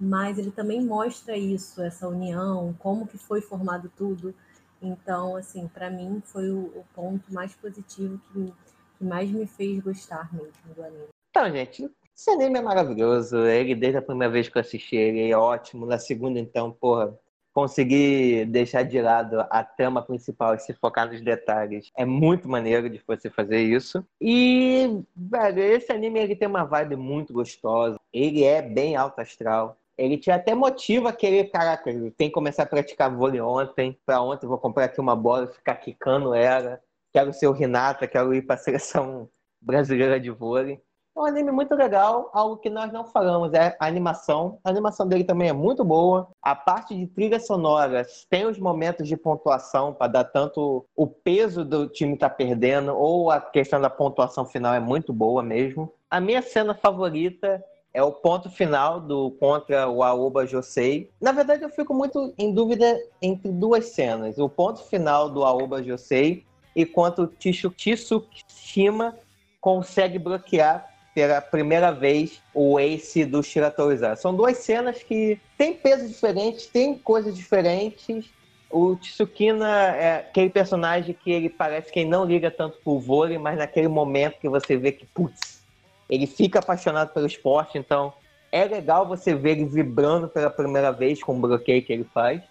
[0.00, 4.34] mas ele também mostra isso, essa união, como que foi formado tudo.
[4.80, 8.52] Então, assim, para mim foi o, o, ponto mais positivo que,
[8.98, 11.08] que mais me fez gostar mesmo do anime.
[11.30, 11.88] Então, gente,
[12.22, 13.36] esse anime é maravilhoso.
[13.46, 15.84] Ele, desde a primeira vez que eu assisti, ele é ótimo.
[15.84, 17.18] Na segunda, então, porra,
[17.52, 22.88] conseguir deixar de lado a trama principal e se focar nos detalhes é muito maneiro
[22.88, 24.06] de você fazer isso.
[24.20, 27.98] E, velho, esse anime ele tem uma vibe muito gostosa.
[28.12, 29.76] Ele é bem alto astral.
[29.98, 33.98] Ele te até motiva a querer, caraca, tem que começar a praticar vôlei ontem.
[34.06, 36.80] Pra ontem vou comprar aqui uma bola e ficar quicando ela.
[37.12, 39.28] Quero ser o Renata, quero ir pra seleção
[39.60, 40.80] brasileira de vôlei.
[41.14, 44.58] É um anime muito legal, algo que nós não falamos é a animação.
[44.64, 46.28] A animação dele também é muito boa.
[46.40, 51.66] A parte de trilhas sonoras tem os momentos de pontuação para dar tanto o peso
[51.66, 55.92] do time tá perdendo ou a questão da pontuação final é muito boa mesmo.
[56.10, 57.62] A minha cena favorita
[57.92, 61.10] é o ponto final do contra o Aoba Josei.
[61.20, 65.82] Na verdade, eu fico muito em dúvida entre duas cenas: o ponto final do Aoba
[65.82, 69.14] Josei e quanto o Tsukishima
[69.60, 74.16] consegue bloquear pela primeira vez o Ace do Shiratoriza.
[74.16, 78.30] São duas cenas que têm pesos diferentes, têm coisas diferentes.
[78.70, 83.58] O Tsukina é aquele personagem que ele parece que não liga tanto pro vôlei, mas
[83.58, 85.62] naquele momento que você vê que, putz,
[86.08, 88.12] ele fica apaixonado pelo esporte, então
[88.50, 92.42] é legal você ver ele vibrando pela primeira vez com o bloqueio que ele faz.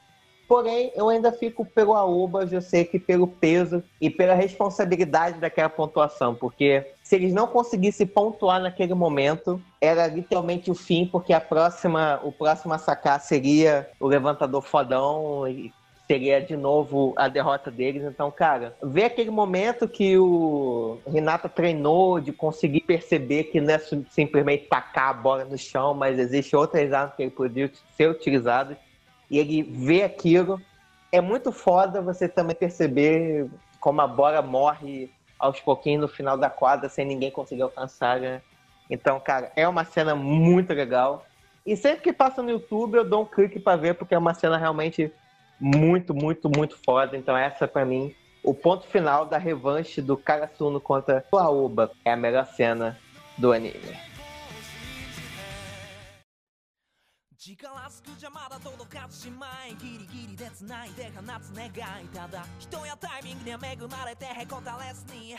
[0.52, 5.70] Porém, eu ainda fico pelo Aoba, eu sei que pelo peso e pela responsabilidade daquela
[5.70, 11.40] pontuação, porque se eles não conseguissem pontuar naquele momento, era literalmente o fim, porque a
[11.40, 15.72] próxima, o próximo a sacar seria o levantador fodão e
[16.06, 18.04] seria de novo a derrota deles.
[18.04, 23.80] Então, cara, ver aquele momento que o Renato treinou de conseguir perceber que não é
[24.10, 28.76] simplesmente tacar a bola no chão, mas existe outras armas que ele podia ser utilizado
[29.32, 30.62] e ele vê aquilo.
[31.10, 33.50] É muito foda você também perceber
[33.80, 35.10] como a Bora morre
[35.40, 38.42] aos pouquinhos no final da quadra sem ninguém conseguir alcançar, né?
[38.90, 41.26] Então, cara, é uma cena muito legal.
[41.66, 44.34] E sempre que passa no YouTube eu dou um clique para ver, porque é uma
[44.34, 45.12] cena realmente
[45.60, 47.16] muito, muito, muito foda.
[47.16, 48.14] Então, essa para mim,
[48.44, 53.00] o ponto final da revanche do Karasuno contra o Aoba é a melhor cena
[53.38, 54.11] do anime.
[57.41, 65.33] 力すくじゃまだ届かずしまいギリギリで繋いで放つ願いただ人やタイミングには恵まれてへこたれずにい